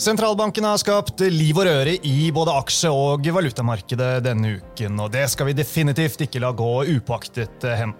Sentralbanken 0.00 0.64
har 0.64 0.78
skapt 0.80 1.20
liv 1.28 1.58
og 1.60 1.66
røre 1.68 1.92
i 2.08 2.30
både 2.32 2.54
aksje- 2.56 2.88
og 2.88 3.26
valutamarkedet 3.36 4.22
denne 4.24 4.54
uken, 4.56 4.94
og 4.96 5.10
det 5.12 5.26
skal 5.28 5.50
vi 5.50 5.54
definitivt 5.58 6.24
ikke 6.24 6.40
la 6.40 6.54
gå 6.56 6.68
upåaktet 6.88 7.66
hen. 7.76 7.92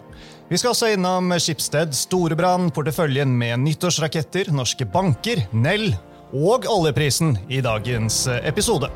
Vi 0.48 0.56
skal 0.56 0.72
også 0.72 0.94
innom 0.94 1.28
Skipsted, 1.36 1.92
Storebrand, 1.92 2.72
porteføljen 2.72 3.36
med 3.36 3.60
nyttårsraketter, 3.66 4.48
norske 4.48 4.88
banker, 4.88 5.44
Nell 5.52 5.90
og 6.32 6.64
oljeprisen 6.72 7.36
i 7.52 7.60
dagens 7.60 8.22
episode. 8.40 8.88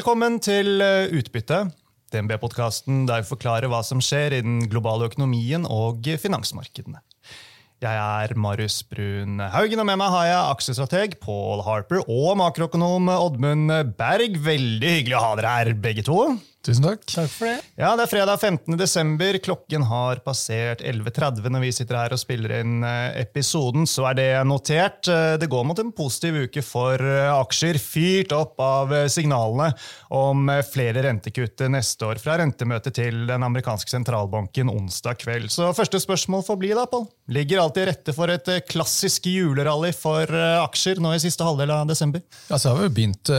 Velkommen 0.00 0.38
til 0.40 0.80
eh, 0.80 1.10
Utbytte, 1.12 1.58
DNB-podkasten 2.08 3.02
der 3.04 3.20
vi 3.20 3.28
forklarer 3.34 3.68
hva 3.68 3.82
som 3.84 4.00
skjer 4.00 4.32
i 4.32 4.38
den 4.40 4.62
globale 4.72 5.10
økonomien 5.10 5.66
og 5.68 6.08
finansmarkedene. 6.22 7.02
Jeg 7.84 7.98
er 8.00 8.32
Marius 8.32 8.78
Brun 8.88 9.42
Haugen, 9.52 9.82
og 9.82 9.88
med 9.90 10.00
meg 10.00 10.14
har 10.14 10.24
jeg 10.30 10.54
aksjestrateg 10.54 11.18
Paul 11.20 11.60
Harper 11.66 12.00
og 12.06 12.32
makroøkonom 12.40 13.12
Oddmund 13.12 13.74
Berg. 13.98 14.40
Veldig 14.40 14.94
hyggelig 14.94 15.18
å 15.20 15.22
ha 15.26 15.34
dere 15.36 15.52
her, 15.58 15.74
begge 15.84 16.06
to. 16.08 16.16
Tusen 16.60 16.84
takk. 16.84 17.06
Takk 17.08 17.30
for 17.32 17.48
det. 17.48 17.60
Ja, 17.80 17.94
Det 17.96 18.04
er 18.04 18.10
fredag 18.10 18.40
15. 18.42 18.76
desember. 18.76 19.38
Klokken 19.40 19.84
har 19.88 20.20
passert 20.20 20.82
11.30 20.84 21.48
når 21.48 21.62
vi 21.64 21.70
sitter 21.72 21.96
her 21.96 22.12
og 22.12 22.20
spiller 22.20 22.52
inn 22.58 22.82
eh, 22.84 23.22
episoden. 23.22 23.86
Så 23.88 24.04
er 24.10 24.18
det 24.18 24.26
notert. 24.44 25.08
Eh, 25.08 25.38
det 25.40 25.48
går 25.48 25.64
mot 25.64 25.80
en 25.80 25.92
positiv 25.96 26.36
uke 26.44 26.60
for 26.64 27.00
eh, 27.00 27.30
aksjer, 27.32 27.78
fyrt 27.80 28.34
opp 28.36 28.60
av 28.60 28.92
signalene 29.08 29.70
om 30.12 30.50
flere 30.68 31.06
rentekutt 31.06 31.64
neste 31.72 32.10
år 32.10 32.20
fra 32.20 32.36
rentemøtet 32.42 32.98
til 32.98 33.24
den 33.30 33.46
amerikanske 33.46 33.94
sentralbanken 33.94 34.68
onsdag 34.68 35.16
kveld. 35.24 35.48
Så 35.54 35.70
første 35.76 36.02
spørsmål 36.02 36.44
får 36.44 36.60
bli, 36.60 36.74
da, 36.76 36.84
Pål. 36.90 37.08
Ligger 37.32 37.62
alt 37.62 37.78
til 37.78 37.88
rette 37.88 38.12
for 38.12 38.28
et 38.34 38.48
klassisk 38.68 39.30
julerally 39.30 39.94
for 39.96 40.28
aksjer 40.66 41.00
nå 41.00 41.14
i 41.14 41.22
siste 41.22 41.46
halvdel 41.46 41.72
av 41.72 41.88
desember? 41.88 42.20
Ja, 42.50 42.58
så 42.58 42.74
har 42.74 42.84
vi 42.84 42.92
begynt 43.00 43.30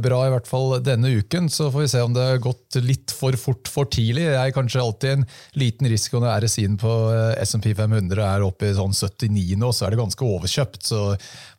bra, 0.00 0.20
i 0.24 0.32
hvert 0.32 0.48
fall 0.48 0.76
denne 0.86 1.10
uken. 1.18 1.50
Så 1.50 1.68
får 1.74 1.84
vi 1.84 1.90
se 1.90 2.04
om 2.06 2.14
det 2.14 2.28
har 2.28 2.38
gått 2.44 2.69
litt 2.78 3.10
for 3.14 3.34
fort 3.40 3.68
for 3.70 3.88
tidlig. 3.90 4.28
Det 4.30 4.38
er 4.38 4.54
kanskje 4.54 4.82
alltid 4.82 5.10
en 5.16 5.26
liten 5.58 5.88
risiko 5.90 6.20
når 6.22 6.44
RSI-en 6.44 6.78
på 6.80 6.92
eh, 7.10 7.42
SMP 7.42 7.72
500 7.74 8.22
er 8.22 8.46
oppe 8.46 8.70
i 8.70 8.76
sånn 8.76 8.94
79 8.94 9.58
nå, 9.58 9.72
så 9.74 9.86
er 9.86 9.94
det 9.94 10.00
ganske 10.02 10.26
overkjøpt. 10.26 10.82
Så, 10.86 11.02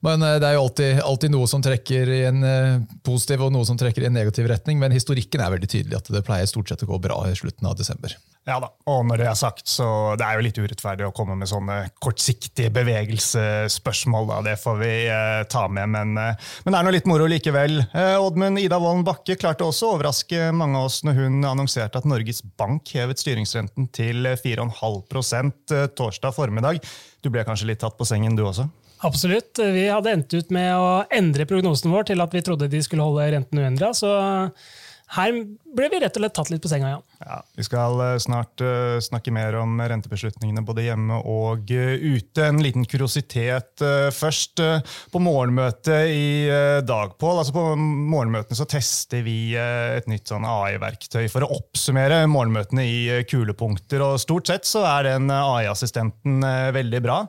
men 0.08 0.23
eh, 0.23 0.38
det 0.42 0.50
er 0.50 0.58
jo 0.58 0.66
alltid, 0.66 1.02
alltid, 1.03 1.36
noe 1.36 1.52
som 1.52 1.64
trekker 1.66 2.16
i 2.16 2.22
en 2.30 2.44
eh, 2.48 2.76
positiv 3.08 3.48
og 3.48 3.56
noe 3.56 3.68
som 3.68 3.80
trekker 3.80 4.06
i 4.06 4.12
en 4.12 4.16
negativ 4.16 4.48
retning. 4.52 4.80
Men 4.81 4.95
historikken 4.95 5.44
er 5.44 5.56
veldig 5.58 5.72
tydelig 5.72 6.00
at 6.00 6.14
det 6.16 6.26
pleier 6.28 6.50
stort 6.50 6.72
sett 6.72 6.86
å 6.88 6.92
gå 6.94 7.02
bra 7.03 7.23
i 7.28 7.36
slutten 7.38 7.68
av 7.68 7.75
desember. 7.80 8.16
Ja 8.50 8.56
da, 8.58 8.72
og 8.89 9.03
når 9.06 9.22
det 9.22 9.25
er 9.30 9.36
sagt, 9.38 9.67
så 9.70 9.86
det 10.17 10.25
er 10.25 10.39
jo 10.39 10.45
litt 10.47 10.58
urettferdig 10.58 11.06
å 11.06 11.14
komme 11.14 11.36
med 11.38 11.50
sånne 11.50 11.75
kortsiktige 12.02 12.72
bevegelsesspørsmål. 12.73 14.25
da, 14.31 14.39
Det 14.47 14.56
får 14.58 14.80
vi 14.80 14.89
eh, 15.14 15.42
ta 15.52 15.67
med, 15.70 15.92
men, 15.94 16.16
eh, 16.17 16.50
men, 16.66 16.73
det 16.73 16.80
er 16.80 16.88
nå 16.88 16.94
litt 16.95 17.09
moro 17.12 17.30
likevel. 17.30 17.84
Eh, 17.94 18.16
Oddmund 18.17 18.58
Ida 18.64 18.81
Wolden 18.81 19.06
Bakke 19.06 19.38
klarte 19.38 19.67
også 19.67 19.92
å 19.92 20.00
overraske 20.00 20.50
mange 20.58 20.81
av 20.81 20.89
oss 20.89 21.03
når 21.06 21.22
hun 21.22 21.38
annonserte 21.45 22.02
at 22.02 22.09
Norges 22.09 22.42
Bank 22.58 22.89
hevet 22.97 23.22
styringsrenten 23.22 23.92
til 23.94 24.25
4,5 24.34 25.53
eh, 25.78 25.88
torsdag 25.94 26.34
formiddag. 26.34 26.81
Du 27.22 27.30
ble 27.30 27.45
kanskje 27.45 27.69
litt 27.69 27.86
tatt 27.86 28.00
på 28.00 28.09
sengen, 28.09 28.34
du 28.34 28.47
også? 28.47 28.66
Absolutt. 29.06 29.53
Vi 29.58 29.86
hadde 29.86 30.17
endt 30.17 30.34
ut 30.34 30.50
med 30.53 30.73
å 30.78 31.03
endre 31.14 31.45
prognosen 31.50 31.94
vår 31.94 32.09
til 32.09 32.25
at 32.25 32.34
vi 32.34 32.42
trodde 32.45 32.73
de 32.73 32.81
skulle 32.81 33.06
holde 33.06 33.30
renten 33.38 33.62
uendra. 33.62 33.94
Så 33.97 34.09
her 35.11 35.33
ble 35.75 35.88
vi 35.91 35.99
rett 35.99 36.16
og 36.16 36.23
slett 36.23 36.35
tatt 36.38 36.49
litt 36.53 36.63
på 36.63 36.69
senga, 36.72 36.89
Jan. 36.94 37.03
ja 37.25 37.39
vi 37.57 37.66
skal 37.67 37.99
eh, 38.03 38.17
snart 38.23 38.63
uh, 38.63 38.97
snakke 39.03 39.33
mer 39.35 39.55
om 39.59 39.79
rentebeslutningene 39.79 40.63
både 40.67 40.85
hjemme 40.85 41.19
og 41.27 41.72
uh, 41.75 41.94
ute. 41.99 42.45
En 42.45 42.61
liten 42.63 42.85
kuriositet 42.88 43.83
først. 44.16 44.61
på 45.11 45.19
morgenmøtet 45.22 46.11
i 46.11 46.49
dag, 46.88 47.13
Pål, 47.19 47.41
altså 47.41 47.53
på 47.55 47.63
morgenmøtene 47.77 48.57
så 48.57 48.67
tester 48.69 49.23
vi 49.25 49.53
et 49.57 50.07
nytt 50.09 50.31
sånn 50.31 50.45
AI-verktøy 50.47 51.25
for 51.31 51.45
å 51.45 51.51
oppsummere 51.57 52.23
morgenmøtene 52.31 52.85
i 52.85 53.23
kulepunkter. 53.29 54.03
og 54.05 54.19
Stort 54.22 54.51
sett 54.51 54.67
så 54.69 54.83
er 54.89 55.11
den 55.11 55.31
AI-assistenten 55.33 56.43
veldig 56.75 57.03
bra. 57.03 57.23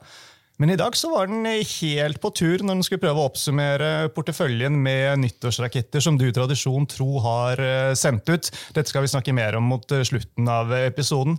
Men 0.61 0.71
i 0.71 0.77
dag 0.77 0.97
så 0.97 1.09
var 1.11 1.27
den 1.27 1.47
helt 1.47 2.21
på 2.21 2.31
tur 2.37 2.61
når 2.63 2.77
den 2.77 2.85
skulle 2.87 3.03
prøve 3.03 3.23
å 3.23 3.31
oppsummere 3.31 4.11
porteføljen 4.15 4.77
med 4.85 5.23
nyttårsraketter 5.25 6.05
som 6.05 6.19
du 6.21 6.29
tradisjon 6.35 6.85
tro 6.87 7.17
har 7.25 7.63
eh, 7.63 7.95
sendt 7.99 8.29
ut. 8.29 8.51
Dette 8.77 8.93
skal 8.93 9.07
vi 9.07 9.11
snakke 9.11 9.35
mer 9.35 9.57
om 9.59 9.67
mot 9.73 9.95
eh, 9.97 10.05
slutten 10.07 10.51
av 10.53 10.71
episoden. 10.77 11.39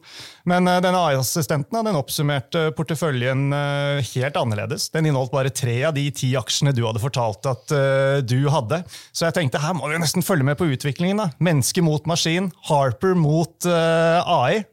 Men 0.50 0.68
eh, 0.68 0.81
denne 0.84 1.03
AI-assistenten 1.12 1.84
den 1.85 2.00
oppsummerte 2.00 2.66
porteføljen 2.78 3.53
helt 3.53 4.38
annerledes. 4.40 4.90
Den 4.94 5.07
inneholdt 5.07 5.34
bare 5.34 5.53
tre 5.53 5.78
av 5.88 5.96
de 5.96 6.07
ti 6.16 6.34
aksjene 6.40 6.73
du 6.75 6.84
hadde 6.88 7.02
fortalt 7.03 7.46
at 7.50 7.73
du 8.25 8.38
hadde. 8.52 8.81
Så 9.12 9.28
jeg 9.28 9.38
tenkte 9.38 9.62
her 9.62 9.75
må 9.78 9.90
vi 9.91 10.02
nesten 10.02 10.25
følge 10.25 10.47
med 10.47 10.57
på 10.59 10.68
utviklingen. 10.73 11.22
da. 11.22 11.29
Menneske 11.44 11.84
mot 11.85 12.06
maskin, 12.09 12.52
Harper 12.69 13.16
mot 13.19 13.68
AI. 13.68 14.63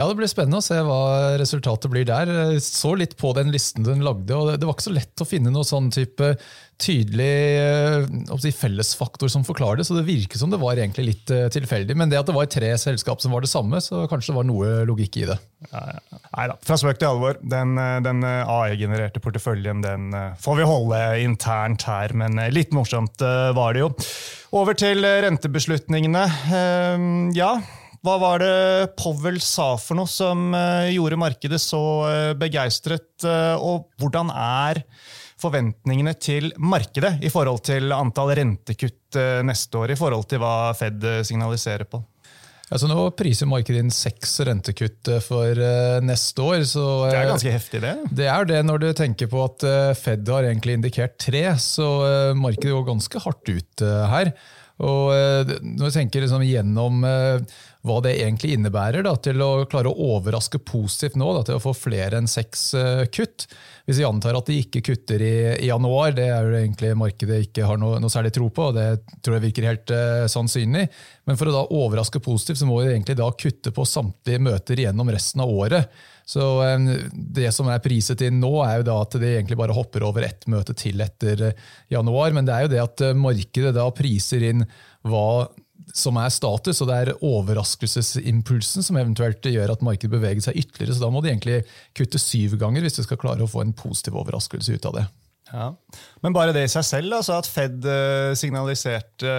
Ja, 0.00 0.06
Det 0.08 0.16
blir 0.16 0.30
spennende 0.32 0.62
å 0.62 0.64
se 0.64 0.78
hva 0.80 1.36
resultatet 1.36 1.92
blir 1.92 2.06
der. 2.08 2.30
Jeg 2.54 2.62
så 2.64 2.94
litt 2.96 3.18
på 3.20 3.34
den 3.36 3.50
listen 3.52 3.84
den 3.84 4.00
lagde, 4.00 4.32
og 4.32 4.54
det 4.56 4.64
var 4.64 4.72
ikke 4.72 4.86
så 4.86 4.94
lett 4.96 5.20
å 5.20 5.26
finne 5.28 5.52
noe 5.52 5.66
sånn 5.68 5.90
type 5.92 6.30
tydelig 6.80 7.34
eh, 7.60 8.46
fellesfaktor 8.56 9.28
som 9.28 9.42
forklarer 9.44 9.82
det, 9.82 9.84
så 9.84 9.98
det 9.98 10.06
virker 10.06 10.40
som 10.40 10.48
det 10.48 10.60
var 10.62 10.80
egentlig 10.80 11.04
litt 11.04 11.32
eh, 11.36 11.50
tilfeldig. 11.52 11.98
Men 12.00 12.08
det 12.08 12.16
at 12.16 12.30
det 12.30 12.36
var 12.38 12.48
tre 12.48 12.70
selskap 12.80 13.20
som 13.20 13.34
var 13.36 13.44
det 13.44 13.50
samme, 13.52 13.76
så 13.84 14.06
kanskje 14.08 14.32
det 14.32 14.38
var 14.38 14.46
noe 14.48 14.70
logikk 14.88 15.18
i 15.20 15.26
det. 15.28 15.36
Ja. 15.68 15.82
Nei 16.30 16.46
da, 16.48 16.56
fra 16.64 16.78
spøk 16.80 17.02
til 17.02 17.10
alvor. 17.10 17.36
Den, 17.44 17.76
eh, 17.76 17.98
den 18.06 18.24
AI-genererte 18.24 19.20
porteføljen 19.20 19.84
den 19.84 20.08
får 20.40 20.62
vi 20.62 20.70
holde 20.70 21.02
internt 21.26 21.84
her, 21.90 22.16
men 22.16 22.40
litt 22.54 22.72
morsomt 22.72 23.20
var 23.20 23.76
det 23.76 23.84
jo. 23.84 23.92
Over 24.56 24.80
til 24.80 25.04
rentebeslutningene. 25.04 26.24
Ja, 27.36 27.52
hva 28.00 28.16
var 28.16 28.40
det 28.40 28.92
Powell 28.96 29.40
sa 29.44 29.74
for 29.80 29.98
noe 29.98 30.08
som 30.08 30.54
uh, 30.56 30.88
gjorde 30.88 31.18
markedet 31.20 31.60
så 31.60 31.80
uh, 32.08 32.30
begeistret? 32.38 33.10
Uh, 33.20 33.60
og 33.60 33.90
hvordan 34.00 34.30
er 34.32 34.80
forventningene 35.40 36.14
til 36.20 36.48
markedet 36.60 37.18
i 37.24 37.32
forhold 37.32 37.62
til 37.64 37.92
antall 37.96 38.34
rentekutt 38.36 39.16
neste 39.48 39.78
år, 39.80 39.94
i 39.94 39.96
forhold 39.96 40.26
til 40.28 40.40
hva 40.42 40.70
Fed 40.76 41.00
signaliserer 41.24 41.88
på? 41.88 42.02
Altså 42.68 42.86
nå 42.86 43.06
priser 43.16 43.48
markedet 43.48 43.80
inn 43.80 43.88
seks 43.94 44.36
rentekutt 44.46 45.08
for 45.24 45.56
neste 46.04 46.44
år. 46.44 46.60
Så, 46.68 46.84
det 47.08 47.16
er 47.22 47.30
ganske 47.32 47.54
heftig, 47.56 47.80
det? 47.82 47.94
Det 48.20 48.28
er 48.28 48.50
det 48.52 48.60
når 48.68 48.84
du 48.84 48.86
tenker 49.00 49.32
på 49.32 49.40
at 49.48 49.64
Fed 49.98 50.28
har 50.28 50.50
egentlig 50.52 50.76
indikert 50.76 51.16
tre, 51.24 51.42
så 51.56 51.88
markedet 52.36 52.76
går 52.76 52.86
ganske 52.92 53.24
hardt 53.24 53.54
ut 53.56 53.86
her. 54.12 54.34
Og 54.80 55.50
når 55.60 55.90
vi 55.90 55.92
tenker 55.92 56.24
liksom 56.24 56.44
gjennom 56.46 57.04
hva 57.86 57.96
det 58.04 58.18
egentlig 58.20 58.54
innebærer 58.54 59.04
da, 59.06 59.14
til 59.24 59.40
å 59.40 59.64
klare 59.70 59.88
å 59.88 60.08
overraske 60.16 60.60
positivt 60.68 61.16
nå, 61.20 61.30
da, 61.32 61.44
til 61.48 61.56
å 61.56 61.62
få 61.62 61.72
flere 61.76 62.18
enn 62.20 62.28
seks 62.28 62.64
uh, 62.76 63.06
kutt. 63.08 63.46
Hvis 63.88 64.02
vi 64.02 64.06
antar 64.06 64.36
at 64.36 64.50
de 64.50 64.58
ikke 64.60 64.82
kutter 64.90 65.22
i, 65.24 65.34
i, 65.54 65.70
januar, 65.70 66.12
det 66.16 66.26
er 66.28 66.44
jo 66.44 66.58
egentlig 66.60 66.92
markedet 67.00 67.40
ikke 67.46 67.64
har 67.70 67.80
noe, 67.80 67.96
noe 68.02 68.12
særlig 68.12 68.34
tro 68.36 68.50
på, 68.52 68.68
og 68.68 68.76
det 68.76 69.16
tror 69.24 69.38
jeg 69.38 69.46
virker 69.46 69.68
helt 69.70 69.94
uh, 69.96 70.28
sannsynlig. 70.28 70.86
Men 71.24 71.40
for 71.40 71.48
å 71.48 71.56
da 71.56 71.66
overraske 71.80 72.20
positivt, 72.24 72.60
så 72.60 72.68
må 72.68 72.82
vi 72.82 72.92
egentlig 72.92 73.16
da 73.22 73.30
kutte 73.32 73.72
på 73.72 73.88
samtlige 73.88 74.44
møter 74.44 74.84
gjennom 74.84 75.12
resten 75.16 75.40
av 75.46 75.56
året. 75.64 76.02
Så 76.30 76.44
um, 76.62 76.86
Det 77.12 77.48
som 77.54 77.68
er 77.72 77.82
priset 77.82 78.22
inn 78.26 78.38
nå, 78.42 78.52
er 78.62 78.80
jo 78.80 78.86
da 78.90 79.00
at 79.02 79.16
de 79.18 79.32
egentlig 79.32 79.58
bare 79.58 79.74
hopper 79.74 80.04
over 80.06 80.26
ett 80.26 80.46
møte 80.50 80.76
til 80.78 81.02
etter 81.02 81.50
januar. 81.90 82.36
Men 82.36 82.46
det 82.46 82.54
er 82.54 82.66
jo 82.66 82.72
det 82.74 82.84
at 82.84 83.04
markedet 83.18 83.74
da 83.74 83.88
priser 83.94 84.46
inn 84.52 84.62
hva 85.08 85.48
som 85.96 86.18
er 86.20 86.30
status, 86.30 86.80
og 86.82 86.90
det 86.90 86.98
er 86.98 87.24
overraskelsesimpulsen 87.26 88.84
som 88.86 88.98
eventuelt 89.00 89.46
gjør 89.50 89.72
at 89.74 89.82
markedet 89.82 90.12
beveger 90.12 90.44
seg 90.44 90.60
ytterligere. 90.60 90.94
Så 90.94 91.02
da 91.02 91.10
må 91.10 91.22
de 91.24 91.32
egentlig 91.32 91.64
kutte 91.98 92.20
syv 92.22 92.54
ganger 92.60 92.84
hvis 92.84 93.00
de 93.00 93.06
skal 93.06 93.18
klare 93.20 93.42
å 93.42 93.50
få 93.50 93.64
en 93.64 93.74
positiv 93.76 94.20
overraskelse 94.20 94.76
ut 94.76 94.86
av 94.90 95.00
det. 95.00 95.06
Ja. 95.50 95.66
Men 96.22 96.36
bare 96.36 96.54
det 96.54 96.62
i 96.68 96.70
seg 96.70 96.84
selv, 96.86 97.16
altså 97.16 97.40
at 97.40 97.48
Fed 97.50 97.86
signaliserte 98.38 99.32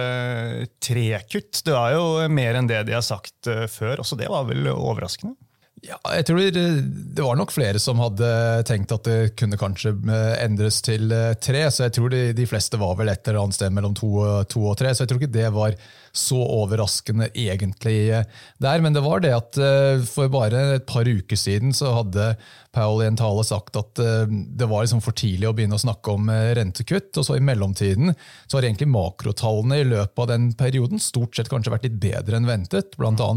tre 0.82 1.06
kutt, 1.24 1.62
det 1.64 1.72
var 1.72 1.94
jo 1.96 2.04
mer 2.28 2.58
enn 2.58 2.68
det 2.68 2.82
de 2.90 2.98
har 2.98 3.06
sagt 3.06 3.48
før. 3.72 4.02
Også 4.04 4.18
det 4.20 4.28
var 4.28 4.44
vel 4.50 4.68
overraskende? 4.74 5.38
Ja, 5.82 5.96
jeg 6.14 6.28
tror 6.28 6.38
Det 6.54 7.24
var 7.24 7.34
nok 7.34 7.50
flere 7.50 7.80
som 7.82 7.98
hadde 7.98 8.26
tenkt 8.68 8.92
at 8.94 9.02
det 9.08 9.32
kunne 9.38 9.58
kanskje 9.58 9.90
eh, 9.90 10.36
endres 10.44 10.78
til 10.86 11.10
eh, 11.10 11.32
tre. 11.42 11.64
så 11.74 11.88
jeg 11.88 11.96
tror 11.96 12.12
de, 12.12 12.20
de 12.38 12.46
fleste 12.46 12.78
var 12.78 12.94
vel 13.00 13.10
et 13.10 13.26
eller 13.26 13.42
annet 13.42 13.58
sted 13.58 13.74
mellom 13.74 13.96
to, 13.98 14.12
to, 14.46 14.62
og 14.70 14.78
tre. 14.78 14.94
Så 14.94 15.02
jeg 15.02 15.10
tror 15.10 15.18
ikke 15.18 15.34
det 15.34 15.50
var 15.50 15.74
så 16.14 16.38
overraskende 16.38 17.32
egentlig 17.34 17.96
eh, 18.14 18.28
der. 18.62 18.84
Men 18.84 18.94
det 18.94 19.02
var 19.02 19.24
det 19.24 19.34
at 19.34 19.58
for 20.06 20.30
bare 20.30 20.62
et 20.76 20.86
par 20.86 21.08
uker 21.08 21.38
siden 21.38 21.74
så 21.74 21.96
hadde 21.98 22.36
Powell 22.72 23.02
i 23.02 23.08
en 23.10 23.18
tale 23.18 23.42
sagt 23.44 23.76
at 23.76 23.98
det 24.00 24.64
var 24.70 24.80
liksom 24.80 25.02
for 25.04 25.12
tidlig 25.12 25.50
å 25.50 25.52
begynne 25.52 25.76
å 25.76 25.82
snakke 25.82 26.14
om 26.14 26.30
rentekutt. 26.56 27.10
Og 27.20 27.26
så 27.26 27.36
i 27.36 27.44
mellomtiden 27.44 28.14
så 28.46 28.56
har 28.56 28.68
egentlig 28.68 28.88
makrotallene 28.88 29.82
i 29.82 29.88
løpet 29.90 30.22
av 30.24 30.30
den 30.30 30.46
perioden 30.56 31.02
stort 31.02 31.36
sett 31.36 31.50
kanskje 31.52 31.74
vært 31.74 31.84
litt 31.90 31.98
bedre 32.00 32.38
enn 32.38 32.48
ventet. 32.48 32.96
Bl.a. 32.96 33.28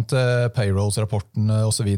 payrolls-rapporten 0.55 1.51
osv. 1.65 1.91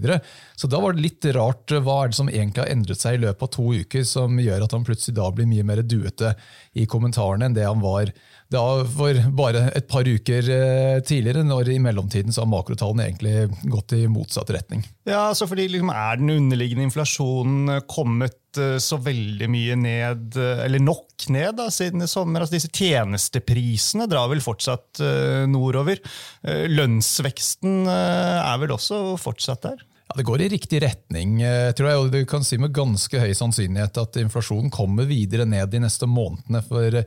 Så 0.55 0.69
da 0.71 0.79
var 0.81 0.95
det 0.95 1.05
litt 1.05 1.27
rart. 1.35 1.69
Hva 1.69 1.99
er 2.03 2.11
det 2.11 2.19
som 2.19 2.31
egentlig 2.31 2.63
har 2.63 2.71
endret 2.73 3.01
seg 3.01 3.17
i 3.17 3.23
løpet 3.25 3.45
av 3.47 3.53
to 3.53 3.67
uker, 3.77 4.07
som 4.07 4.39
gjør 4.41 4.65
at 4.65 4.73
han 4.73 4.87
plutselig 4.87 5.17
da 5.19 5.29
blir 5.33 5.49
mye 5.49 5.67
mer 5.67 5.83
duete 5.85 6.33
i 6.77 6.87
kommentarene 6.89 7.49
enn 7.49 7.57
det 7.57 7.67
han 7.67 7.83
var 7.83 8.13
da 8.53 8.63
for 8.87 9.17
bare 9.35 9.65
et 9.75 9.87
par 9.91 10.07
uker 10.07 10.49
eh, 10.53 10.99
tidligere, 11.03 11.43
når 11.43 11.73
i 11.73 11.81
mellomtiden 11.83 12.31
så 12.31 12.45
har 12.45 12.51
makrotallene 12.51 13.09
egentlig 13.09 13.47
gått 13.67 13.95
i 13.97 14.05
motsatt 14.11 14.51
retning. 14.55 14.85
Ja, 15.07 15.27
altså 15.27 15.49
fordi 15.49 15.67
liksom 15.71 15.91
Er 15.91 16.19
den 16.19 16.31
underliggende 16.31 16.87
inflasjonen 16.87 17.81
kommet 17.91 18.59
eh, 18.59 18.77
så 18.83 18.99
veldig 19.03 19.49
mye 19.51 19.75
ned, 19.81 20.39
eh, 20.39 20.63
eller 20.63 20.83
nok 20.83 21.27
ned, 21.33 21.57
da, 21.59 21.67
siden 21.73 22.05
i 22.05 22.07
sommer? 22.07 22.45
Altså 22.45 22.55
disse 22.55 22.71
tjenesteprisene 22.71 24.07
drar 24.07 24.31
vel 24.31 24.43
fortsatt 24.43 25.01
nordover. 25.49 25.99
Lønnsveksten 26.45 27.89
er 27.89 28.59
vel 28.61 28.71
også 28.77 29.17
fortsatt 29.19 29.65
der? 29.65 29.83
Ja, 30.07 30.15
Det 30.17 30.23
går 30.23 30.41
i 30.41 30.49
riktig 30.49 30.81
retning. 30.81 31.41
Jeg 31.41 31.75
tror 31.75 31.89
jeg 31.89 32.11
du 32.13 32.21
kan 32.25 32.45
si 32.47 32.57
med 32.57 32.71
ganske 32.75 33.19
høy 33.19 33.33
sannsynlighet 33.35 33.99
at 33.99 34.19
inflasjonen 34.21 34.71
kommer 34.71 35.07
videre 35.09 35.45
ned 35.45 35.67
de 35.69 35.81
neste 35.83 36.07
månedene. 36.07 36.63
for 36.63 37.03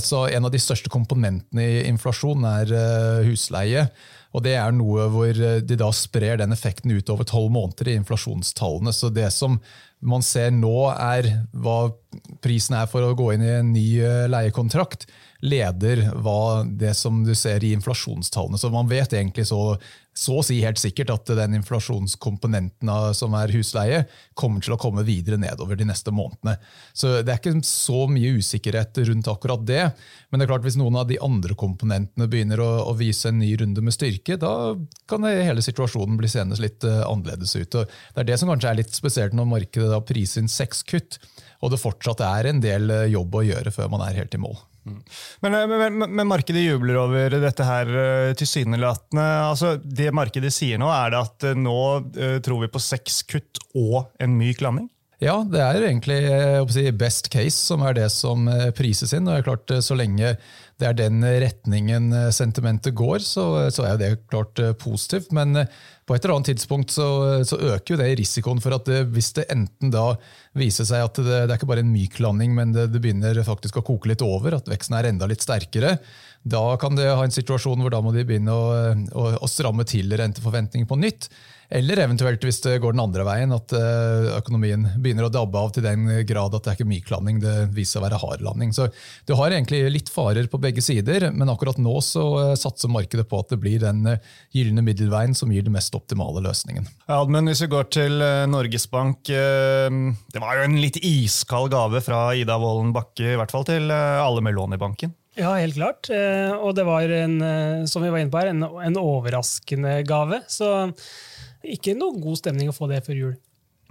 så 0.00 0.26
En 0.28 0.44
av 0.44 0.50
de 0.50 0.58
største 0.58 0.88
komponentene 0.88 1.62
i 1.62 1.88
inflasjon 1.88 2.44
er 2.44 2.72
eh, 2.72 3.24
husleie. 3.30 3.88
og 4.34 4.42
Det 4.42 4.54
er 4.54 4.72
noe 4.72 5.08
hvor 5.08 5.32
de 5.32 5.76
da 5.76 5.90
sprer 5.92 6.36
den 6.36 6.52
effekten 6.52 6.90
utover 6.90 7.24
tolv 7.24 7.50
måneder 7.50 7.88
i 7.88 7.96
inflasjonstallene. 7.96 8.92
Så 8.92 9.08
det 9.08 9.32
som 9.32 9.60
man 10.04 10.22
ser 10.22 10.50
nå, 10.52 10.90
er 10.92 11.46
hva 11.52 11.88
prisen 12.44 12.76
er 12.76 12.88
for 12.90 13.06
å 13.06 13.14
gå 13.16 13.32
inn 13.34 13.44
i 13.44 13.52
en 13.56 13.72
ny 13.72 13.86
eh, 14.04 14.26
leiekontrakt 14.28 15.06
leder 15.44 16.06
hva 16.24 16.64
det 16.64 16.94
som 16.96 17.22
du 17.24 17.34
ser 17.36 17.64
i 17.64 17.72
inflasjonstallene. 17.76 18.60
Så 18.60 18.70
man 18.72 18.88
vet 18.88 19.12
egentlig 19.16 19.46
så, 19.48 19.76
så 20.14 20.38
å 20.38 20.44
si 20.46 20.60
helt 20.62 20.78
sikkert 20.78 21.10
at 21.10 21.30
den 21.34 21.56
inflasjonskomponenten 21.58 22.90
som 23.18 23.34
er 23.34 23.52
husleie, 23.54 24.04
kommer 24.38 24.62
til 24.62 24.76
å 24.76 24.78
komme 24.80 25.02
videre 25.06 25.38
nedover 25.40 25.78
de 25.78 25.88
neste 25.88 26.14
månedene. 26.14 26.54
Så 26.94 27.16
det 27.22 27.32
er 27.32 27.40
ikke 27.40 27.56
så 27.66 28.04
mye 28.10 28.36
usikkerhet 28.38 29.02
rundt 29.08 29.30
akkurat 29.30 29.64
det. 29.66 29.82
Men 30.30 30.40
det 30.40 30.46
er 30.46 30.52
klart 30.52 30.66
hvis 30.66 30.78
noen 30.78 31.00
av 31.00 31.08
de 31.10 31.18
andre 31.22 31.56
komponentene 31.58 32.28
begynner 32.30 32.62
å, 32.62 32.70
å 32.90 32.94
vise 32.98 33.30
en 33.30 33.40
ny 33.42 33.50
runde 33.58 33.82
med 33.84 33.96
styrke, 33.96 34.38
da 34.40 34.74
kan 35.10 35.26
hele 35.26 35.64
situasjonen 35.64 36.18
bli 36.20 36.30
seende 36.30 36.58
litt 36.62 36.86
uh, 36.86 37.02
annerledes 37.08 37.56
ut. 37.58 37.80
Og 37.80 37.90
det 38.14 38.22
er 38.22 38.30
det 38.30 38.38
som 38.40 38.52
kanskje 38.52 38.70
er 38.70 38.80
litt 38.82 38.94
spesielt 38.94 39.34
når 39.34 39.50
markedet 39.50 39.90
da 39.90 40.02
priser 40.04 40.44
inn 40.44 40.52
seks 40.52 40.84
kutt, 40.86 41.18
og 41.64 41.74
det 41.74 41.82
fortsatt 41.82 42.22
er 42.24 42.50
en 42.50 42.62
del 42.62 42.90
eh, 42.92 43.10
jobb 43.14 43.40
å 43.40 43.44
gjøre 43.46 43.72
før 43.72 43.90
man 43.92 44.04
er 44.04 44.18
helt 44.20 44.34
i 44.36 44.40
mål. 44.42 44.58
Mm. 44.84 45.00
Men, 45.40 45.54
eh, 45.54 45.66
men, 45.68 45.98
men, 46.14 46.28
markedet 46.28 46.64
jubler 46.64 46.98
over 47.00 47.36
dette 47.40 47.66
her 47.66 47.88
eh, 47.88 48.32
tilsynelatende. 48.36 49.26
Altså, 49.48 49.74
det 49.80 50.10
markedet 50.16 50.52
sier 50.54 50.80
nå, 50.80 50.90
er 50.92 51.14
det 51.14 51.22
at 51.24 51.46
eh, 51.50 51.56
nå 51.58 51.78
tror 52.44 52.64
vi 52.64 52.72
på 52.72 52.82
seks 52.82 53.22
kutt 53.30 53.62
og 53.72 54.12
en 54.22 54.36
myk 54.38 54.64
landing? 54.64 54.90
Ja, 55.22 55.38
det 55.46 55.60
er 55.62 55.84
egentlig 55.86 56.18
si, 56.74 56.84
best 56.98 57.30
case 57.32 57.56
som 57.56 57.84
er 57.86 57.94
det 57.96 58.08
som 58.12 58.48
prises 58.76 59.14
inn. 59.14 59.28
og 59.28 59.36
det 59.36 59.42
er 59.42 59.46
klart 59.46 59.74
Så 59.86 59.96
lenge 59.98 60.36
det 60.82 60.88
er 60.88 60.96
den 60.98 61.22
retningen 61.22 62.08
sentimentet 62.34 62.96
går, 62.98 63.22
så, 63.22 63.70
så 63.70 63.84
er 63.86 63.98
det 64.00 64.08
klart 64.26 64.58
positivt. 64.82 65.30
Men 65.30 65.54
på 66.04 66.16
et 66.16 66.24
eller 66.24 66.34
annet 66.34 66.50
tidspunkt 66.50 66.90
så, 66.90 67.06
så 67.46 67.58
øker 67.62 67.94
jo 67.94 67.98
det 68.00 68.10
risikoen 68.18 68.60
for 68.60 68.74
at 68.76 68.88
det, 68.90 69.04
hvis 69.14 69.30
det 69.38 69.46
enten 69.54 69.92
da 69.94 70.16
viser 70.58 70.88
seg 70.88 71.06
at 71.06 71.20
det, 71.22 71.38
det 71.46 71.54
er 71.54 71.56
ikke 71.56 71.70
bare 71.70 71.84
en 71.84 71.94
myk 71.94 72.18
landing, 72.20 72.56
men 72.58 72.74
det, 72.74 72.88
det, 72.92 73.00
begynner 73.04 73.38
faktisk 73.46 73.78
å 73.80 73.86
koke 73.86 74.10
litt 74.10 74.24
over, 74.24 74.58
at 74.58 74.68
veksten 74.70 74.98
er 74.98 75.12
enda 75.12 75.30
litt 75.30 75.44
sterkere, 75.44 75.96
da 76.44 76.64
kan 76.80 76.98
det 76.98 77.08
ha 77.08 77.22
en 77.24 77.32
situasjon 77.32 77.80
hvor 77.80 77.94
da 77.94 78.02
må 78.04 78.12
de 78.12 78.26
begynne 78.28 78.52
å, 78.52 78.92
å, 79.16 79.28
å 79.40 79.48
stramme 79.48 79.86
til 79.88 80.12
renteforventninger 80.18 80.90
på 80.90 81.00
nytt. 81.00 81.30
Eller 81.72 82.00
eventuelt 82.04 82.44
hvis 82.44 82.60
det 82.64 82.76
går 82.82 82.94
den 82.94 83.02
andre 83.04 83.24
veien, 83.26 83.52
at 83.54 83.72
eh, 83.76 84.28
økonomien 84.38 84.86
begynner 85.00 85.28
å 85.28 85.32
dabbe 85.32 85.60
av 85.60 85.72
til 85.74 85.86
den 85.86 86.06
grad 86.28 86.54
at 86.54 86.64
det 86.64 86.72
er 86.72 86.78
ikke 86.78 86.90
myk 86.90 87.10
landing, 87.12 87.40
det 87.42 87.54
viser 87.74 87.96
seg 87.96 88.02
å 88.02 88.06
være 88.06 88.20
hard 88.22 88.44
landing. 88.44 88.74
Så 88.76 88.88
du 89.28 89.34
har 89.38 89.54
egentlig 89.54 89.82
litt 89.92 90.12
farer 90.12 90.48
på 90.50 90.60
begge 90.62 90.84
sider, 90.84 91.28
men 91.32 91.52
akkurat 91.52 91.80
nå 91.80 91.96
så 92.04 92.24
eh, 92.42 92.54
satser 92.60 92.92
markedet 92.92 93.26
på 93.30 93.40
at 93.40 93.54
det 93.54 93.60
blir 93.62 93.82
den 93.82 94.04
eh, 94.10 94.30
gylne 94.56 94.84
middelveien 94.84 95.36
som 95.36 95.52
gir 95.54 95.64
den 95.66 95.76
mest 95.76 95.94
optimale 95.96 96.42
løsningen. 96.44 96.88
Ja, 97.08 97.20
men 97.28 97.48
hvis 97.50 97.64
vi 97.64 97.70
går 97.72 97.90
til 97.94 98.22
Norges 98.50 98.86
Bank, 98.90 99.26
det 99.28 100.40
var 100.42 100.58
jo 100.58 100.64
en 100.64 100.78
litt 100.80 100.96
iskald 101.04 101.72
gave 101.72 102.00
fra 102.04 102.26
Ida 102.36 102.56
Wolden 102.60 102.92
Bakke, 102.94 103.34
i 103.34 103.38
hvert 103.38 103.52
fall 103.52 103.66
til 103.68 103.90
alle 103.92 104.42
med 104.44 104.56
lån 104.56 104.76
i 104.76 104.80
banken. 104.80 105.14
Ja, 105.38 105.54
helt 105.58 105.76
klart. 105.76 106.08
Og 106.62 106.74
det 106.76 106.84
var 106.86 107.10
en, 107.10 107.36
som 107.90 108.04
vi 108.04 108.10
var 108.12 108.22
inne 108.22 108.32
på 108.32 108.40
her, 108.40 108.52
en, 108.52 108.62
en 108.62 108.98
overraskende 109.00 109.96
gave. 110.06 110.40
Så 110.50 110.70
ikke 111.72 111.96
noe 111.98 112.20
god 112.20 112.40
stemning 112.40 112.70
å 112.70 112.76
få 112.76 112.88
det 112.90 113.02
før 113.06 113.20
jul. 113.20 113.34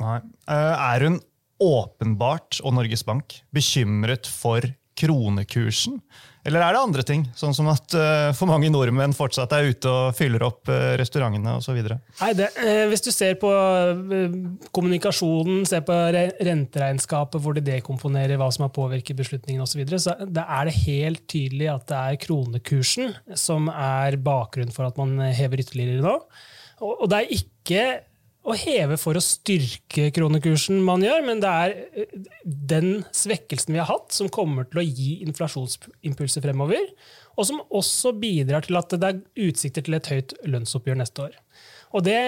Nei. 0.01 0.19
Eh, 0.51 0.85
er 0.93 1.07
hun 1.07 1.19
åpenbart, 1.63 2.59
og 2.63 2.75
Norges 2.75 3.05
Bank, 3.07 3.39
bekymret 3.55 4.29
for 4.29 4.65
kronekursen? 4.99 5.97
Eller 6.43 6.59
er 6.59 6.75
det 6.75 6.81
andre 6.83 7.03
ting, 7.07 7.21
sånn 7.39 7.53
som 7.55 7.69
at 7.71 7.93
uh, 7.95 8.29
for 8.35 8.49
mange 8.51 8.67
nordmenn 8.71 9.15
fortsatt 9.15 9.53
er 9.55 9.69
ute 9.71 9.87
og 9.87 10.15
fyller 10.17 10.43
opp 10.43 10.67
uh, 10.67 10.91
restaurantene 10.99 11.55
osv.? 11.55 11.77
Uh, 12.19 12.83
hvis 12.91 13.05
du 13.05 13.09
ser 13.15 13.37
på 13.39 13.47
uh, 13.47 14.35
kommunikasjonen, 14.75 15.63
ser 15.69 15.85
på 15.87 15.95
re 16.13 16.25
renteregnskapet, 16.43 17.39
hvor 17.41 17.55
de 17.55 17.63
dekomponerer 17.63 18.35
hva 18.41 18.49
som 18.53 18.67
har 18.67 18.73
påvirket 18.75 19.21
beslutningen 19.21 19.63
osv., 19.63 19.71
så, 19.73 19.79
videre, 19.79 20.01
så 20.03 20.17
da 20.27 20.43
er 20.59 20.67
det 20.67 20.75
helt 20.83 21.23
tydelig 21.31 21.71
at 21.71 21.87
det 21.89 22.01
er 22.01 22.19
kronekursen 22.27 23.15
som 23.39 23.71
er 23.71 24.19
bakgrunnen 24.21 24.75
for 24.75 24.89
at 24.89 24.99
man 24.99 25.15
hever 25.33 25.63
ytterligere 25.63 26.03
nå. 26.03 26.17
Og 26.83 27.07
det 27.11 27.21
er 27.21 27.37
ikke 27.37 27.85
å 28.43 28.55
heve 28.59 28.97
for 28.99 29.15
å 29.15 29.23
styrke 29.23 30.09
kronekursen 30.15 30.81
man 30.83 31.03
gjør, 31.03 31.21
men 31.25 31.41
det 31.43 31.49
er 31.49 31.75
eh, 31.95 32.15
den 32.43 33.05
svekkelsen 33.15 33.75
vi 33.75 33.79
har 33.79 33.87
hatt, 33.87 34.11
som 34.15 34.31
kommer 34.33 34.67
til 34.67 34.81
å 34.81 34.85
gi 34.85 35.21
inflasjonsimpulser 35.23 36.43
fremover, 36.43 36.89
og 37.37 37.47
som 37.47 37.61
også 37.73 38.11
bidrar 38.19 38.65
til 38.67 38.77
at 38.77 38.95
det 38.99 39.09
er 39.09 39.47
utsikter 39.47 39.85
til 39.85 39.95
et 39.97 40.09
høyt 40.11 40.35
lønnsoppgjør 40.43 40.99
neste 40.99 41.29
år. 41.29 41.37
Og 41.93 42.03
det, 42.05 42.19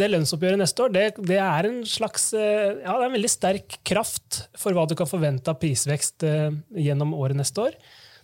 det 0.00 0.08
lønnsoppgjøret 0.10 0.58
neste 0.62 0.82
år 0.86 0.92
det, 0.94 1.04
det, 1.28 1.38
er 1.44 1.68
en 1.68 1.80
slags, 1.86 2.30
eh, 2.34 2.80
ja, 2.82 2.96
det 2.96 3.04
er 3.04 3.06
en 3.06 3.16
veldig 3.18 3.30
sterk 3.30 3.78
kraft 3.86 4.44
for 4.58 4.74
hva 4.74 4.86
du 4.90 4.96
kan 4.98 5.08
forvente 5.08 5.52
av 5.52 5.60
prisvekst 5.60 6.26
eh, 6.26 6.48
gjennom 6.88 7.14
året 7.14 7.38
neste 7.38 7.68
år. 7.68 7.76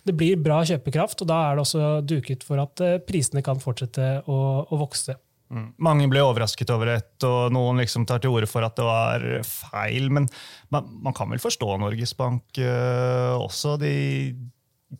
Det 0.07 0.15
blir 0.17 0.39
bra 0.39 0.59
kjøpekraft, 0.67 1.23
og 1.23 1.31
da 1.31 1.39
er 1.45 1.55
det 1.55 1.63
også 1.63 1.87
duket 2.07 2.43
for 2.47 2.59
at 2.63 2.83
prisene 3.07 3.43
kan 3.43 3.59
fortsette 3.59 4.11
å, 4.27 4.37
å 4.67 4.79
vokse. 4.79 5.17
Mm. 5.47 5.67
Mange 5.79 6.09
ble 6.11 6.23
overrasket 6.25 6.71
over 6.75 6.91
det, 6.91 6.99
og 7.27 7.53
noen 7.55 7.79
liksom 7.79 8.05
tar 8.07 8.19
til 8.23 8.33
orde 8.35 8.49
for 8.51 8.65
at 8.67 8.75
det 8.75 8.87
var 8.87 9.25
feil. 9.47 10.09
Men 10.13 10.27
man, 10.73 10.89
man 11.05 11.15
kan 11.15 11.31
vel 11.31 11.41
forstå 11.43 11.77
Norges 11.81 12.13
Bank 12.19 12.59
uh, 12.59 13.37
også. 13.39 13.77
De, 13.81 13.93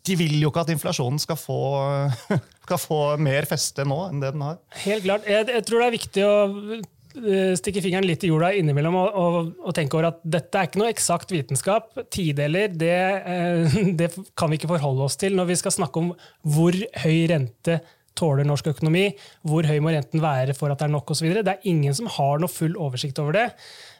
de, 0.00 0.18
vil 0.20 0.38
jo 0.40 0.52
ikke 0.52 0.64
at 0.64 0.72
inflasjonen 0.72 1.20
skal 1.20 1.38
få, 1.40 1.60
skal 2.66 2.80
få, 2.80 3.02
mer 3.20 3.48
feste 3.50 3.84
nå 3.88 4.06
enn 4.08 4.22
det 4.24 4.32
den 4.36 4.46
har. 4.46 4.62
Helt 4.86 5.04
klart. 5.04 5.28
Jeg, 5.28 5.50
jeg, 5.52 5.66
tror 5.68 5.84
det 5.84 5.90
er 5.90 5.96
viktig 5.98 6.24
å 6.24 6.32
eh, 6.78 7.52
stikke 7.60 7.84
fingeren 7.84 8.08
litt 8.08 8.24
i 8.24 8.32
jorda 8.32 8.54
innimellom 8.56 8.96
og, 9.02 9.20
og, 9.20 9.38
og, 9.66 9.70
tenke 9.76 9.98
over 9.98 10.10
at 10.14 10.24
dette 10.24 10.56
er 10.56 10.70
ikke 10.70 10.80
noe 10.80 10.94
eksakt 10.94 11.36
vitenskap. 11.36 11.92
Tideler 12.08 12.72
det, 12.72 12.96
uh, 13.28 13.78
det 14.00 14.14
kan 14.32 14.48
vi 14.48 14.60
ikke 14.60 14.72
forholde 14.72 15.04
oss 15.10 15.20
til 15.20 15.36
når 15.36 15.52
vi 15.52 15.60
skal 15.60 15.76
snakke 15.76 16.06
om 16.06 16.12
hvor 16.56 16.80
høy 17.04 17.28
rente 17.34 17.82
tåler 18.18 18.46
norsk 18.48 18.72
økonomi, 18.74 19.06
hvor 19.46 19.66
høy 19.68 19.78
må 19.84 19.94
renten 19.94 20.22
være 20.22 20.56
for 20.58 20.74
at 20.74 20.80
det 20.80 20.88
er 20.88 20.94
nok 20.96 21.14
osv. 21.14 21.30
Det 21.38 21.54
er 21.54 21.70
ingen 21.70 21.94
som 21.94 22.10
har 22.18 22.42
noe 22.42 22.50
full 22.50 22.74
oversikt 22.76 23.20
over 23.22 23.38
det. 23.38 23.46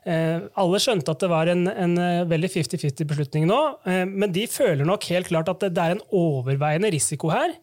Eh, 0.09 0.39
alle 0.61 0.81
skjønte 0.81 1.13
at 1.13 1.23
det 1.25 1.31
var 1.31 1.51
en, 1.53 1.67
en 1.69 1.97
eh, 2.01 2.27
veldig 2.29 2.49
50-50 2.55 3.09
beslutning 3.11 3.49
nå, 3.51 3.59
eh, 3.89 4.05
men 4.09 4.33
de 4.33 4.47
føler 4.49 4.87
nok 4.89 5.05
helt 5.11 5.29
klart 5.29 5.51
at 5.53 5.67
det 5.67 5.83
er 5.83 5.97
en 5.97 6.05
overveiende 6.15 6.93
risiko 6.95 7.33
her 7.35 7.57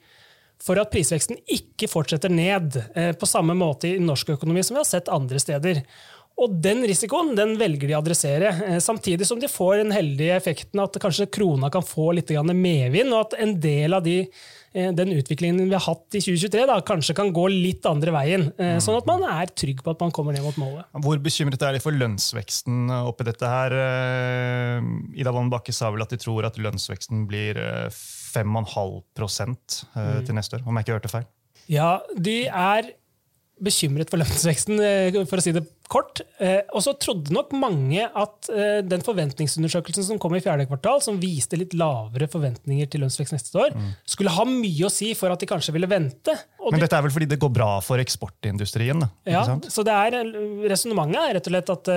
for 0.62 0.80
at 0.80 0.92
prisveksten 0.92 1.40
ikke 1.52 1.90
fortsetter 1.92 2.32
ned 2.32 2.78
på 3.20 3.28
samme 3.28 3.54
måte 3.60 3.90
i 3.90 3.98
norsk 4.02 4.32
økonomi 4.38 4.62
som 4.64 4.78
vi 4.78 4.80
har 4.80 4.88
sett 4.88 5.12
andre 5.12 5.42
steder. 5.42 5.82
Og 6.40 6.54
den 6.64 6.86
risikoen 6.88 7.34
den 7.36 7.54
velger 7.60 7.92
de 7.92 7.96
å 7.96 8.00
adressere, 8.00 8.80
samtidig 8.84 9.28
som 9.28 9.40
de 9.40 9.50
får 9.52 9.82
den 9.84 9.92
heldige 9.96 10.38
effekten 10.40 10.80
at 10.84 10.96
kanskje 11.04 11.28
krona 11.28 11.68
kan 11.72 11.84
få 11.86 12.14
litt 12.16 12.32
medvind, 12.32 13.12
og 13.12 13.20
at 13.20 13.38
en 13.44 13.54
del 13.60 14.00
av 14.00 14.08
de, 14.08 14.22
den 14.76 15.14
utviklingen 15.16 15.62
vi 15.70 15.76
har 15.76 15.84
hatt 15.86 16.18
i 16.18 16.22
2023, 16.22 16.66
da, 16.68 16.80
kanskje 16.86 17.16
kan 17.18 17.32
gå 17.36 17.46
litt 17.52 17.86
andre 17.88 18.12
veien. 18.16 18.48
Eh, 18.60 18.76
sånn 18.84 18.98
at 19.00 19.08
man 19.10 19.24
er 19.28 19.52
trygg 19.56 19.84
på 19.86 19.94
at 19.96 20.04
man 20.04 20.12
kommer 20.16 20.36
ned 20.36 20.44
mot 20.44 20.58
målet. 20.60 20.90
Hvor 21.06 21.22
bekymret 21.24 21.64
er 21.64 21.78
de 21.78 21.84
for 21.84 21.96
lønnsveksten 21.96 22.92
oppi 22.98 23.28
dette 23.30 23.50
her? 23.50 23.78
Ida 25.16 25.32
Wolden 25.32 25.54
Bakke 25.54 25.76
sa 25.76 25.94
vel 25.94 26.04
at 26.06 26.12
de 26.12 26.20
tror 26.22 26.50
at 26.50 26.60
lønnsveksten 26.60 27.24
blir 27.30 27.60
5,5 27.94 29.00
mm. 29.16 30.28
til 30.28 30.38
neste 30.38 30.60
år, 30.60 30.68
om 30.68 30.76
jeg 30.76 30.88
ikke 30.88 31.00
hørte 31.00 31.16
feil? 31.16 31.28
Ja, 31.72 31.96
de 32.20 32.46
er 32.46 32.92
bekymret 33.64 34.12
for 34.12 34.20
lønnsveksten, 34.20 34.80
eh, 34.84 35.18
for 35.30 35.40
å 35.40 35.44
si 35.44 35.54
det 35.56 35.64
kort. 35.92 36.20
Eh, 36.44 36.66
og 36.76 36.82
så 36.84 36.96
trodde 37.00 37.32
nok 37.34 37.54
mange 37.56 38.04
at 38.04 38.50
eh, 38.52 38.82
den 38.84 39.04
forventningsundersøkelsen 39.06 40.08
som 40.10 40.20
kom 40.20 40.36
i 40.36 40.42
fjerde 40.44 40.66
kvartal, 40.68 41.00
som 41.04 41.20
viste 41.22 41.60
litt 41.60 41.76
lavere 41.78 42.28
forventninger 42.32 42.90
til 42.92 43.06
lønnsvekst 43.06 43.36
neste 43.36 43.62
år, 43.62 43.76
mm. 43.76 43.94
skulle 44.12 44.34
ha 44.36 44.48
mye 44.50 44.88
å 44.88 44.92
si 44.92 45.14
for 45.16 45.32
at 45.32 45.40
de 45.40 45.50
kanskje 45.50 45.76
ville 45.76 45.90
vente. 45.90 46.36
Og 46.60 46.74
Men 46.74 46.84
dette 46.84 46.98
er 46.98 47.06
vel 47.06 47.14
fordi 47.16 47.30
det 47.32 47.40
går 47.40 47.54
bra 47.56 47.70
for 47.86 48.02
eksportindustrien? 48.02 49.06
Ikke 49.24 49.38
ja, 49.38 49.46
så 49.72 49.86
det 49.86 49.94
er 49.94 50.34
resonnementet 50.66 51.22
er 51.22 51.38
rett 51.38 51.48
og 51.48 51.54
slett 51.54 51.72
at 51.76 51.94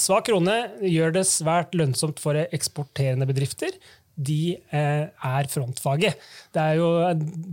svak 0.00 0.28
krone 0.30 0.56
gjør 0.86 1.18
det 1.18 1.26
svært 1.28 1.74
lønnsomt 1.76 2.22
for 2.22 2.38
eksporterende 2.44 3.26
bedrifter 3.28 3.74
de 4.14 4.54
eh, 4.54 5.04
er 5.10 5.50
frontfaget. 5.50 6.20
Det 6.54 6.62
er 6.62 6.78
jo 6.78 6.88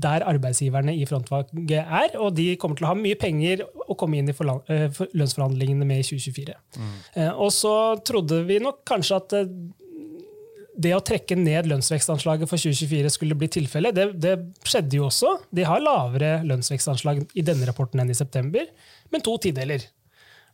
der 0.06 0.26
arbeidsgiverne 0.30 0.94
i 0.98 1.06
frontfaget 1.10 1.78
er, 1.82 2.18
og 2.22 2.36
de 2.38 2.54
kommer 2.62 2.78
til 2.78 2.88
å 2.88 2.94
ha 2.94 2.98
mye 2.98 3.18
penger 3.20 3.66
å 3.66 3.98
komme 3.98 4.20
inn 4.20 4.30
i 4.30 4.36
eh, 4.36 5.02
lønnsforhandlingene 5.18 5.88
med 5.88 6.04
i 6.04 6.08
2024. 6.12 6.58
Mm. 6.78 6.98
Eh, 7.16 7.32
og 7.34 7.54
så 7.56 7.76
trodde 8.06 8.44
vi 8.50 8.62
nok 8.62 8.84
kanskje 8.88 9.22
at 9.22 9.38
det 10.82 10.94
å 10.96 11.02
trekke 11.06 11.36
ned 11.38 11.68
lønnsvekstanslaget 11.70 12.50
for 12.50 12.62
2024 12.62 13.12
skulle 13.14 13.38
bli 13.38 13.50
tilfellet. 13.52 13.96
Det, 13.96 14.06
det, 14.24 14.36
skjedde 14.66 14.98
jo 14.98 15.08
også. 15.10 15.34
De 15.54 15.66
har 15.68 15.84
lavere 15.84 16.40
lønnsvekstanslag 16.48 17.26
i 17.38 17.44
denne 17.46 17.68
rapporten 17.70 18.02
enn 18.02 18.14
i 18.14 18.18
september, 18.18 18.70
men 19.12 19.26
to 19.26 19.36
tideler. 19.44 19.84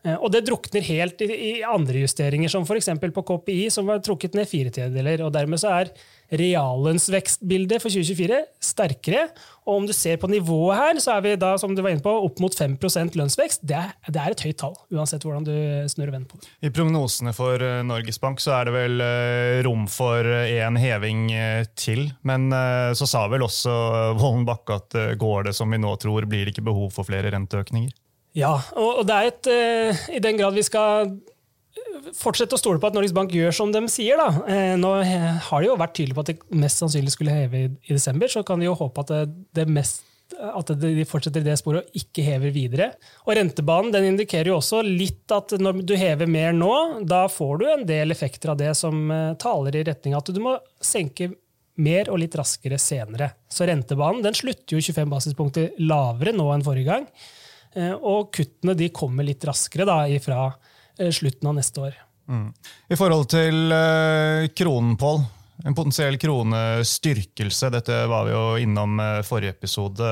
Eh, 0.05 0.15
og 0.15 0.31
det 0.33 0.45
drukner 0.47 0.85
helt 0.87 1.23
i, 1.25 1.57
andre 1.65 2.03
justeringer, 2.05 2.51
som 2.51 2.65
f.eks. 2.67 2.91
på 3.01 3.25
KPI, 3.31 3.67
som 3.73 3.89
var 3.89 4.03
trukket 4.05 4.37
ned 4.37 4.49
fire 4.49 4.73
tredjedeler. 4.73 5.25
og 5.25 5.33
Dermed 5.35 5.61
så 5.61 5.73
er 5.81 5.91
reallønnsvekstbildet 6.37 7.79
for 7.79 7.93
2024 7.93 8.41
sterkere. 8.63 9.27
Og 9.67 9.81
om 9.81 9.87
du 9.87 9.93
ser 9.95 10.19
på 10.19 10.29
nivået 10.31 10.79
her, 10.79 11.01
så 11.03 11.15
er 11.15 11.23
vi 11.23 11.35
da, 11.39 11.53
som 11.59 11.73
du 11.75 11.81
var 11.83 11.95
inne 11.95 12.03
på, 12.03 12.13
opp 12.27 12.41
mot 12.43 12.53
5 12.53 12.77
lønnsvekst. 13.15 13.63
Det 13.67 13.77
er, 13.79 13.93
det 14.07 14.21
er, 14.21 14.35
et 14.35 14.45
høyt 14.47 14.59
tall, 14.59 14.75
uansett 14.93 15.23
hvordan 15.23 15.47
du 15.47 15.55
snur 15.91 16.11
og 16.11 16.17
vender 16.17 16.29
på 16.31 16.39
det. 16.41 16.51
I 16.67 16.73
prognosene 16.75 17.33
for 17.35 17.63
eh, 17.63 17.83
Norges 17.87 18.19
Bank 18.23 18.43
så 18.43 18.57
er 18.59 18.69
det 18.69 18.75
vel 18.75 19.03
eh, 19.03 19.59
rom 19.67 19.87
for 19.91 20.27
en 20.27 20.79
heving 20.79 21.29
til. 21.79 22.07
Men 22.27 22.51
så 22.97 23.07
sa 23.09 23.25
vel 23.31 23.43
også 23.45 23.71
Vollen 24.19 24.45
Bakke 24.47 24.77
at 24.77 24.95
går 25.19 25.49
det 25.49 25.55
som 25.57 25.71
vi 25.71 25.79
nå 25.81 25.93
tror, 25.99 26.27
blir 26.29 26.45
det 26.45 26.53
ikke 26.55 26.67
behov 26.69 26.91
for 26.95 27.07
flere 27.07 27.31
renteøkninger? 27.33 27.91
Ja, 28.37 28.53
og 28.77 29.01
det 29.09 29.15
er 29.15 29.31
et 29.31 29.49
eh, 29.49 30.05
I 30.17 30.21
den 30.21 30.37
grad 30.37 30.53
vi 30.57 30.65
skal 30.65 31.15
fortsette 32.17 32.55
å 32.55 32.59
stole 32.59 32.81
på 32.81 32.89
at 32.89 32.95
Norges 32.95 33.15
Bank 33.15 33.33
gjør 33.33 33.55
som 33.55 33.71
de 33.73 33.81
sier. 33.91 34.19
Da. 34.19 34.43
Eh, 34.49 34.75
nå 34.79 34.91
har 35.01 35.63
de 35.63 35.69
jo 35.69 35.77
vært 35.79 35.95
tydelige 35.97 36.17
på 36.17 36.25
at 36.25 36.33
det 36.33 36.59
mest 36.61 36.83
sannsynlig 36.83 37.13
skulle 37.15 37.35
heve 37.35 37.63
i 37.67 37.95
desember, 37.95 38.31
så 38.31 38.43
kan 38.47 38.61
vi 38.61 38.69
jo 38.69 38.77
håpe 38.77 39.03
at, 39.03 39.13
det, 39.13 39.47
det 39.57 39.65
mest, 39.71 40.03
at 40.37 40.71
de 40.79 41.07
fortsetter 41.07 41.43
i 41.43 41.47
det 41.47 41.57
sporet 41.59 41.87
og 41.87 41.99
ikke 41.99 42.25
hever 42.25 42.53
videre. 42.55 42.91
Og 43.25 43.37
Rentebanen 43.39 43.93
den 43.95 44.11
indikerer 44.11 44.51
jo 44.51 44.59
også 44.59 44.83
litt 44.85 45.33
at 45.33 45.57
når 45.59 45.81
du 45.87 45.95
hever 45.99 46.29
mer 46.29 46.55
nå, 46.55 46.71
da 47.07 47.25
får 47.31 47.57
du 47.61 47.67
en 47.71 47.87
del 47.89 48.15
effekter 48.15 48.53
av 48.53 48.61
det 48.61 48.73
som 48.79 49.09
eh, 49.11 49.33
taler 49.41 49.79
i 49.79 49.85
retning 49.87 50.15
av 50.15 50.23
at 50.23 50.33
du 50.35 50.41
må 50.43 50.57
senke 50.83 51.31
mer 51.77 52.09
og 52.09 52.17
litt 52.21 52.35
raskere 52.37 52.79
senere. 52.81 53.31
Så 53.53 53.67
rentebanen 53.69 54.23
den 54.25 54.37
slutter 54.37 54.77
jo 54.77 54.81
25 54.81 55.11
basispunkter 55.11 55.75
lavere 55.83 56.33
nå 56.33 56.47
enn 56.53 56.65
forrige 56.65 56.89
gang. 56.89 57.11
Eh, 57.75 57.93
og 57.93 58.31
kuttene 58.35 58.75
de 58.77 58.91
kommer 58.93 59.27
litt 59.27 59.45
raskere 59.47 59.87
da, 59.87 60.01
fra 60.23 60.51
eh, 60.97 61.11
slutten 61.13 61.49
av 61.49 61.57
neste 61.59 61.87
år. 61.89 61.97
Mm. 62.27 62.51
I 62.91 62.99
forhold 62.99 63.29
til 63.31 63.71
uh, 63.71 64.47
kronen, 64.57 64.97
Pål. 64.99 65.23
En 65.65 65.73
potensiell 65.73 66.19
kronestyrkelse, 66.21 67.71
dette 67.73 67.95
var 68.11 68.27
vi 68.27 68.33
jo 68.35 68.41
innom 68.61 68.99
forrige 69.25 69.55
episode. 69.55 70.09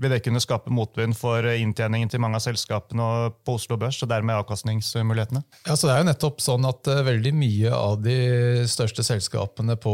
Vil 0.00 0.14
det 0.14 0.22
kunne 0.24 0.40
skape 0.40 0.72
motvind 0.72 1.12
for 1.18 1.44
inntjeningen 1.44 2.08
til 2.08 2.22
mange 2.24 2.38
av 2.38 2.46
selskapene 2.46 3.08
på 3.44 3.58
Oslo 3.58 3.76
Børs, 3.76 3.98
og 4.00 4.08
dermed 4.08 4.38
avkastningsmulighetene? 4.38 5.42
Ja, 5.66 5.76
så 5.76 5.84
det 5.84 5.92
er 5.92 6.00
jo 6.00 6.08
nettopp 6.08 6.40
sånn 6.40 6.64
at 6.64 6.88
Veldig 7.10 7.34
mye 7.36 7.74
av 7.76 7.98
de 8.06 8.16
største 8.72 9.04
selskapene 9.04 9.76
på 9.76 9.92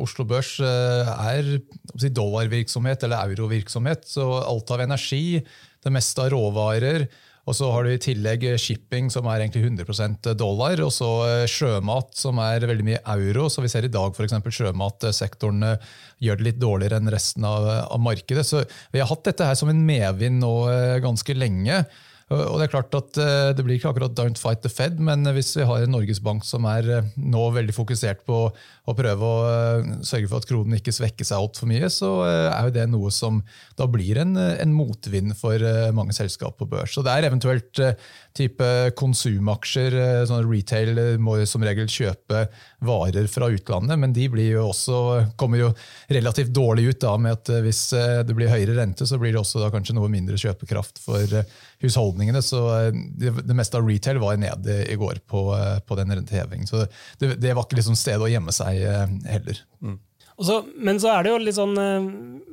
Oslo 0.00 0.24
Børs 0.32 0.54
er 0.64 1.52
dollarvirksomhet 2.00 3.04
eller 3.04 3.34
eurovirksomhet. 3.34 4.08
Så 4.08 4.30
alt 4.40 4.72
av 4.72 4.86
energi 4.88 5.42
det 5.82 5.92
meste 5.94 6.24
av 6.24 6.32
råvarer. 6.34 7.06
Og 7.42 7.56
så 7.58 7.68
har 7.74 7.82
du 7.82 7.90
i 7.90 7.98
tillegg 7.98 8.44
shipping, 8.60 9.08
som 9.10 9.26
er 9.26 9.42
egentlig 9.42 9.64
100% 9.66 10.28
dollar, 10.38 10.78
og 10.84 10.92
så 10.94 11.08
eh, 11.26 11.48
sjømat, 11.50 12.12
som 12.14 12.38
er 12.38 12.68
veldig 12.70 12.86
mye 12.86 13.00
euro. 13.16 13.48
Så 13.50 13.64
vi 13.64 13.70
ser 13.72 13.88
i 13.88 13.90
dag 13.90 14.14
f.eks. 14.14 14.36
sjømatsektoren 14.46 15.66
eh, 15.72 15.90
gjør 16.22 16.38
det 16.38 16.46
litt 16.46 16.62
dårligere 16.62 17.00
enn 17.02 17.10
resten 17.10 17.46
av, 17.48 17.66
av, 17.82 17.98
markedet. 18.02 18.46
Så 18.46 18.62
vi 18.94 19.02
har 19.02 19.10
hatt 19.10 19.26
dette 19.26 19.48
her 19.48 19.58
som 19.58 19.72
en 19.72 19.82
medvind 19.88 20.38
nå 20.44 20.54
eh, 20.70 21.00
ganske 21.02 21.34
lenge. 21.34 21.82
Og 22.32 22.58
Det 22.58 22.66
er 22.66 22.72
klart 22.72 22.94
at 22.96 23.18
det 23.56 23.64
blir 23.64 23.76
ikke 23.76 23.90
akkurat 23.92 24.14
'don't 24.16 24.40
fight 24.40 24.62
the 24.62 24.70
Fed', 24.72 24.98
men 24.98 25.24
hvis 25.34 25.56
vi 25.56 25.66
har 25.68 25.82
en 25.82 25.92
Norges 25.92 26.20
Bank 26.22 26.44
som 26.44 26.64
er 26.64 27.10
nå 27.16 27.42
veldig 27.52 27.74
fokusert 27.76 28.24
på 28.26 28.38
å 28.82 28.94
prøve 28.98 29.22
å 29.26 29.42
eh, 29.46 29.90
sørge 30.02 30.26
for 30.26 30.42
at 30.42 30.48
kronen 30.48 30.74
ikke 30.78 30.94
svekker 30.94 31.26
seg 31.26 31.38
altfor 31.38 31.70
mye, 31.70 31.86
så 31.92 32.10
eh, 32.26 32.48
er 32.50 32.66
jo 32.66 32.74
det 32.74 32.86
noe 32.90 33.12
som 33.14 33.38
da 33.78 33.86
blir 33.90 34.18
en, 34.22 34.34
en 34.34 34.74
motvind 34.74 35.36
for 35.38 35.54
eh, 35.54 35.92
mange 35.94 36.16
selskap 36.16 36.56
på 36.58 36.66
børs. 36.70 36.96
Så 36.96 37.04
det 37.06 37.14
er 37.14 37.28
eventuelt 37.28 37.82
type 38.34 38.68
konsumaksjer. 38.98 39.94
sånn 40.26 40.46
Retail 40.48 40.98
må 41.22 41.36
som 41.46 41.62
regel 41.64 41.86
kjøpe 41.90 42.46
varer 42.82 43.28
fra 43.30 43.50
utlandet, 43.52 44.00
men 44.00 44.14
de 44.16 44.26
jo 44.48 44.66
også, 44.70 44.98
kommer 45.38 45.60
jo 45.60 45.70
relativt 46.10 46.50
dårlig 46.54 46.88
ut 46.90 47.02
da 47.04 47.14
med 47.20 47.36
at 47.36 47.52
hvis 47.62 47.82
det 48.26 48.34
blir 48.34 48.50
høyere 48.50 48.78
rente, 48.78 49.06
så 49.06 49.18
blir 49.20 49.34
det 49.34 49.42
også 49.42 49.68
kanskje 49.72 49.94
noe 49.98 50.10
mindre 50.10 50.40
kjøpekraft 50.40 51.02
for 51.04 51.42
husholdningene. 52.22 52.42
Så 52.42 52.92
det, 53.18 53.46
det 53.46 53.56
meste 53.56 53.78
av 53.78 53.88
retail 53.88 54.18
var 54.18 54.36
nede 54.36 54.86
i 54.90 54.96
går 54.96 55.22
på, 55.26 55.56
på 55.86 55.96
den 55.98 56.12
rentehevingen. 56.12 56.66
Så 56.66 56.86
det, 57.18 57.36
det 57.40 57.54
var 57.54 57.66
ikke 57.66 57.80
liksom 57.80 57.96
stedet 57.96 58.22
å 58.22 58.30
gjemme 58.30 58.52
seg 58.52 58.82
eh, 58.82 59.06
heller. 59.32 59.62
Mm. 59.82 59.98
Så, 60.42 60.64
men 60.80 60.98
så 60.98 61.10
er 61.12 61.22
det 61.22 61.30
jo 61.30 61.38
litt 61.38 61.54
sånn 61.54 61.76
eh, 61.78 62.06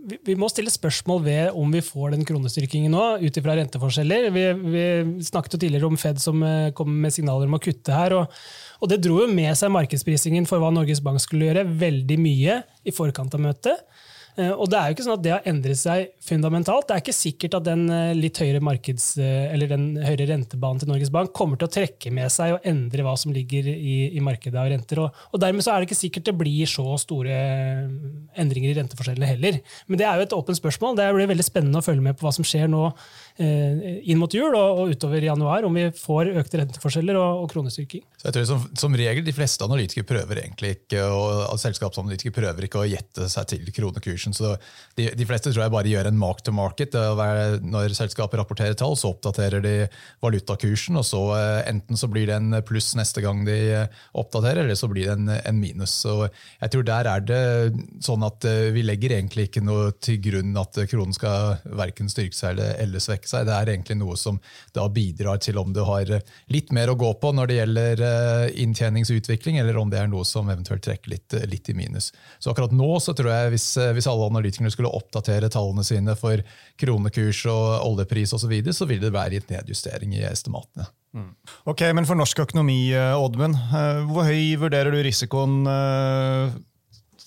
vi, 0.09 0.17
vi, 0.27 0.35
må 0.38 0.49
stille 0.51 0.69
spørsmål 0.69 1.21
ved 1.25 1.57
om 1.57 1.71
vi 1.73 1.81
får 1.81 2.13
den 2.13 2.25
kronestyrkingen 2.27 2.91
nå, 2.93 3.05
ut 3.23 3.39
ifra 3.39 3.55
renteforskjeller. 3.57 4.29
Vi, 4.35 4.45
vi, 4.75 4.83
snakket 5.25 5.55
jo 5.55 5.61
tidligere 5.63 5.89
om 5.89 5.97
Fed 5.99 6.21
som 6.21 6.43
eh, 6.43 6.73
kom 6.75 6.91
med 7.01 7.15
signaler 7.15 7.49
om 7.49 7.57
å 7.57 7.63
kutte 7.63 7.95
her. 7.95 8.17
og, 8.19 8.41
og 8.79 8.91
Det 8.91 9.01
dro 9.05 9.23
jo 9.23 9.31
med 9.31 9.55
seg 9.57 9.73
markedsprisingen 9.73 10.49
for 10.49 10.61
hva 10.61 10.73
Norges 10.75 11.01
Bank 11.05 11.23
skulle 11.23 11.49
gjøre, 11.49 11.67
veldig 11.81 12.19
mye 12.21 12.61
i 12.85 12.95
forkant 12.95 13.35
av 13.38 13.47
møtet. 13.47 13.88
Eh, 14.39 14.53
og 14.53 14.69
det 14.72 14.79
er 14.79 14.89
jo 14.89 14.96
ikke 14.96 15.05
sånn 15.05 15.17
at 15.17 15.24
det 15.25 15.34
har 15.34 15.48
endret 15.50 15.79
seg 15.79 16.13
fundamentalt. 16.24 16.88
Det 16.88 16.96
er 16.96 17.03
ikke 17.03 17.15
sikkert 17.15 17.58
at 17.60 17.65
den 17.67 17.86
eh, 17.91 18.15
litt 18.15 18.39
høyere 18.39 18.62
markeds, 18.63 19.08
eh, 19.19 19.65
den 19.69 19.88
høyere 20.00 20.29
rentebanen 20.31 20.79
til 20.81 20.91
Norges 20.91 21.12
Bank 21.13 21.34
kommer 21.36 21.60
til 21.60 21.67
å 21.67 21.74
trekke 21.74 22.13
med 22.15 22.31
seg 22.34 22.55
og 22.55 22.67
endre 22.69 23.05
hva 23.05 23.15
som 23.19 23.34
ligger 23.36 23.67
i, 23.74 23.98
i 24.15 24.24
markedet 24.24 24.60
av 24.62 24.69
renter. 24.72 25.03
Og, 25.03 25.24
og, 25.34 25.41
dermed 25.43 25.65
så 25.65 25.74
er 25.74 25.81
det 25.81 25.89
ikke 25.89 26.00
sikkert 26.00 26.29
det 26.29 26.38
blir 26.39 26.69
så 26.69 26.86
store 27.01 27.39
endringer 28.39 28.72
i 28.72 28.77
renteforskjellene 28.79 29.34
heller. 29.34 29.60
Men 29.89 30.01
det 30.01 30.08
er 30.08 30.19
jo 30.19 30.29
et 30.29 30.38
åpent 30.39 30.62
spørsmål. 30.62 30.96
Det 31.00 31.10
blir 31.17 31.34
veldig 31.34 31.48
spennende 31.48 31.84
å 31.84 31.86
følge 31.86 32.05
med 32.05 32.19
på 32.19 32.27
hva 32.27 32.36
som 32.36 32.48
skjer 32.48 32.72
nå 32.72 32.88
Eh, 33.39 34.01
inn 34.12 34.19
mot 34.19 34.34
jul 34.36 34.51
og, 34.51 34.81
og 34.81 34.89
utover 34.91 35.24
januar, 35.24 35.63
om 35.63 35.77
vi 35.77 35.86
får 35.96 36.34
økte 36.41 36.60
renteforskjeller 36.60 37.15
og, 37.15 37.46
og 37.46 37.53
kronestyrking. 37.53 38.01
Så 38.19 38.27
jeg 38.27 38.36
tror 38.36 38.48
som, 38.50 38.65
som, 38.75 38.98
regel 39.00 39.24
De 39.24 39.31
fleste 39.31 39.63
analytikere 39.63 40.08
prøver 40.10 40.41
egentlig 40.41 40.74
ikke, 40.74 41.05
og 41.08 41.55
selskapsanalytikere 41.62 42.36
prøver 42.36 42.67
ikke 42.67 42.81
å 42.81 42.89
gjette 42.89 43.29
seg 43.31 43.48
til 43.53 43.72
kronekursen. 43.77 44.28
Så 44.36 44.55
de, 44.98 45.09
de, 45.15 45.27
fleste 45.27 45.51
tror 45.53 45.65
jeg 45.65 45.74
bare 45.74 45.91
gjør 45.91 46.09
en 46.09 46.19
mark 46.19 46.43
to 46.45 46.53
market. 46.55 46.95
Når 47.63 47.95
selskapet 47.98 48.41
rapporterer 48.41 48.77
tall, 48.77 48.98
så 49.00 49.13
oppdaterer 49.13 49.63
de 49.63 49.75
valutakursen. 50.24 51.00
og 51.00 51.07
så 51.07 51.24
eh, 51.38 51.62
Enten 51.69 52.00
så 52.00 52.09
blir 52.12 52.29
det 52.29 52.38
en 52.39 52.62
pluss 52.65 52.91
neste 53.00 53.24
gang 53.24 53.43
de 53.48 53.57
eh, 53.83 54.01
oppdaterer, 54.17 54.63
eller 54.65 54.79
så 54.79 54.89
blir 54.91 55.09
det 55.09 55.17
en, 55.17 55.33
en 55.38 55.59
minus. 55.59 55.95
Så 56.05 56.17
jeg 56.59 56.74
tror 56.74 56.88
Der 56.89 57.12
er 57.12 57.25
det 57.25 57.43
sånn 58.03 58.24
at 58.25 58.45
vi 58.74 58.81
legger 58.83 59.13
egentlig 59.17 59.50
ikke 59.50 59.63
noe 59.63 59.91
til 60.01 60.19
grunn 60.24 60.55
at 60.59 60.77
kronen 60.89 61.15
skal 61.15 61.59
verken 61.65 62.09
styrke 62.12 62.36
seg 62.36 62.55
eller, 62.55 62.75
eller 62.83 63.03
svekke 63.03 63.29
seg. 63.29 63.48
Det 63.48 63.55
er 63.55 63.74
egentlig 63.74 64.00
noe 64.00 64.17
som 64.19 64.39
da 64.75 64.88
bidrar 64.89 65.39
til 65.43 65.59
om 65.62 65.74
du 65.74 65.81
har 65.88 66.09
eh, 66.12 66.25
litt 66.53 66.74
mer 66.75 66.91
å 66.91 66.98
gå 67.00 67.12
på 67.21 67.31
når 67.36 67.50
det 67.50 67.59
gjelder 67.59 68.03
eh, 68.09 68.62
inntjeningsutvikling, 68.63 69.59
eller 69.62 69.79
om 69.81 69.91
det 69.91 70.01
er 70.01 70.12
noe 70.12 70.27
som 70.27 70.50
eventuelt 70.51 70.83
trekker 70.86 71.13
litt, 71.15 71.36
eh, 71.38 71.48
litt 71.50 71.69
i 71.71 71.77
minus. 71.77 72.12
Så 72.39 72.53
akkurat 72.53 72.75
nå 72.75 72.91
så 73.03 73.15
tror 73.17 73.31
jeg 73.33 73.55
hvis 73.55 73.69
hvis 73.95 74.09
alle 74.12 74.30
analytikerne 74.30 74.72
skulle 74.74 74.92
oppdatere 74.92 75.50
tallene 75.54 75.86
sine 75.88 76.16
for 76.20 76.42
kronekurs 76.80 77.44
og 77.51 77.86
oljepris 77.88 78.34
osv., 78.34 78.42
så, 78.46 78.51
videre, 78.51 78.75
så 78.75 78.88
ville 78.89 79.08
det 79.08 79.16
være 79.16 79.38
gitt 79.38 79.54
nedjustering 79.54 80.16
i 80.18 80.24
estimatene. 80.30 80.88
Mm. 81.16 81.30
Ok, 81.72 81.88
Men 81.96 82.06
for 82.06 82.20
norsk 82.20 82.44
økonomi, 82.46 82.92
eh, 82.94 83.18
Oddmund, 83.18 83.58
eh, 83.58 84.01
hvor 84.10 84.28
høy 84.30 84.58
vurderer 84.62 84.94
du 84.94 85.01
risikoen 85.06 85.62
eh, 85.70 86.58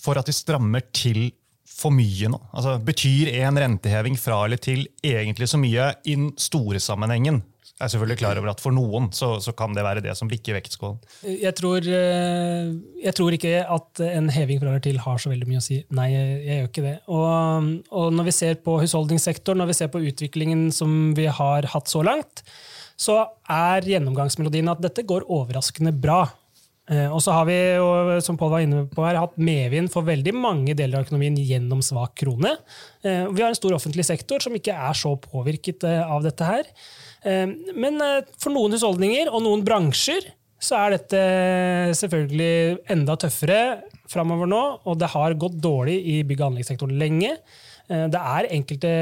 for 0.02 0.18
at 0.18 0.28
de 0.28 0.34
strammer 0.36 0.84
til 0.94 1.30
for 1.72 1.94
mye 1.94 2.30
nå? 2.30 2.38
Altså, 2.52 2.76
betyr 2.84 3.32
en 3.42 3.58
renteheving 3.58 4.18
fra 4.20 4.44
eller 4.46 4.60
til 4.62 4.84
egentlig 5.02 5.48
så 5.50 5.58
mye 5.60 5.92
i 6.04 6.14
den 6.18 6.30
store 6.38 6.82
sammenhengen? 6.82 7.42
Er 7.82 7.90
selvfølgelig 7.90 8.20
klar 8.20 8.38
over 8.38 8.52
at 8.52 8.62
For 8.62 8.74
noen 8.74 9.08
så, 9.16 9.34
så 9.42 9.54
kan 9.58 9.74
det 9.74 9.82
være 9.82 10.04
det 10.04 10.14
som 10.18 10.30
bikker 10.30 10.54
vektskålen. 10.54 11.00
Jeg 11.26 11.54
tror, 11.58 11.82
jeg 11.82 13.14
tror 13.18 13.34
ikke 13.34 13.56
at 13.66 14.02
en 14.06 14.30
heving 14.30 14.60
fra 14.62 14.70
eller 14.70 14.84
til 14.84 15.00
har 15.02 15.18
så 15.18 15.32
veldig 15.32 15.48
mye 15.50 15.62
å 15.62 15.64
si. 15.64 15.80
Nei, 15.90 16.08
jeg, 16.12 16.36
jeg 16.46 16.60
gjør 16.60 16.70
ikke 16.70 16.84
det. 16.86 16.94
Og, 17.10 17.72
og, 17.90 18.12
Når 18.14 18.28
vi 18.28 18.36
ser 18.36 18.60
på 18.62 18.76
husholdningssektoren, 18.84 19.58
når 19.62 19.72
vi 19.72 19.78
ser 19.80 19.90
på 19.90 20.04
utviklingen 20.12 20.68
som 20.74 21.10
vi 21.18 21.26
har 21.26 21.66
hatt 21.74 21.90
så 21.90 22.04
langt, 22.06 22.44
så 23.02 23.18
er 23.50 23.88
gjennomgangsmelodien 23.88 24.70
at 24.70 24.82
dette 24.84 25.04
går 25.08 25.26
overraskende 25.32 25.94
bra. 25.96 26.24
Eh, 26.90 27.06
og 27.06 27.20
så 27.22 27.34
har 27.36 27.46
vi 27.46 27.56
jo, 27.78 27.86
som 28.24 28.36
Paul 28.38 28.50
var 28.52 28.64
inne 28.64 28.84
på 28.90 29.04
her, 29.06 29.20
hatt 29.22 29.38
medvind 29.38 29.90
for 29.92 30.06
veldig 30.06 30.34
mange 30.34 30.74
deler 30.78 30.98
av 30.98 31.06
økonomien 31.06 31.38
gjennom 31.38 31.82
svak 31.84 32.16
krone. 32.18 32.56
Eh, 33.06 33.28
vi 33.30 33.42
har 33.42 33.52
en 33.52 33.58
stor 33.58 33.76
offentlig 33.76 34.06
sektor 34.08 34.42
som 34.42 34.56
ikke 34.58 34.74
er 34.74 34.98
så 34.98 35.14
påvirket 35.22 35.86
eh, 35.88 36.02
av 36.02 36.26
dette 36.26 36.48
her. 36.48 36.68
Men 37.22 38.00
for 38.40 38.50
noen 38.50 38.74
husholdninger 38.74 39.28
og 39.30 39.44
noen 39.44 39.60
bransjer 39.66 40.24
så 40.62 40.78
er 40.78 40.94
dette 40.94 41.20
selvfølgelig 41.98 42.78
enda 42.94 43.16
tøffere 43.18 43.60
framover 44.10 44.50
nå. 44.50 44.62
Og 44.86 44.98
det 45.00 45.10
har 45.14 45.34
gått 45.40 45.58
dårlig 45.62 45.98
i 46.14 46.20
bygg- 46.26 46.42
og 46.42 46.52
anleggssektoren 46.52 46.98
lenge. 47.00 47.32
Eh, 47.88 48.06
det 48.12 48.20
er 48.20 48.50
enkelte 48.58 48.92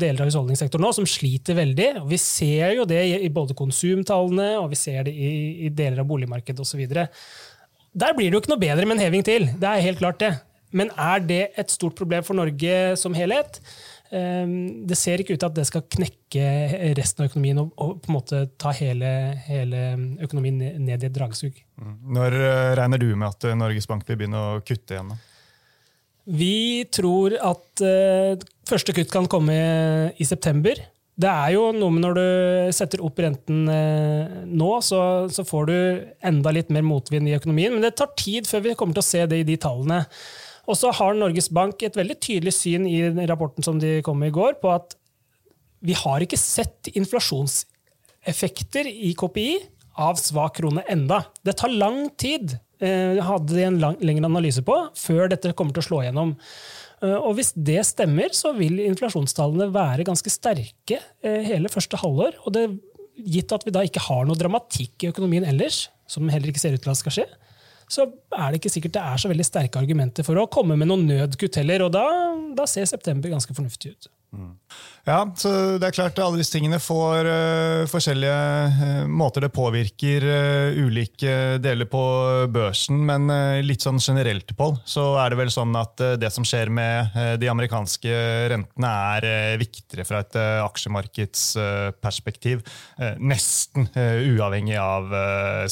deler 0.00 0.24
av 0.24 0.30
husholdningssektoren 0.30 0.86
nå 0.86 0.92
som 0.96 1.08
sliter 1.08 1.58
veldig. 1.58 1.90
og 2.02 2.08
Vi 2.12 2.20
ser 2.20 2.76
jo 2.78 2.88
det 2.88 3.02
i 3.20 3.28
både 3.32 3.56
konsumtallene 3.58 4.54
og 4.62 4.70
vi 4.72 4.80
ser 4.80 5.04
det 5.08 5.14
i 5.14 5.68
deler 5.68 6.02
av 6.02 6.08
boligmarkedet 6.08 6.64
osv. 6.64 6.86
Der 7.94 8.16
blir 8.16 8.30
det 8.30 8.34
jo 8.34 8.42
ikke 8.42 8.54
noe 8.54 8.64
bedre 8.64 8.88
med 8.88 8.98
en 8.98 9.04
heving 9.04 9.26
til. 9.26 9.50
Det 9.60 9.70
er 9.70 9.84
helt 9.84 10.00
klart 10.00 10.22
det. 10.22 10.34
Men 10.74 10.90
er 10.98 11.20
det 11.22 11.42
et 11.56 11.70
stort 11.70 11.94
problem 11.94 12.24
for 12.26 12.34
Norge 12.34 12.96
som 12.98 13.14
helhet? 13.14 13.60
Eh, 14.14 14.46
det 14.86 14.98
ser 14.98 15.20
ikke 15.20 15.34
ut 15.34 15.42
til 15.42 15.50
at 15.50 15.56
det 15.56 15.66
skal 15.68 15.86
knekke 15.90 16.46
resten 16.98 17.24
av 17.24 17.30
økonomien 17.30 17.60
og, 17.64 17.74
på 17.74 18.10
en 18.10 18.16
måte 18.16 18.44
ta 18.60 18.74
hele, 18.76 19.10
hele, 19.48 19.84
økonomien 20.22 20.60
ned 20.84 21.02
i 21.02 21.08
et 21.08 21.14
dragsug. 21.14 21.58
Mm. 21.80 21.94
Når 22.18 22.38
eh, 22.38 22.72
regner 22.78 23.02
du 23.02 23.08
med 23.14 23.30
at 23.32 23.48
Norges 23.58 23.88
Bank 23.90 24.06
vil 24.08 24.20
begynne 24.20 24.40
å 24.40 24.58
kutte 24.66 24.96
igjen? 24.96 25.14
Vi 26.24 26.86
tror 26.88 27.34
at 27.36 27.82
uh, 27.84 28.32
første 28.64 28.94
kutt 28.96 29.10
kan 29.12 29.26
komme 29.28 29.54
i 30.16 30.24
september. 30.24 30.78
Det 31.20 31.28
er 31.28 31.50
jo 31.52 31.66
noe 31.76 31.92
med 31.92 32.00
når 32.00 32.16
du 32.16 32.28
setter 32.74 33.02
opp 33.04 33.20
renten 33.20 33.68
nå, 33.68 34.70
så, 34.82 35.02
så, 35.30 35.44
får 35.46 35.68
du 35.68 35.76
enda 36.24 36.50
litt 36.56 36.72
mer 36.74 36.82
motvind 36.82 37.28
i 37.28 37.36
økonomien. 37.36 37.76
Men 37.76 37.84
det 37.84 37.92
tar 38.00 38.16
tid 38.18 38.48
før 38.48 38.64
vi 38.64 38.74
kommer 38.80 38.96
til 38.96 39.04
å 39.04 39.06
se 39.10 39.22
det 39.30 39.42
i 39.42 39.46
de 39.46 39.58
tallene. 39.60 40.00
Og 40.64 40.78
så 40.80 40.92
har 40.96 41.16
Norges 41.16 41.50
Bank 41.52 41.82
et 41.84 41.96
veldig 41.98 42.16
tydelig 42.22 42.54
syn 42.56 42.86
i 42.88 43.02
rapporten 43.28 43.64
som 43.66 43.78
de 43.80 43.98
kom 44.06 44.18
med 44.20 44.32
i 44.32 44.36
går, 44.36 44.58
på 44.62 44.72
at 44.72 44.96
vi 45.84 45.96
har 45.98 46.24
ikke 46.24 46.40
sett 46.40 46.88
inflasjonseffekter 46.94 48.88
i 48.88 49.12
KPI 49.18 49.50
av 50.00 50.16
svak 50.18 50.56
krone 50.58 50.82
enda. 50.90 51.26
Det 51.44 51.58
tar 51.60 51.74
lang 51.74 52.08
tid 52.16 52.56
Eh, 52.82 53.20
hadde 53.22 53.54
de 53.54 53.62
en 53.68 53.76
lang, 53.80 53.98
lengre 54.02 54.26
analyse 54.26 54.62
på 54.66 54.74
før 54.98 55.28
dette 55.30 55.52
kommer 55.56 55.76
til 55.76 55.84
å 55.84 55.86
slå 55.86 56.00
gjennom. 56.04 56.34
Eh, 57.04 57.14
og 57.14 57.36
Hvis 57.38 57.52
det 57.54 57.80
stemmer, 57.86 58.34
så 58.34 58.52
vil 58.56 58.82
inflasjonstallene 58.82 59.70
være 59.74 60.06
ganske 60.08 60.32
sterke 60.32 60.98
eh, 61.22 61.40
hele 61.46 61.70
første 61.72 62.00
halvår. 62.02 62.40
og 62.44 62.56
det, 62.56 62.66
Gitt 63.14 63.52
at 63.54 63.62
vi 63.62 63.70
da 63.70 63.84
ikke 63.86 64.02
har 64.08 64.24
noe 64.26 64.34
dramatikk 64.34 65.04
i 65.04 65.08
økonomien 65.12 65.44
ellers, 65.46 65.84
som 66.10 66.26
heller 66.28 66.50
ikke 66.50 66.58
ser 66.58 66.74
ut 66.74 66.82
til 66.82 66.90
at 66.90 66.98
skal 66.98 67.14
skje, 67.14 67.26
så 67.86 68.08
er 68.36 68.52
det 68.52 68.60
ikke 68.60 68.74
sikkert 68.76 68.96
det 68.96 69.04
er 69.04 69.22
så 69.22 69.30
veldig 69.30 69.46
sterke 69.46 69.80
argumenter 69.80 70.26
for 70.26 70.40
å 70.40 70.48
komme 70.50 70.78
med 70.80 70.90
noen 70.90 71.06
nødkutt 71.10 71.60
heller. 71.60 71.86
Og 71.86 71.94
da, 71.94 72.04
da 72.56 72.66
ser 72.70 72.88
september 72.90 73.32
ganske 73.32 73.56
fornuftig 73.56 73.94
ut. 73.94 74.10
Mm. 74.34 74.54
Ja, 75.04 75.18
så 75.36 75.78
det 75.78 75.86
er 75.86 75.92
klart 75.94 76.18
Alle 76.22 76.38
disse 76.40 76.52
tingene 76.56 76.78
får 76.82 77.26
uh, 77.28 77.86
forskjellige 77.90 78.38
uh, 78.72 79.06
måter 79.06 79.40
det 79.44 79.52
påvirker 79.54 80.24
uh, 80.24 80.78
ulike 80.80 81.58
deler 81.62 81.86
på 81.90 82.02
børsen. 82.50 83.06
Men 83.06 83.30
litt 83.66 83.82
sånn 83.84 84.00
generelt, 84.02 84.56
Pål, 84.56 84.76
så 84.88 85.18
er 85.22 85.30
det 85.32 85.38
vel 85.42 85.50
sånn 85.52 85.76
at 85.78 86.00
det 86.20 86.30
som 86.32 86.44
skjer 86.46 86.68
med 86.72 87.08
de 87.40 87.48
amerikanske 87.50 88.10
rentene, 88.52 88.88
er 89.18 89.56
viktigere 89.60 90.04
fra 90.08 90.18
et 90.24 90.36
aksjemarkedsperspektiv. 90.38 92.62
nesten 93.18 93.88
uavhengig 93.94 94.76
av 94.80 95.12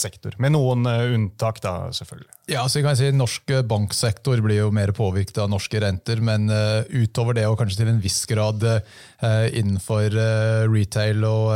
sektor. 0.00 0.32
Med 0.42 0.52
noen 0.56 0.86
unntak, 0.86 1.60
da, 1.64 1.92
selvfølgelig. 1.94 2.30
Ja, 2.52 2.66
så 2.68 2.82
jeg 2.82 2.98
si 2.98 3.06
Norsk 3.16 3.48
banksektor 3.64 4.42
blir 4.44 4.58
jo 4.58 4.72
mer 4.74 4.90
påvirket 4.92 5.38
av 5.40 5.48
norske 5.48 5.80
renter, 5.80 6.20
men 6.20 6.50
utover 6.92 7.38
det, 7.38 7.46
og 7.48 7.56
kanskje 7.56 7.78
til 7.80 7.92
en 7.94 8.02
viss 8.02 8.18
grad 8.28 8.60
uh, 8.66 9.46
innenfor 9.48 10.12
uh, 10.12 10.66
retail 10.68 11.24
og 11.24 11.52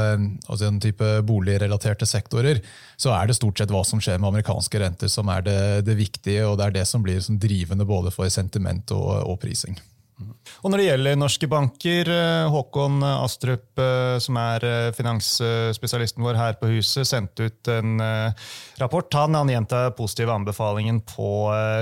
og 0.47 0.61
den 0.61 0.79
type 0.81 1.11
boligrelaterte 1.27 2.09
sektorer, 2.09 2.63
så 2.97 3.13
er 3.17 3.29
det 3.29 3.37
stort 3.37 3.61
sett 3.61 3.73
hva 3.73 3.83
som 3.85 4.01
skjer 4.01 4.21
med 4.23 4.31
amerikanske 4.31 4.81
renter 4.81 5.11
som 5.13 5.29
er 5.33 5.45
det, 5.45 5.59
det 5.89 5.99
viktige, 5.99 6.47
og 6.49 6.57
det 6.61 6.71
er 6.71 6.79
det 6.79 6.87
som 6.89 7.05
blir 7.05 7.21
som 7.21 7.39
drivende 7.41 7.85
både 7.89 8.15
for 8.15 8.31
sentiment 8.33 8.95
og, 8.97 9.11
og 9.27 9.41
prising. 9.43 9.77
Og 10.17 10.71
Når 10.73 10.81
det 10.81 10.87
gjelder 10.87 11.19
norske 11.21 11.47
banker, 11.51 12.09
eh, 12.09 12.49
Håkon 12.49 13.03
Astrup, 13.05 13.77
eh, 13.79 14.17
som 14.23 14.39
er 14.41 14.65
eh, 14.65 14.93
finansspesialisten 14.97 16.25
vår 16.25 16.39
her 16.41 16.57
på 16.57 16.71
huset, 16.73 17.05
sendte 17.05 17.51
ut 17.51 17.69
en 17.69 18.01
rapport. 18.81 19.13
Han, 19.15 19.37
han 19.37 19.51
gjentar 19.51 19.93
positive 19.97 20.33
anbefalingen 20.33 21.03
på 21.05 21.29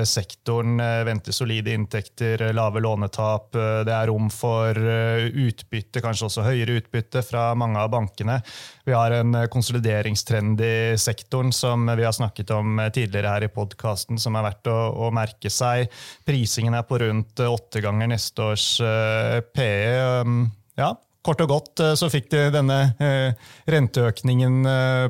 sektoren. 0.08 0.78
Venter 1.06 1.34
solide 1.34 1.74
inntekter, 1.74 2.42
lave 2.54 2.82
lånetap. 2.82 3.52
Det 3.86 3.92
er 3.92 4.08
rom 4.10 4.28
for 4.32 4.74
utbytte, 4.74 6.02
kanskje 6.04 6.28
også 6.28 6.44
høyere 6.46 6.78
utbytte 6.80 7.22
fra 7.26 7.48
mange 7.58 7.80
av 7.80 7.90
bankene. 7.92 8.38
Vi 8.84 8.94
har 8.94 9.14
en 9.16 9.36
konsolideringstrend 9.50 10.60
i 10.64 10.76
sektoren 11.00 11.52
som 11.56 11.86
vi 11.90 12.06
har 12.06 12.14
snakket 12.14 12.52
om 12.56 12.82
tidligere 12.94 13.34
her 13.34 13.46
i 13.48 13.52
podkasten, 13.52 14.20
som 14.20 14.36
er 14.38 14.46
verdt 14.48 14.70
å, 14.70 14.78
å 15.06 15.10
merke 15.14 15.52
seg. 15.52 15.90
Prisingen 16.26 16.76
er 16.78 16.86
på 16.88 17.00
rundt 17.02 17.42
åtte 17.44 17.82
ganger 17.84 18.12
neste 18.14 18.23
neste 18.24 18.42
års 18.42 18.80
eh, 18.80 19.40
PE. 19.54 20.22
Um, 20.24 20.46
ja, 20.78 20.94
Kort 21.24 21.40
og 21.40 21.48
godt 21.48 21.80
eh, 21.80 21.94
så 21.96 22.10
fikk 22.12 22.26
de 22.34 22.40
denne 22.52 22.78
eh, 23.00 23.52
renteøkningen 23.72 24.66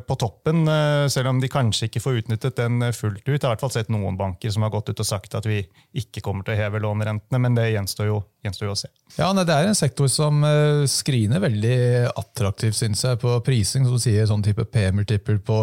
på 0.07 0.17
toppen, 0.21 0.63
selv 1.11 1.33
om 1.33 1.41
de 1.43 1.51
kanskje 1.51 1.89
ikke 1.89 2.03
får 2.05 2.21
utnyttet 2.21 2.61
den 2.61 2.85
fullt 2.95 3.25
ut. 3.27 3.35
Jeg 3.35 3.43
har 3.43 3.49
i 3.49 3.55
hvert 3.57 3.65
fall 3.65 3.75
sett 3.75 3.91
noen 3.91 4.19
banker 4.19 4.53
som 4.55 4.63
har 4.63 4.71
gått 4.71 4.93
ut 4.93 5.03
og 5.03 5.09
sagt 5.09 5.35
at 5.35 5.49
vi 5.51 5.65
ikke 5.99 6.23
kommer 6.23 6.47
til 6.47 6.55
å 6.55 6.61
heve 6.61 6.83
lånerentene, 6.83 7.43
men 7.43 7.59
det 7.59 7.73
gjenstår 7.73 8.11
jo, 8.13 8.21
gjenstår 8.45 8.73
å 8.73 8.77
se. 8.79 8.91
Ja, 9.17 9.31
nei, 9.33 9.45
Det 9.47 9.55
er 9.55 9.69
en 9.69 9.79
sektor 9.79 10.09
som 10.13 10.43
skriner 10.91 11.43
veldig 11.43 11.79
attraktivt, 12.13 12.77
syns 12.79 13.05
jeg, 13.07 13.21
på 13.23 13.37
prising. 13.47 13.87
Som 13.89 14.01
sier, 14.03 14.27
sånn 14.29 14.45
type 14.45 14.67
P-multiple 14.71 15.39
på 15.45 15.63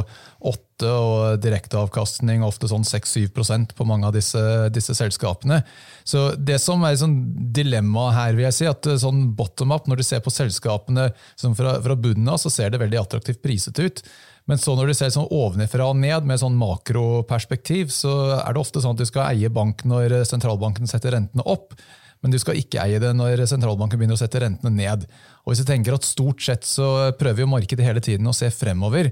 8 0.52 0.90
og 0.90 1.42
direkteavkastning 1.44 2.42
ofte 2.46 2.70
sånn 2.72 2.86
6-7% 2.88 3.76
på 3.78 3.86
mange 3.86 4.10
av 4.10 4.16
disse, 4.16 4.42
disse, 4.74 4.96
selskapene. 4.98 5.62
Så 6.04 6.32
Det 6.36 6.58
som 6.62 6.84
er 6.88 6.98
sånn 6.98 7.20
dilemma 7.54 8.10
her, 8.16 8.34
vil 8.34 8.48
jeg 8.50 8.58
si, 8.58 8.66
at 8.70 8.90
sånn 9.04 9.36
bottom 9.38 9.72
up, 9.76 9.88
når 9.88 10.02
du 10.02 10.08
ser 10.08 10.26
på 10.26 10.34
selskapene 10.34 11.12
fra, 11.38 11.78
fra 11.84 11.96
bunnen 11.96 12.30
av, 12.34 12.42
så 12.42 12.50
ser 12.50 12.74
det 12.74 12.82
veldig 12.82 13.02
attraktivt 13.04 13.44
priset 13.44 13.80
ut. 13.80 14.04
Men 14.50 14.58
så 14.58 14.74
når 14.76 14.90
du 14.90 14.98
ser 14.98 15.12
sånn 15.14 15.30
ovenfra 15.32 15.92
og 15.92 16.00
ned 16.02 16.26
med 16.28 16.42
sånn 16.42 16.58
makroperspektiv, 16.60 17.92
så 17.94 18.40
er 18.40 18.54
det 18.54 18.62
ofte 18.64 18.82
sånn 18.82 18.98
at 18.98 19.04
du 19.04 19.08
skal 19.08 19.30
eie 19.30 19.52
bank 19.54 19.86
når 19.88 20.24
sentralbanken 20.28 20.90
setter 20.90 21.16
rentene 21.16 21.46
opp. 21.46 21.76
Men 22.22 22.34
du 22.34 22.38
skal 22.42 22.60
ikke 22.60 22.84
eie 22.84 23.02
det 23.02 23.12
når 23.18 23.44
sentralbanken 23.50 24.00
begynner 24.00 24.18
å 24.18 24.22
sette 24.22 24.44
rentene 24.44 24.72
ned. 24.76 25.08
Og 25.44 25.52
hvis 25.52 25.64
du 25.64 25.70
tenker 25.70 25.98
at 25.98 26.06
Stort 26.06 26.44
sett 26.46 26.68
så 26.68 27.12
prøver 27.18 27.46
jo 27.46 27.50
markedet 27.50 27.86
hele 27.86 28.04
tiden 28.04 28.30
å 28.30 28.36
se 28.36 28.52
fremover. 28.54 29.10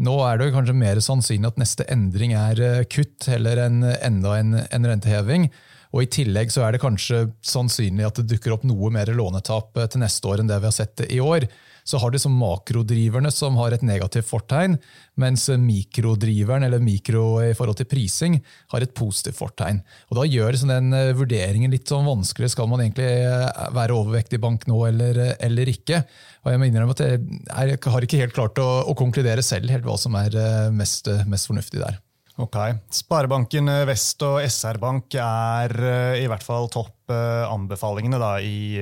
Nå 0.00 0.14
er 0.24 0.40
det 0.40 0.52
kanskje 0.54 0.76
mer 0.76 1.00
sannsynlig 1.04 1.50
at 1.50 1.60
neste 1.60 1.86
endring 1.92 2.32
er 2.36 2.60
eh, 2.64 2.84
kutt 2.88 3.26
heller 3.28 3.60
enn 3.66 3.82
enda 3.84 4.36
en, 4.40 4.54
en 4.62 4.88
renteheving. 4.92 5.48
Og 5.90 6.04
I 6.04 6.12
tillegg 6.12 6.52
så 6.54 6.64
er 6.64 6.76
det 6.76 6.82
kanskje 6.84 7.26
sannsynlig 7.44 8.06
at 8.06 8.20
det 8.20 8.30
dukker 8.36 8.54
opp 8.54 8.64
noe 8.68 8.92
mer 8.94 9.10
lånetap 9.12 9.76
eh, 9.76 9.90
til 9.90 10.04
neste 10.04 10.30
år 10.30 10.42
enn 10.42 10.52
det 10.52 10.60
vi 10.60 10.70
har 10.70 10.76
sett 10.76 11.04
i 11.08 11.20
år 11.24 11.48
så 11.84 12.00
har 12.02 12.12
som 12.22 12.34
makrodriverne 12.38 13.30
som 13.34 13.56
har 13.60 13.74
et 13.74 13.84
negativt 13.86 14.28
fortegn, 14.28 14.76
mens 15.20 15.46
mikrodriveren, 15.60 16.64
eller 16.66 16.82
mikro 16.82 17.40
i 17.44 17.54
forhold 17.56 17.80
til 17.80 17.88
prising, 17.90 18.38
har 18.72 18.84
et 18.84 18.94
positivt 18.96 19.38
fortegn. 19.38 19.80
Og 20.10 20.20
Da 20.20 20.26
gjør 20.28 20.58
sånn 20.60 20.74
den 20.74 20.96
eh, 20.96 21.12
vurderingen 21.16 21.72
litt 21.72 21.90
sånn 21.90 22.08
vanskelig. 22.08 22.52
Skal 22.54 22.68
man 22.70 22.84
egentlig 22.84 23.08
eh, 23.24 23.64
være 23.76 23.96
overvektig 23.96 24.40
bank 24.42 24.66
nå 24.70 24.82
eller, 24.88 25.24
eh, 25.26 25.34
eller 25.46 25.72
ikke? 25.72 26.04
Og 26.44 26.52
Jeg 26.52 26.60
må 26.60 26.68
at 26.96 27.02
jeg, 27.04 27.24
jeg 27.48 27.80
har 27.94 28.06
ikke 28.06 28.22
helt 28.22 28.36
klart 28.36 28.60
å, 28.62 28.68
å, 28.88 28.94
konkludere 28.96 29.42
selv 29.44 29.72
helt 29.72 29.84
hva 29.84 29.96
som 30.00 30.14
er 30.16 30.32
mest, 30.72 31.10
mest 31.28 31.50
fornuftig 31.50 31.82
der. 31.82 31.98
Ok. 32.40 32.56
Sparebanken 32.96 33.68
Vest 33.84 34.22
og 34.24 34.38
SR-Bank 34.46 35.18
er 35.20 35.74
i 36.16 36.24
hvert 36.30 36.46
fall 36.46 36.70
topp 36.72 36.99
kjøpanbefalingene 37.10 38.18
da, 38.20 38.30
i 38.40 38.80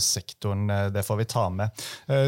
sektoren. 0.00 0.68
Det 0.92 1.02
får 1.06 1.16
vi 1.20 1.24
ta 1.24 1.46
med. 1.50 1.70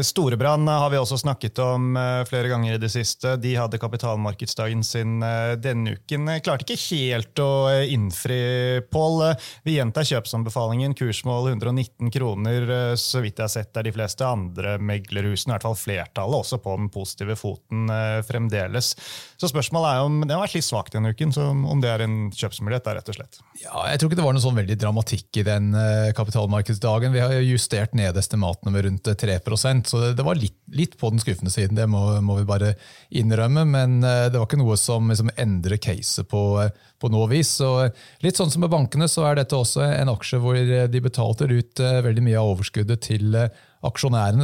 Storebrand 0.03 0.69
har 0.69 0.89
vi 0.89 0.99
også 0.99 1.17
snakket 1.21 1.59
om 1.63 1.93
flere 2.27 2.49
ganger 2.51 2.75
i 2.75 2.81
det 2.81 2.89
siste. 2.91 3.35
De 3.41 3.55
hadde 3.57 3.79
kapitalmarkedsdagen 3.81 4.83
sin 4.83 5.19
denne 5.63 5.95
uken. 5.97 6.29
Klarte 6.43 6.65
ikke 6.73 6.95
helt 6.95 7.39
å 7.43 7.51
innfri, 7.85 8.81
Pål. 8.93 9.35
Vi 9.65 9.77
gjentar 9.77 10.07
kjøpsanbefalingen. 10.07 10.95
Kursmål 10.97 11.51
119 11.53 12.11
kroner, 12.13 12.95
så 12.99 13.23
vidt 13.23 13.39
jeg 13.39 13.47
har 13.47 13.53
sett, 13.53 13.77
er 13.77 13.87
de 13.87 13.93
fleste 13.95 14.25
andre 14.27 14.77
meglerhusene, 14.81 15.53
i 15.53 15.55
hvert 15.55 15.67
fall 15.67 15.77
flertallet, 15.79 16.39
også 16.43 16.59
på 16.63 16.75
den 16.79 16.89
positive 16.93 17.37
foten 17.39 17.91
fremdeles. 18.27 18.93
Så 19.39 19.49
spørsmålet 19.51 19.89
er 19.93 20.07
om 20.07 20.21
det 20.23 20.35
har 20.35 20.43
vært 20.45 20.57
litt 20.57 20.67
svakt 20.67 20.95
denne 20.95 21.13
uken, 21.13 21.33
så 21.35 21.49
om 21.53 21.83
det 21.83 21.91
er 21.91 22.05
en 22.05 22.17
kjøpsmulighet, 22.33 22.91
rett 22.93 23.11
og 23.13 23.17
slett. 23.17 23.41
Ja, 23.61 23.85
jeg 23.91 24.01
tror 24.01 24.11
ikke 24.11 24.19
det 24.21 24.25
var 24.27 24.35
noe 24.35 24.43
sånn 24.43 24.57
veldig 24.59 24.77
dramatikk 24.79 25.42
den 25.47 25.71
uh, 25.75 26.11
kapitalmarkedsdagen. 26.15 27.13
Vi 27.13 27.21
har 27.23 27.33
justert 27.45 27.95
ned 27.97 28.17
estimatene 28.19 28.73
med 28.73 28.85
rundt 28.87 29.09
3% 29.23 29.89
så 29.89 30.01
det 30.15 30.25
var 30.25 30.39
litt, 30.39 30.57
litt 30.73 30.97
på 30.99 31.11
den 31.13 31.21
skuffende 31.23 31.53
siden, 31.53 31.77
det 31.79 31.87
må, 31.91 32.05
må 32.25 32.39
vi 32.39 32.47
bare 32.49 32.73
innrømme. 33.09 33.65
Men 33.69 33.99
uh, 34.03 34.29
det 34.29 34.39
var 34.39 34.47
ikke 34.47 34.61
noe 34.61 34.77
som 34.79 35.11
liksom, 35.11 35.33
endrer 35.39 35.81
caset 35.81 36.29
på, 36.29 36.43
på 36.99 37.11
noe 37.13 37.29
vis. 37.31 37.55
Så, 37.59 37.73
litt 38.23 38.39
sånn 38.39 38.53
som 38.53 38.65
med 38.65 38.73
bankene, 38.73 39.09
så 39.11 39.27
er 39.29 39.41
dette 39.41 39.59
også 39.59 39.85
en 39.89 40.13
aksje 40.13 40.41
hvor 40.43 40.57
de 40.57 41.03
betalte 41.03 41.49
ut 41.49 41.79
veldig 41.79 42.25
mye 42.25 42.39
av 42.39 42.55
overskuddet 42.55 43.07
til. 43.09 43.37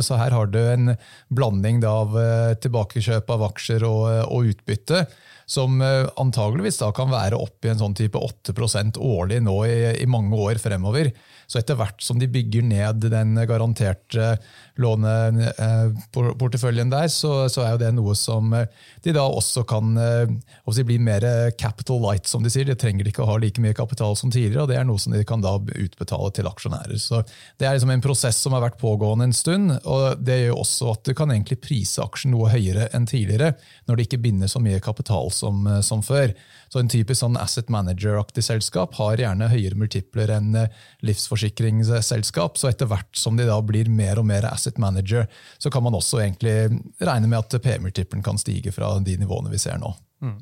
Så 0.03 0.19
her 0.19 0.35
har 0.35 0.51
du 0.51 0.59
en 0.59 0.93
blanding 1.29 1.81
av 1.87 2.15
tilbakekjøp 2.61 3.29
av 3.31 3.47
aksjer 3.49 3.85
og, 3.87 4.05
og 4.27 4.53
utbytte 4.53 5.05
som 5.49 5.81
eh, 5.81 6.05
antageligvis 6.21 6.77
da 6.77 6.91
kan 6.93 7.09
være 7.09 7.37
opp 7.39 7.65
i 7.65 7.71
en 7.71 7.81
sånn 7.81 7.97
type 7.97 8.19
8% 8.21 8.99
årlig 9.01 9.41
nå 9.41 9.55
i, 9.65 9.77
i 10.03 10.07
mange 10.09 10.37
år 10.37 10.61
fremover. 10.61 11.09
Så 11.49 11.61
etter 11.61 11.79
hvert 11.79 12.03
som 12.05 12.19
de 12.21 12.29
bygger 12.29 12.67
ned 12.69 13.07
den 13.09 13.33
garanterte 13.49 14.35
låneporteføljen 14.79 16.89
der, 16.91 17.07
så, 17.11 17.49
så, 17.51 17.61
er 17.65 17.71
jo 17.73 17.83
det 17.83 17.91
noe 17.97 18.13
som 18.17 18.53
eh, 18.55 18.67
de 19.05 19.11
da 19.15 19.23
også 19.27 19.63
kan 19.69 19.85
også 19.99 20.83
bli 20.87 20.97
mer 21.01 21.21
capital 21.59 21.99
light, 22.03 22.25
som 22.27 22.43
de 22.43 22.49
sier. 22.51 22.65
De 22.67 22.75
trenger 22.79 23.07
ikke 23.07 23.23
å 23.23 23.29
ha 23.29 23.37
like 23.41 23.61
mye 23.63 23.77
kapital 23.77 24.15
som 24.19 24.29
tidligere, 24.31 24.63
og 24.63 24.69
det 24.71 24.77
er 24.79 24.85
noe 24.87 24.99
som 25.01 25.11
de 25.15 25.23
kan 25.27 25.41
da 25.43 25.53
utbetale 25.59 26.29
til 26.35 26.47
aksjonærer. 26.49 26.97
Så 26.99 27.15
Det 27.57 27.65
er 27.67 27.73
liksom 27.75 27.93
en 27.93 28.03
prosess 28.03 28.37
som 28.39 28.53
har 28.55 28.63
vært 28.63 28.81
pågående 28.81 29.23
en 29.29 29.35
stund, 29.35 29.65
og 29.83 30.01
det 30.23 30.37
gjør 30.43 30.61
også 30.61 30.83
at 30.93 31.01
du 31.07 31.13
kan 31.17 31.29
egentlig 31.33 31.59
prise 31.63 31.97
aksjen 32.03 32.31
noe 32.35 32.47
høyere 32.51 32.85
enn 32.95 33.07
tidligere, 33.09 33.49
når 33.87 33.93
det 33.95 34.03
ikke 34.07 34.23
binder 34.23 34.47
så 34.51 34.59
mye 34.63 34.79
kapital 34.83 35.27
som, 35.33 35.55
eh, 35.67 35.81
som 35.85 35.99
før. 36.05 36.29
Så 36.69 36.79
En 36.79 36.89
typisk 36.89 37.23
sånn 37.23 37.37
asset 37.39 37.69
manager-aktig 37.73 38.43
selskap 38.45 38.93
har 38.99 39.17
gjerne 39.17 39.49
høyere 39.49 39.77
multipler 39.79 40.29
enn 40.35 40.53
eh, 40.55 40.69
livsforsikringsselskap. 41.01 42.57
Så 42.57 42.69
etter 42.69 42.89
hvert 42.89 43.09
som 43.17 43.39
de 43.39 43.47
da 43.49 43.57
blir 43.65 43.89
mer 43.89 44.21
og 44.21 44.27
mer 44.29 44.45
asset 44.51 44.68
manager, 44.77 45.27
så 45.57 45.71
kan 45.71 45.83
man 45.83 45.95
også 45.97 46.21
egentlig 46.21 46.81
regne 46.99 47.27
med 47.27 47.39
at 47.39 47.61
P-multiplen 47.63 48.23
kan 48.23 48.37
stige 48.37 48.73
fra 48.75 48.97
de 49.03 49.17
nivåene 49.17 49.51
vi 49.51 49.61
ser 49.61 49.79
nå. 49.81 49.93
Mm. 50.21 50.35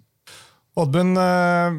Oddbund, 0.78 1.18
eh, 1.18 1.78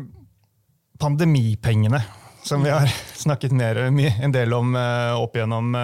pandemipengene, 0.98 2.00
som 2.46 2.64
vi 2.64 2.72
har 2.72 2.88
snakket 3.24 3.52
mer, 3.52 3.82
en 3.86 4.34
del 4.34 4.54
om 4.56 4.74
eh, 4.78 5.18
opp 5.18 5.36
gjennom 5.36 5.76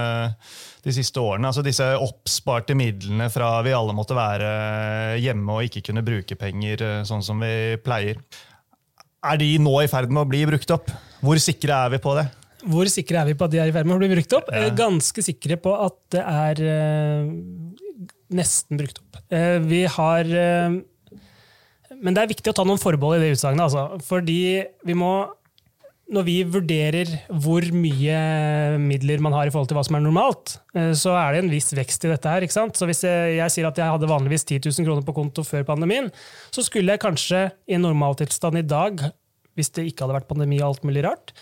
de 0.85 0.92
siste 0.92 1.20
årene. 1.20 1.50
Altså 1.50 1.64
disse 1.64 1.87
oppsparte 2.00 2.77
midlene 2.79 3.29
fra 3.33 3.59
vi 3.66 3.77
alle 3.77 3.94
måtte 3.96 4.16
være 4.16 5.18
hjemme 5.20 5.59
og 5.59 5.68
ikke 5.68 5.85
kunne 5.90 6.05
bruke 6.07 6.37
penger 6.40 7.05
sånn 7.09 7.24
som 7.24 7.40
vi 7.44 7.77
pleier. 7.85 8.20
Er 9.24 9.40
de 9.40 9.55
nå 9.62 9.72
i 9.81 9.88
ferd 9.88 10.12
med 10.12 10.27
å 10.27 10.29
bli 10.29 10.42
brukt 10.48 10.72
opp? 10.74 10.90
Hvor 11.24 11.40
sikre 11.40 11.85
er 11.87 11.94
vi 11.94 12.03
på 12.05 12.12
det? 12.18 12.27
Hvor 12.70 12.90
sikre 12.92 13.20
er 13.20 13.29
vi 13.29 13.37
på 13.38 13.46
at 13.46 13.53
de 13.53 13.61
er 13.62 13.70
i 13.70 13.74
ferd 13.74 13.88
med 13.88 13.96
å 13.96 14.00
bli 14.03 14.11
brukt 14.14 14.37
opp? 14.38 14.50
Ja. 14.53 14.72
Ganske 14.77 15.24
sikre 15.24 15.59
på 15.61 15.74
at 15.77 15.96
det 16.14 16.24
er 16.24 16.62
uh, 16.64 17.31
nesten 18.35 18.81
brukt 18.81 19.00
opp. 19.03 19.22
Uh, 19.29 19.59
vi 19.64 19.85
har 19.90 20.31
Men 21.94 22.16
det 22.16 22.24
er 22.24 22.33
viktig 22.35 22.53
å 22.53 22.57
ta 22.57 22.66
noen 22.66 22.81
forbehold 22.81 23.20
i 23.20 23.24
det 23.24 23.37
utsagnet. 23.37 23.66
Altså, 23.68 24.03
fordi 24.05 24.64
vi 24.85 24.96
må 24.98 25.14
når 26.12 26.24
vi 26.27 26.35
vurderer 26.44 27.09
hvor 27.40 27.64
mye 27.72 28.16
midler 28.83 29.22
man 29.24 29.33
har 29.37 29.48
i 29.48 29.53
forhold 29.53 29.70
til 29.70 29.79
hva 29.79 29.85
som 29.87 29.96
er 29.96 30.05
normalt, 30.05 30.59
eh, 30.77 30.92
så 30.98 31.14
er 31.16 31.33
det 31.33 31.42
en 31.44 31.53
viss 31.53 31.72
vekst 31.77 32.05
i 32.05 32.11
dette 32.12 32.29
her. 32.29 32.44
ikke 32.44 32.57
sant? 32.57 32.77
Så 32.77 32.88
hvis 32.88 33.05
jeg, 33.07 33.38
jeg 33.38 33.55
sier 33.55 33.68
at 33.70 33.81
jeg 33.81 33.88
hadde 33.88 34.11
vanligvis 34.11 34.44
10 34.44 34.61
000 34.68 34.88
kroner 34.88 35.07
på 35.07 35.16
konto 35.16 35.44
før 35.46 35.64
pandemien, 35.68 36.11
så 36.53 36.64
skulle 36.66 36.92
jeg 36.92 37.05
kanskje 37.05 37.46
i 37.68 37.79
en 37.79 37.87
normaltilstand 37.87 38.61
i 38.61 38.66
dag, 38.68 39.00
hvis 39.57 39.72
det 39.72 39.87
ikke 39.88 40.05
hadde 40.05 40.18
vært 40.18 40.29
pandemi 40.29 40.61
og 40.61 40.74
alt 40.74 40.85
mulig 40.85 41.07
rart, 41.07 41.33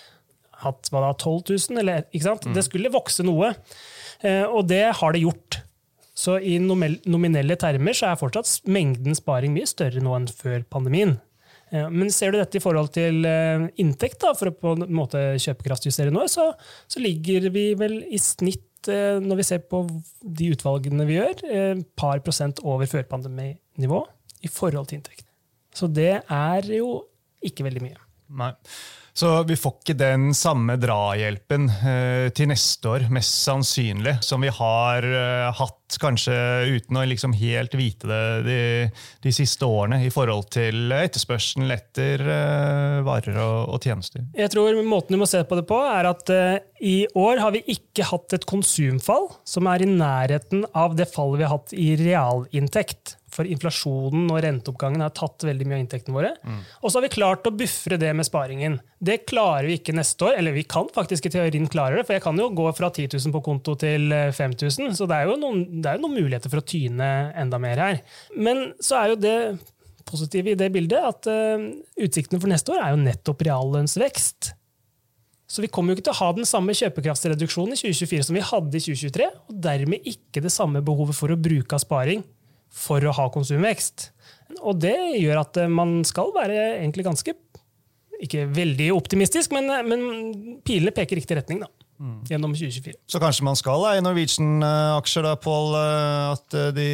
hatt 0.65 0.91
hva 0.93 1.03
da, 1.05 1.13
12 1.17 1.43
000, 1.51 1.83
eller, 1.83 2.07
ikke 2.11 2.29
sant? 2.29 2.47
Mm. 2.49 2.57
Det 2.57 2.65
skulle 2.67 2.93
vokse 2.95 3.27
noe. 3.27 3.53
Eh, 4.23 4.45
og 4.47 4.67
det 4.71 4.85
har 4.99 5.15
det 5.15 5.25
gjort. 5.25 5.63
Så 6.23 6.37
i 6.39 6.59
nominelle 6.61 7.57
termer 7.59 7.97
så 7.97 8.11
er 8.11 8.21
fortsatt 8.21 8.69
mengden 8.71 9.17
sparing 9.17 9.55
mye 9.55 9.69
større 9.69 10.03
nå 10.05 10.13
enn 10.19 10.29
før 10.29 10.65
pandemien. 10.71 11.17
Men 11.73 12.11
ser 12.13 12.35
du 12.35 12.37
dette 12.37 12.59
i 12.59 12.61
forhold 12.61 12.91
til 12.93 13.25
eh, 13.25 13.63
inntekt, 13.81 14.19
da, 14.21 14.35
for 14.37 14.51
å 14.51 14.53
på 14.53 14.75
en 14.77 14.85
måte 14.93 15.23
kjøpekraftjustere 15.41 16.13
noe, 16.13 16.27
så, 16.29 16.51
så, 16.85 17.01
ligger 17.01 17.49
vi 17.55 17.71
vel 17.81 18.03
i 18.13 18.21
snitt, 18.21 18.91
eh, 18.93 19.17
når 19.25 19.41
vi 19.41 19.47
ser 19.49 19.63
på 19.65 19.81
de 20.21 20.51
utvalgene 20.53 21.07
vi 21.09 21.17
gjør, 21.17 21.33
et 21.33 21.45
eh, 21.49 21.85
par 21.97 22.21
prosent 22.27 22.61
over 22.61 22.91
førpandeminivå 22.91 24.03
i 24.45 24.53
forhold 24.53 24.91
til 24.91 25.01
inntekt. 25.01 25.25
Så 25.73 25.89
det 25.89 26.19
er 26.21 26.69
jo 26.77 26.91
ikke 27.41 27.65
veldig 27.65 27.87
mye. 27.87 28.05
Nei. 28.37 28.53
Så 29.15 29.29
vi 29.45 29.57
får 29.61 29.75
ikke 29.83 29.97
den 30.01 30.31
samme 30.37 30.79
drahjelpen 30.81 31.69
eh, 31.69 32.29
til 32.33 32.49
neste 32.49 32.89
år, 32.89 33.05
mest 33.13 33.43
sannsynlig, 33.45 34.17
som 34.25 34.41
vi 34.41 34.49
har 34.53 35.05
eh, 35.05 35.51
hatt 35.53 35.99
kanskje 36.01 36.33
uten 36.73 36.97
å 36.97 37.05
liksom 37.05 37.35
helt 37.37 37.77
vite 37.77 38.09
det 38.09 38.23
de, 38.47 38.59
de, 39.21 39.35
siste 39.37 39.69
årene, 39.69 40.01
i 40.07 40.11
forhold 40.13 40.49
til 40.57 40.95
etterspørselen 40.97 41.75
etter 41.77 42.25
eh, 42.25 42.99
varer 43.05 43.37
og, 43.37 43.75
og, 43.75 43.85
tjenester. 43.85 44.25
Jeg 44.39 44.53
tror 44.55 44.81
Måten 44.83 45.17
du 45.17 45.21
må 45.21 45.29
se 45.29 45.45
på 45.45 45.61
det 45.61 45.67
på, 45.69 45.83
er 45.85 46.09
at 46.09 46.33
eh, 46.33 46.63
i 46.81 46.97
år 47.13 47.45
har 47.45 47.53
vi 47.53 47.67
ikke 47.77 48.09
hatt 48.09 48.33
et 48.39 48.49
konsumfall 48.49 49.29
som 49.45 49.69
er 49.69 49.85
i 49.85 49.93
nærheten 49.93 50.65
av 50.73 50.97
det 50.97 51.11
fallet 51.13 51.43
vi 51.43 51.51
har 51.51 51.59
hatt 51.59 51.77
i 51.77 51.93
realinntekt. 52.01 53.19
For 53.33 53.49
inflasjonen 53.49 54.27
og 54.29 54.43
renteoppgangen 54.45 55.01
har 55.05 55.13
tatt 55.17 55.47
veldig 55.49 55.67
mye 55.67 55.79
av 55.79 55.83
inntektene 55.87 56.17
våre. 56.17 56.33
Mm. 56.45 56.59
Og 56.83 56.91
så 56.91 56.99
har 56.99 57.07
vi 57.07 57.13
klart 57.15 57.49
å 57.49 57.55
buffre 57.57 57.97
det 58.01 58.11
med 58.17 58.29
sparingen. 58.29 58.77
Det 59.01 59.23
klarer 59.31 59.71
vi 59.71 59.79
ikke 59.81 59.95
neste 59.97 60.29
år. 60.29 60.37
Eller 60.37 60.53
vi 60.57 60.67
kan 60.69 60.91
faktisk 60.93 61.27
i 61.27 61.33
teorien 61.33 61.71
klare 61.73 61.97
det, 61.99 62.07
for 62.09 62.19
jeg 62.19 62.25
kan 62.27 62.39
jo 62.39 62.51
gå 62.53 62.69
fra 62.77 62.93
10 62.93 63.17
000 63.17 63.35
på 63.37 63.45
konto 63.49 63.77
til 63.81 64.13
5000. 64.13 64.91
Eh, 64.91 64.97
så 64.99 65.09
det 65.09 65.19
er 65.19 65.31
jo 65.31 65.39
noen, 65.41 65.65
er 65.81 65.97
jo 65.97 66.05
noen 66.05 66.19
muligheter 66.21 66.53
for 66.53 66.61
å 66.61 66.67
tyne 66.75 67.09
enda 67.41 67.61
mer 67.63 67.81
her. 67.81 68.03
Men 68.37 68.71
så 68.85 69.01
er 69.01 69.15
jo 69.15 69.23
det 69.25 69.37
positive 70.09 70.53
i 70.53 70.59
det 70.59 70.69
bildet 70.75 70.99
at 70.99 71.29
uh, 71.31 71.63
utsiktene 72.03 72.41
for 72.43 72.51
neste 72.51 72.75
år 72.75 72.83
er 72.83 72.93
jo 72.93 73.05
nettopp 73.05 73.45
reallønnsvekst. 73.47 74.53
Så 75.53 75.61
vi 75.61 75.69
kommer 75.69 75.93
jo 75.93 75.99
ikke 75.99 76.07
til 76.09 76.15
å 76.15 76.21
ha 76.23 76.31
den 76.37 76.49
samme 76.49 76.73
kjøpekraftsreduksjonen 76.77 77.75
i 77.77 77.81
2024 77.81 78.29
som 78.29 78.37
vi 78.39 78.45
hadde 78.49 78.79
i 78.79 78.85
2023, 78.87 79.27
og 79.53 79.59
dermed 79.67 80.07
ikke 80.09 80.41
det 80.45 80.53
samme 80.53 80.81
behovet 80.85 81.17
for 81.19 81.33
å 81.33 81.37
bruke 81.37 81.77
av 81.77 81.83
sparing 81.85 82.23
for 82.73 83.05
å 83.05 83.15
ha 83.17 83.29
konsumvekst. 83.33 84.09
Og 84.61 84.81
det 84.83 84.97
gjør 85.21 85.43
at 85.45 85.61
eh, 85.61 85.71
man 85.71 86.01
skal 86.09 86.33
være 86.35 86.59
egentlig 86.81 87.07
ganske 87.09 87.37
ikke 88.23 88.47
veldig 88.55 88.93
optimistisk, 88.95 89.51
men, 89.55 89.71
men 89.89 90.03
pilene 90.63 90.93
peker 90.95 91.19
riktig 91.19 91.41
retning. 91.41 91.65
da. 91.65 91.71
Mm. 92.03 92.19
Gjennom 92.27 92.55
2024. 92.55 92.97
Så 93.11 93.21
kanskje 93.23 93.47
man 93.47 93.59
skal 93.59 93.85
eie 93.91 94.03
Norwegian-aksjer, 94.03 95.27
da, 95.27 95.37
Pål? 95.43 95.77
Eh, 95.79 96.33
at 96.33 96.59
eh, 96.59 96.71
de 96.77 96.89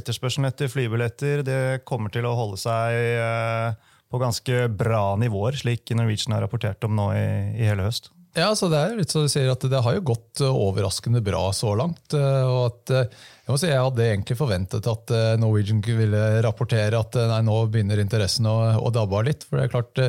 etterspørselen 0.00 0.50
etter 0.50 0.70
flybilletter 0.70 1.44
det 1.46 1.60
kommer 1.88 2.12
til 2.14 2.28
å 2.28 2.36
holde 2.38 2.60
seg 2.60 3.78
på 4.10 4.18
ganske 4.18 4.64
bra 4.74 5.14
nivåer, 5.18 5.58
slik 5.60 5.92
Norwegian 5.94 6.34
har 6.34 6.42
rapportert 6.42 6.82
om 6.86 6.96
nå 6.98 7.12
i, 7.14 7.26
i 7.60 7.68
hele 7.68 7.86
høst? 7.86 8.10
Ja, 8.38 8.52
så 8.54 8.68
Det 8.70 8.78
er 8.78 8.92
litt 8.94 9.10
så 9.10 9.24
du 9.24 9.30
sier 9.32 9.50
at 9.50 9.64
det 9.66 9.82
har 9.82 9.96
jo 9.96 10.04
gått 10.12 10.42
overraskende 10.46 11.22
bra 11.24 11.48
så 11.56 11.72
langt. 11.74 12.14
og 12.14 12.60
at 12.68 12.92
jeg, 12.94 13.56
si, 13.58 13.66
jeg 13.66 13.82
hadde 13.82 14.06
egentlig 14.06 14.36
forventet 14.38 14.86
at 14.86 15.10
Norwegian 15.42 15.80
ville 15.82 16.20
rapportere 16.46 17.00
at 17.00 17.18
nei, 17.18 17.40
nå 17.42 17.56
begynner 17.72 17.98
interessen 17.98 18.46
å, 18.46 18.54
å 18.78 18.92
dabbe 18.94 19.18
av 19.18 19.26
litt. 19.26 19.42
for 19.48 19.58
det 19.58 19.66
er 19.66 19.74
klart 19.74 20.02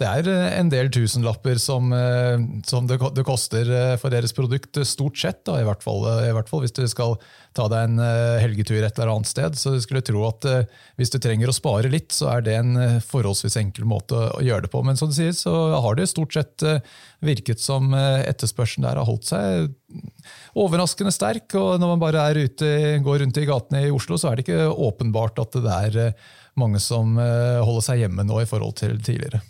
det 0.00 0.08
er 0.08 0.28
eh, 0.32 0.54
en 0.56 0.70
del 0.72 0.88
tusenlapper 0.92 1.58
som, 1.60 1.90
eh, 1.92 2.40
som 2.68 2.86
det, 2.88 2.96
det, 3.16 3.24
koster 3.26 3.68
eh, 3.68 3.96
for 4.00 4.12
deres 4.12 4.32
produkt, 4.36 4.78
stort 4.88 5.18
sett. 5.20 5.42
Da, 5.44 5.58
i, 5.60 5.66
hvert 5.66 5.84
fall, 5.84 6.06
i, 6.24 6.32
hvert 6.32 6.48
fall, 6.48 6.62
hvis 6.64 6.74
du 6.76 6.86
skal 6.88 7.18
ta 7.56 7.66
deg 7.68 7.88
en 7.88 8.00
helgetur 8.40 8.78
et 8.78 8.94
eller 8.94 9.10
annet 9.12 9.28
sted. 9.28 9.58
Så 9.58 9.74
du 9.74 9.80
skulle 9.82 10.04
tro 10.06 10.22
at 10.28 10.46
hvis 11.00 11.12
du 11.12 11.18
trenger 11.20 11.50
å 11.50 11.56
spare 11.56 11.90
litt, 11.90 12.14
så 12.14 12.30
er 12.36 12.46
det 12.46 12.54
en 12.60 13.00
forholdsvis 13.02 13.58
enkel 13.58 13.88
måte 13.90 14.14
å 14.14 14.42
gjøre 14.44 14.68
det 14.68 14.72
på. 14.72 14.84
Men 14.86 14.96
som 15.00 15.10
du 15.10 15.16
sier, 15.16 15.34
så 15.36 15.52
har 15.82 15.98
det 15.98 16.06
stort 16.12 16.36
sett 16.36 16.64
virket 17.26 17.60
som 17.60 17.90
etterspørselen 17.96 18.86
der 18.86 19.02
har 19.02 19.08
holdt 19.08 19.26
seg 19.32 19.74
overraskende 20.54 21.12
sterk. 21.12 21.50
Og 21.58 21.82
når 21.82 21.96
man 21.96 22.04
bare 22.06 22.30
ute, 22.38 22.72
går 23.02 23.24
rundt 23.24 23.42
i 23.42 23.48
gatene 23.50 23.86
i 23.88 23.94
Oslo, 23.94 24.20
så 24.20 24.30
er 24.30 24.38
det 24.38 24.46
ikke 24.46 24.70
åpenbart 24.70 25.42
at 25.42 25.58
det 25.58 25.78
er 25.90 26.02
mange 26.60 26.78
som 26.82 27.18
holder 27.18 27.88
seg 27.90 28.04
hjemme 28.06 28.30
nå 28.30 28.44
i 28.44 28.50
forhold 28.50 28.78
til 28.78 28.94
tidligere. 29.02 29.42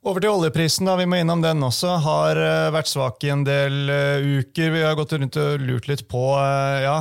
Over 0.00 0.22
til 0.24 0.32
oljeprisen, 0.32 0.86
da. 0.88 0.94
Vi 0.96 1.04
må 1.04 1.18
innom 1.20 1.42
den 1.44 1.60
også. 1.60 1.98
Har 2.00 2.38
uh, 2.40 2.72
vært 2.72 2.88
svak 2.88 3.20
i 3.26 3.32
en 3.34 3.42
del 3.44 3.90
uh, 3.92 4.40
uker. 4.40 4.70
Vi 4.72 4.80
har 4.80 4.96
gått 4.96 5.12
rundt 5.12 5.36
og 5.36 5.60
lurt 5.60 5.90
litt 5.90 6.06
på 6.08 6.22
uh, 6.40 6.80
ja, 6.80 6.94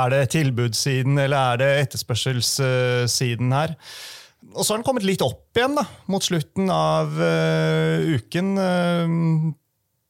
er 0.00 0.14
det 0.14 0.22
tilbudssiden 0.32 1.20
eller 1.20 1.36
er 1.36 1.60
det 1.60 1.68
etterspørselssiden 1.82 3.52
her. 3.52 3.74
Og 4.54 4.64
så 4.64 4.72
har 4.72 4.80
den 4.80 4.86
kommet 4.86 5.04
litt 5.04 5.20
opp 5.24 5.60
igjen 5.60 5.76
da, 5.76 5.84
mot 6.08 6.24
slutten 6.24 6.72
av 6.72 7.12
uken. 8.16 8.48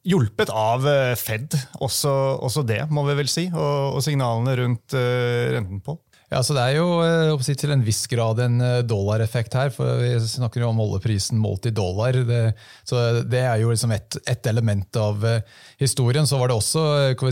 Hjulpet 0.03 0.49
av 0.51 0.87
Fed, 1.19 1.53
også, 1.83 2.11
også, 2.43 2.63
det, 2.67 2.81
må 2.91 3.05
vi 3.07 3.15
vel 3.19 3.29
si, 3.31 3.45
og, 3.53 3.99
og 3.99 4.03
signalene 4.03 4.55
rundt 4.59 4.95
renten 4.97 5.83
på. 5.85 5.95
Ja, 6.33 6.39
så 6.41 6.55
Det 6.57 6.63
er 6.65 6.79
jo 6.79 6.87
eh, 7.05 7.41
si, 7.45 7.53
til 7.59 7.73
en 7.75 7.83
viss 7.85 8.07
grad 8.09 8.39
en 8.41 8.61
eh, 8.63 8.79
dollareffekt 8.89 9.53
her. 9.57 9.69
for 9.73 10.01
Vi 10.01 10.13
snakker 10.17 10.63
jo 10.63 10.71
om 10.71 10.81
oljeprisen 10.81 11.37
målt 11.37 11.67
i 11.69 11.73
dollar. 11.75 12.15
Det, 12.25 12.41
så 12.89 13.21
det 13.21 13.43
er 13.43 13.61
jo 13.61 13.69
liksom 13.69 13.93
ett 13.93 14.17
et 14.29 14.45
element 14.47 14.95
av 14.99 15.23
uh, 15.25 15.39
historien. 15.81 16.25
Så 16.27 16.37
var 16.37 16.49
det 16.49 16.55
også 16.55 16.81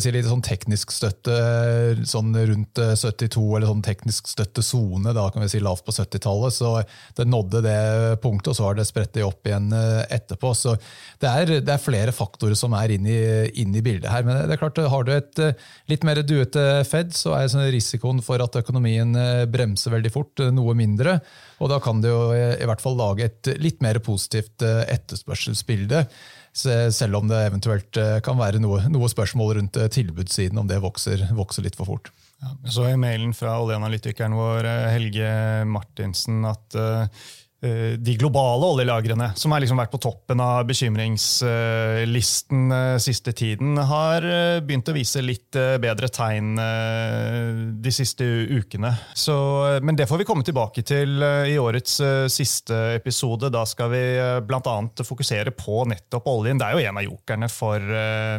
si, 0.01 0.11
litt 0.13 0.27
sånn 0.27 0.43
teknisk 0.45 0.91
støtte 0.93 1.35
sånn 2.09 2.33
rundt 2.35 2.77
72, 2.77 3.43
eller 3.57 3.69
sånn 3.69 3.83
teknisk 3.85 4.29
støttesone, 4.31 5.13
da 5.15 5.27
kan 5.31 5.43
vi 5.43 5.49
si 5.53 5.61
lavt 5.61 5.85
på 5.85 5.93
70-tallet. 5.93 6.55
Så 6.55 6.71
det 7.17 7.27
nådde 7.29 7.61
det 7.65 7.77
punktet, 8.23 8.51
og 8.51 8.57
så 8.57 8.67
har 8.67 8.77
det 8.77 8.87
spredt 8.89 9.13
det 9.17 9.25
opp 9.25 9.47
igjen 9.47 9.69
etterpå. 9.73 10.53
Så 10.57 10.75
det 11.21 11.29
er, 11.29 11.53
det 11.61 11.75
er 11.75 11.83
flere 11.83 12.15
faktorer 12.15 12.57
som 12.59 12.75
er 12.77 12.95
inne 12.97 13.13
i, 13.13 13.21
inn 13.63 13.75
i 13.77 13.83
bildet 13.85 14.09
her. 14.11 14.25
Men 14.27 14.41
det 14.49 14.57
er 14.57 14.63
klart, 14.63 14.81
har 14.93 15.07
du 15.07 15.13
et 15.15 15.43
litt 15.91 16.05
mer 16.07 16.23
duete 16.25 16.67
Fed, 16.89 17.13
så 17.15 17.37
er 17.37 17.71
risikoen 17.71 18.21
for 18.25 18.41
at 18.43 18.57
økonomien 18.59 18.90
økonomien 18.91 19.15
eh, 19.15 19.45
bremser 19.49 19.91
veldig 19.91 20.11
fort, 20.11 20.39
eh, 20.39 20.51
noe 20.51 20.75
mindre. 20.75 21.19
Og 21.59 21.69
da 21.69 21.79
kan 21.79 22.01
det 22.01 22.11
jo 22.11 22.31
eh, 22.33 22.59
i 22.61 22.67
hvert 22.67 22.81
fall 22.81 22.97
lage 22.97 23.25
et 23.25 23.51
litt 23.59 23.81
mer 23.81 23.99
positivt 23.99 24.61
etterspørselsbilde. 24.61 26.05
Selv 26.51 27.15
om 27.15 27.29
det 27.29 27.37
eventuelt 27.47 27.95
kan 28.25 28.35
være 28.35 28.59
noe, 28.59 28.81
noe 28.91 29.07
spørsmål 29.07 29.53
rundt 29.55 29.77
tilbudssiden, 29.95 30.59
om 30.59 30.67
det 30.67 30.81
vokser, 30.83 31.29
vokser 31.31 31.63
litt 31.63 31.77
for 31.79 31.87
fort. 31.87 32.09
Ja, 32.41 32.51
så 32.67 32.89
i 32.89 32.97
mailen 32.99 33.31
fra 33.31 33.53
oljeanalytikeren 33.61 34.35
vår 34.35 34.67
Helge 34.91 35.29
Martinsen 35.69 36.43
at 36.49 36.75
uh, 36.75 37.23
de 37.61 38.15
globale 38.17 38.65
oljelagrene, 38.65 39.37
som 39.37 39.53
har 39.53 39.61
liksom 39.61 39.77
vært 39.77 39.91
på 39.93 39.99
toppen 40.01 40.39
av 40.41 40.65
bekymringslisten 40.65 42.71
eh, 42.73 42.97
siste 43.03 43.35
tiden, 43.37 43.77
har 43.77 44.25
eh, 44.25 44.57
begynt 44.65 44.89
å 44.89 44.95
vise 44.95 45.21
litt 45.21 45.53
bedre 45.53 46.07
tegn 46.09 46.57
de 47.81 47.91
siste 47.93 48.23
ukene. 48.49 48.95
Så, 49.13 49.35
men 49.85 49.95
det 49.99 50.07
får 50.09 50.17
vi 50.21 50.25
komme 50.25 50.43
tilbake 50.47 50.81
til 50.87 51.21
i 51.21 51.59
årets 51.61 52.01
siste 52.31 52.95
episode. 52.95 53.49
Da 53.53 53.65
skal 53.69 53.89
vi 53.93 54.01
bl.a. 54.47 54.89
fokusere 55.05 55.51
på 55.53 55.85
nettopp 55.91 56.27
oljen. 56.31 56.57
Det 56.57 56.65
er 56.65 56.73
jo 56.77 56.85
en 56.89 56.97
av 56.97 57.03
jokerne 57.05 57.49
for 57.51 57.79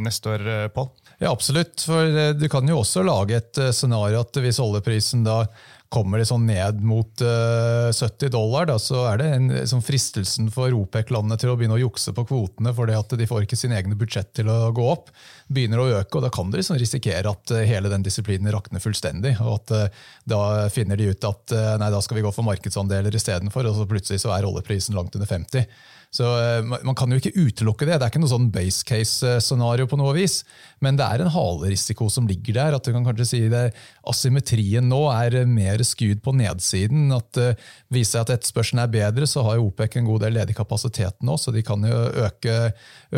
neste 0.03 0.29
år, 0.33 0.43
Pål. 0.75 0.89
Ja, 1.19 1.31
absolutt. 1.31 1.81
For 1.85 2.35
du 2.35 2.49
kan 2.51 2.69
jo 2.69 2.79
også 2.81 3.03
lage 3.07 3.37
et 3.39 3.59
scenario 3.77 4.21
at 4.25 4.37
hvis 4.43 4.61
oljeprisen 4.63 5.25
da 5.27 5.45
kommer 5.93 6.21
det 6.21 6.27
sånn 6.31 6.47
ned 6.49 6.81
mot 6.87 7.23
uh, 7.25 7.91
eh, 7.91 7.93
70 7.93 8.33
dollar, 8.33 8.67
da, 8.71 8.79
så 8.81 9.05
er 9.11 9.21
det 9.21 9.29
en, 9.37 9.51
sånn 9.69 9.85
fristelsen 9.85 10.49
for 10.55 10.73
OPEC-landene 10.77 11.37
til 11.41 11.53
å 11.53 11.57
begynne 11.59 11.77
å 11.77 11.83
jukse 11.83 12.15
på 12.17 12.25
kvotene 12.31 12.73
fordi 12.77 12.97
at 12.97 13.13
de 13.21 13.29
får 13.29 13.45
ikke 13.45 13.59
sine 13.61 13.77
egne 13.77 13.99
budsjett 13.99 14.33
til 14.39 14.49
å 14.53 14.73
gå 14.75 14.87
opp. 14.89 15.13
begynner 15.53 15.83
å 15.83 15.89
øke, 15.99 16.17
og 16.17 16.25
Da 16.25 16.33
kan 16.33 16.51
de 16.51 16.61
liksom 16.63 16.79
risikere 16.81 17.31
at 17.31 17.53
uh, 17.53 17.61
hele 17.69 17.93
den 17.93 18.07
disiplinen 18.07 18.53
rakner 18.55 18.81
fullstendig. 18.81 19.37
og 19.45 19.61
at 19.61 19.75
uh, 19.77 20.07
Da 20.25 20.43
finner 20.73 20.97
de 20.97 21.11
ut 21.13 21.29
at 21.29 21.53
nei, 21.81 21.91
da 21.93 22.01
skal 22.01 22.17
vi 22.19 22.25
gå 22.25 22.33
for 22.33 22.47
markedsandeler 22.47 23.15
istedenfor, 23.15 23.67
og 23.69 23.77
så 23.77 23.89
plutselig 23.89 24.23
så 24.23 24.33
er 24.33 24.49
oljeprisen 24.49 24.97
langt 24.97 25.17
under 25.19 25.29
50. 25.29 25.67
Så 26.13 26.27
eh, 26.37 26.61
Man 26.85 26.97
kan 26.99 27.13
jo 27.13 27.19
ikke 27.21 27.33
utelukke 27.33 27.89
det. 27.89 27.97
Det 27.97 28.05
er 28.05 28.13
ikke 28.13 28.21
noe 28.21 28.33
sånn 28.33 28.51
base 28.53 28.85
case-scenario, 28.89 29.89
på 29.89 29.97
noe 29.97 30.13
vis, 30.17 30.43
men 30.85 30.99
det 30.99 31.07
er 31.07 31.23
en 31.25 31.33
halerisiko 31.33 32.09
som 32.13 32.29
ligger 32.29 32.59
der. 32.59 32.77
at 32.77 32.85
du 32.85 32.93
kan 32.93 33.07
kanskje 33.07 33.29
si 33.29 33.41
det, 33.53 33.71
Asymmetrien 34.09 34.85
nå 34.89 35.01
er 35.13 35.39
mer 35.49 35.83
skud 35.87 36.21
på 36.25 36.35
nedsiden. 36.37 37.09
at 37.17 37.41
uh, 37.41 37.71
Viser 37.93 38.19
seg 38.19 38.27
at 38.27 38.35
etterspørselen 38.37 38.83
er 38.83 38.93
bedre, 38.93 39.29
så 39.31 39.45
har 39.47 39.57
jo 39.57 39.71
OPEC 39.71 39.97
en 39.99 40.09
god 40.11 40.25
del 40.27 40.37
ledig 40.37 40.57
kapasitet 40.59 41.17
nå, 41.25 41.39
så 41.41 41.55
de 41.55 41.63
kan 41.65 41.85
jo 41.87 42.01
øke, 42.27 42.57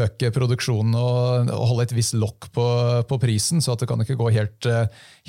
øke 0.05 0.31
produksjonen 0.35 0.95
og, 0.99 1.51
og, 1.51 1.65
holde 1.73 1.89
et 1.89 1.97
visst 1.97 2.19
lokk 2.19 2.51
på, 2.55 2.67
på, 3.09 3.19
prisen, 3.23 3.63
så 3.65 3.75
at 3.75 3.83
det 3.83 3.91
kan 3.91 4.03
ikke 4.05 4.19
gå 4.21 4.31
helt, 4.35 4.69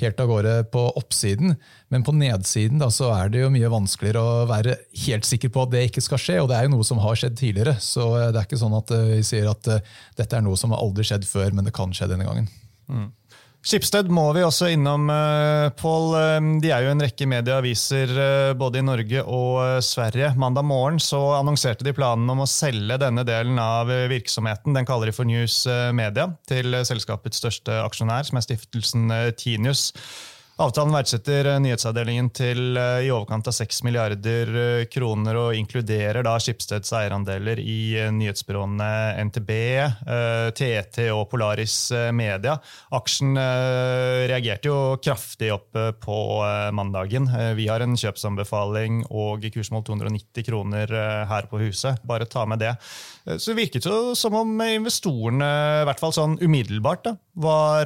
helt 0.02 0.22
av 0.22 0.30
gårde 0.30 0.56
på 0.74 0.84
oppsiden. 1.00 1.56
Men 1.88 2.02
på 2.02 2.14
nedsiden 2.16 2.80
da, 2.82 2.88
så 2.90 3.12
er 3.14 3.30
det 3.30 3.44
jo 3.44 3.52
mye 3.54 3.70
vanskeligere 3.70 4.22
å 4.22 4.46
være 4.50 4.74
helt 5.06 5.26
sikker 5.28 5.52
på 5.54 5.66
at 5.66 5.74
det 5.74 5.84
ikke 5.86 6.02
skal 6.02 6.22
skje, 6.22 6.38
og 6.42 6.48
det 6.50 6.58
er 6.58 6.66
jo 6.66 6.72
noe 6.74 6.86
som 6.86 6.98
har 7.02 7.18
skjedd 7.18 7.36
tidligere. 7.38 7.76
Så 7.82 8.08
eh, 8.18 8.30
det 8.32 8.40
er 8.40 8.48
ikke 8.48 8.62
sånn 8.62 8.74
at 8.78 8.90
eh, 8.96 9.12
vi 9.12 9.26
sier 9.26 9.46
at 9.50 9.70
uh, 9.70 9.92
dette 10.18 10.38
er 10.38 10.42
noe 10.42 10.58
som 10.58 10.74
har 10.74 10.82
aldri 10.82 11.06
skjedd 11.06 11.28
før, 11.28 11.54
men 11.54 11.68
det 11.68 11.74
kan 11.76 11.94
skje 11.94 12.10
denne 12.10 12.26
gangen. 12.26 12.50
Mm. 12.90 13.12
Skipsted 13.66 14.10
må 14.14 14.28
vi 14.34 14.44
også 14.46 14.68
innom, 14.70 15.08
Pål. 15.74 16.04
De 16.62 16.68
er 16.70 16.84
jo 16.84 16.90
en 16.92 17.02
rekke 17.02 17.26
medieaviser 17.26 18.12
både 18.54 18.78
i 18.78 18.84
Norge 18.86 19.24
og 19.26 19.82
Sverige. 19.82 20.28
Mandag 20.38 20.62
morgen 20.68 21.00
så 21.02 21.18
annonserte 21.40 21.82
de 21.82 21.90
planen 21.96 22.30
om 22.30 22.44
å 22.44 22.46
selge 22.46 23.00
denne 23.02 23.24
delen 23.26 23.58
av 23.58 23.90
virksomheten. 24.12 24.70
Den 24.76 24.86
kaller 24.86 25.10
de 25.10 25.16
for 25.16 25.26
News 25.26 25.64
Media, 25.98 26.28
til 26.46 26.78
selskapets 26.86 27.42
største 27.42 27.80
aksjonær, 27.82 28.30
som 28.30 28.38
er 28.38 28.46
stiftelsen 28.46 29.10
Tinius. 29.34 29.88
Avtalen 30.56 30.94
verdsetter 30.96 31.50
eh, 31.50 31.58
nyhetsavdelingen 31.60 32.30
til 32.32 32.78
eh, 32.80 33.02
i 33.04 33.10
overkant 33.12 33.44
av 33.50 33.52
6 33.52 33.82
milliarder 33.84 34.52
eh, 34.56 34.84
kroner 34.88 35.36
og 35.36 35.58
inkluderer 35.58 36.24
da 36.24 36.32
Skipsteds 36.40 36.94
eierandeler 36.96 37.60
i 37.60 38.06
nyhetsbyråene 38.16 38.88
NTB, 39.28 39.50
TT 40.56 41.02
e 41.04 41.10
og 41.12 41.26
Polaris 41.28 41.74
Media. 42.16 42.54
Aksjen 42.96 43.36
reagerte 43.36 44.70
jo 44.70 44.78
kraftig 45.02 45.50
opp 45.52 45.76
på 46.00 46.18
mandagen. 46.76 47.28
Vi 47.58 47.68
har 47.68 47.84
en 47.84 47.96
kjøpsanbefaling 47.98 49.02
og 49.10 49.44
kursmål 49.52 49.84
290 49.90 50.46
kroner 50.48 50.92
her 51.28 51.50
på 51.50 51.60
huset. 51.66 52.00
Bare 52.06 52.28
ta 52.30 52.46
med 52.48 52.62
det. 52.64 52.72
Så 53.36 53.52
det 53.52 53.58
virket 53.60 53.88
jo 53.88 54.14
som 54.16 54.36
om 54.38 54.56
investorene, 54.64 55.52
i 55.82 55.86
hvert 55.88 56.02
fall 56.02 56.16
sånn 56.16 56.38
umiddelbart, 56.40 57.08
da, 57.08 57.16
var 57.36 57.84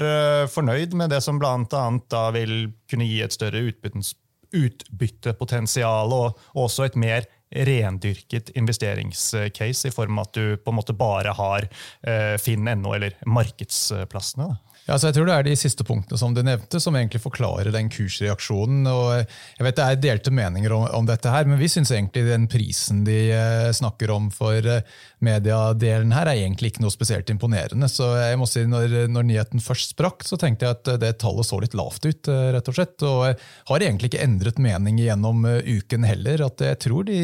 fornøyd 0.52 0.94
med 0.94 1.10
det 1.10 1.18
som 1.24 1.38
bl.a. 1.42 1.56
da 1.66 2.30
vil 2.36 2.70
kunne 2.90 3.08
gi 3.08 3.18
et 3.24 3.34
større 3.34 3.64
utbyttepotensial 3.66 6.14
og 6.14 6.38
også 6.54 6.84
et 6.86 6.96
mer 7.00 7.26
rendyrket 7.50 8.52
investeringscase, 8.54 9.88
i 9.88 9.94
form 9.94 10.20
av 10.20 10.28
at 10.28 10.38
du 10.38 10.56
på 10.62 10.70
en 10.70 10.78
måte 10.78 10.94
bare 10.96 11.32
har 11.34 11.66
eh, 11.66 12.36
finn.no 12.38 12.92
eller 12.94 13.16
markedsplassene. 13.26 14.46
Da. 14.52 14.69
Ja, 14.90 14.96
så 14.98 15.06
jeg 15.06 15.20
tror 15.20 15.28
Det 15.28 15.34
er 15.36 15.46
de 15.46 15.58
siste 15.58 15.84
punktene 15.86 16.18
som 16.18 16.32
du 16.34 16.40
nevnte, 16.42 16.80
som 16.82 16.96
egentlig 16.98 17.20
forklarer 17.22 17.70
den 17.70 17.86
kursreaksjonen. 17.92 18.88
og 18.90 19.20
jeg 19.20 19.66
vet 19.66 19.76
Det 19.76 19.84
er 19.84 20.00
delte 20.02 20.32
meninger 20.34 20.72
om, 20.74 20.86
om 20.98 21.06
dette, 21.06 21.30
her, 21.30 21.46
men 21.46 21.60
vi 21.60 21.68
syns 21.70 21.92
egentlig 21.94 22.24
den 22.26 22.48
prisen 22.50 23.04
de 23.06 23.30
eh, 23.30 23.70
snakker 23.76 24.10
om 24.10 24.26
for 24.34 24.58
eh, 24.58 24.82
mediedelen 25.22 26.10
her, 26.16 26.26
er 26.26 26.42
egentlig 26.42 26.72
ikke 26.72 26.82
noe 26.82 26.90
spesielt 26.90 27.30
imponerende. 27.30 27.86
Så 27.86 28.08
jeg 28.18 28.40
må 28.40 28.50
si, 28.50 28.64
når, 28.66 28.96
når, 29.14 29.28
nyheten 29.30 29.62
først 29.62 29.94
sprakk, 29.94 30.26
så 30.26 30.40
tenkte 30.40 30.66
jeg 30.66 30.80
at 30.80 30.92
det 31.04 31.14
tallet 31.22 31.46
så 31.46 31.60
litt 31.62 31.78
lavt 31.78 32.10
ut. 32.10 32.26
Eh, 32.26 32.50
rett 32.56 32.74
Og 32.74 32.80
slett, 32.80 33.06
og 33.06 33.46
har 33.70 33.86
egentlig 33.86 34.10
ikke 34.10 34.26
endret 34.26 34.58
mening 34.58 34.98
gjennom 34.98 35.46
uken 35.46 36.08
heller. 36.08 36.48
at 36.50 36.66
Jeg 36.66 36.82
tror 36.82 37.06
de 37.06 37.22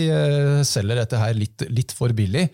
selger 0.62 1.02
dette 1.02 1.18
her 1.18 1.34
litt, 1.34 1.66
litt 1.66 1.98
for 1.98 2.14
billig. 2.14 2.46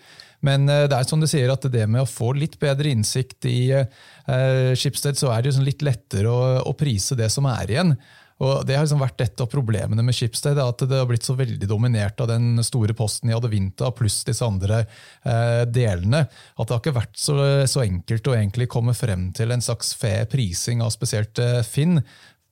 Men 0.42 0.66
det 0.66 0.96
er 0.96 1.06
som 1.06 1.22
du 1.22 1.28
sier, 1.30 1.52
at 1.52 1.66
det 1.70 1.84
med 1.86 2.02
å 2.02 2.08
få 2.08 2.32
litt 2.34 2.58
bedre 2.62 2.90
innsikt 2.90 3.46
i 3.50 3.60
eh, 3.72 4.72
Schibsted, 4.78 5.18
så 5.18 5.30
er 5.34 5.44
det 5.44 5.54
sånn 5.56 5.68
litt 5.68 5.84
lettere 5.86 6.32
å, 6.32 6.74
prise 6.78 7.18
det 7.18 7.30
som 7.32 7.46
er 7.50 7.70
igjen. 7.70 7.94
Og 8.42 8.64
Det 8.66 8.74
har 8.74 8.82
liksom 8.82 9.02
vært 9.02 9.22
et 9.22 9.42
av 9.44 9.46
problemene 9.50 10.02
med 10.02 10.16
Schibsted, 10.16 10.58
at 10.58 10.82
det 10.88 10.98
har 10.98 11.06
blitt 11.06 11.26
så 11.26 11.36
veldig 11.38 11.68
dominert 11.70 12.18
av 12.24 12.30
den 12.32 12.58
store 12.66 12.96
posten 12.98 13.30
i 13.30 13.36
Adevinta 13.36 13.92
pluss 13.94 14.22
disse 14.26 14.42
andre 14.46 14.82
eh, 14.82 15.62
delene. 15.70 16.24
At 16.26 16.66
det 16.66 16.74
har 16.74 16.82
ikke 16.82 16.96
vært 16.96 17.22
så, 17.22 17.36
så, 17.70 17.84
enkelt 17.84 18.26
å 18.26 18.34
egentlig 18.34 18.70
komme 18.72 18.96
frem 18.98 19.30
til 19.36 19.54
en 19.54 19.62
slags 19.62 19.94
fair 19.98 20.26
prising 20.32 20.82
av 20.82 20.90
spesielt 20.94 21.38
eh, 21.42 21.60
Finn 21.62 22.00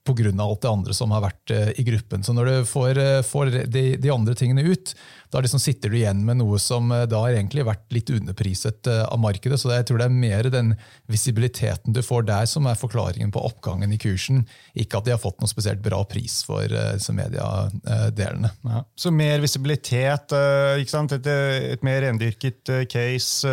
pga. 0.05 0.43
alt 0.43 0.63
det 0.63 0.71
andre 0.71 0.95
som 0.95 1.11
har 1.15 1.25
vært 1.25 1.51
eh, 1.55 1.73
i 1.81 1.85
gruppen. 1.85 2.23
Så 2.25 2.35
når 2.37 2.51
du 2.51 2.69
får, 2.69 2.99
eh, 2.99 3.23
får 3.27 3.51
de, 3.67 3.85
de, 3.97 4.11
andre 4.11 4.35
tingene 4.35 4.65
ut, 4.65 4.95
da 5.31 5.43
liksom 5.43 5.63
sitter 5.63 5.91
du 5.91 5.99
igjen 5.99 6.25
med 6.27 6.41
noe 6.41 6.59
som 6.63 6.91
eh, 6.95 7.07
da 7.11 7.23
har 7.25 7.37
egentlig 7.37 7.67
vært 7.69 7.87
litt 7.95 8.11
underpriset 8.15 8.89
av 8.91 9.19
markedet. 9.23 9.61
Så 9.61 9.71
jeg 9.73 9.87
tror 9.89 10.01
det 10.01 10.09
er 10.09 10.17
mer 10.23 10.51
den 10.53 10.75
visibiliteten 11.11 11.95
du 11.95 12.03
får 12.05 12.27
der 12.31 12.49
som 12.51 12.69
er 12.71 12.79
forklaringen 12.79 13.33
på 13.35 13.43
oppgangen 13.47 13.93
i 13.93 14.01
kursen. 14.01 14.45
Ikke 14.75 15.01
at 15.01 15.09
de 15.09 15.15
har 15.15 15.23
fått 15.23 15.41
noe 15.43 15.51
spesielt 15.51 15.83
bra 15.85 16.03
pris 16.09 16.41
for 16.47 16.65
disse 16.71 17.15
mediedelene. 17.15 18.53
Ja. 18.67 18.83
Så 18.99 19.13
mer 19.15 19.43
visibilitet, 19.43 20.33
et, 20.35 21.31
et, 21.31 21.85
mer 21.87 22.01
rendyrket 22.05 22.73
case, 22.91 23.51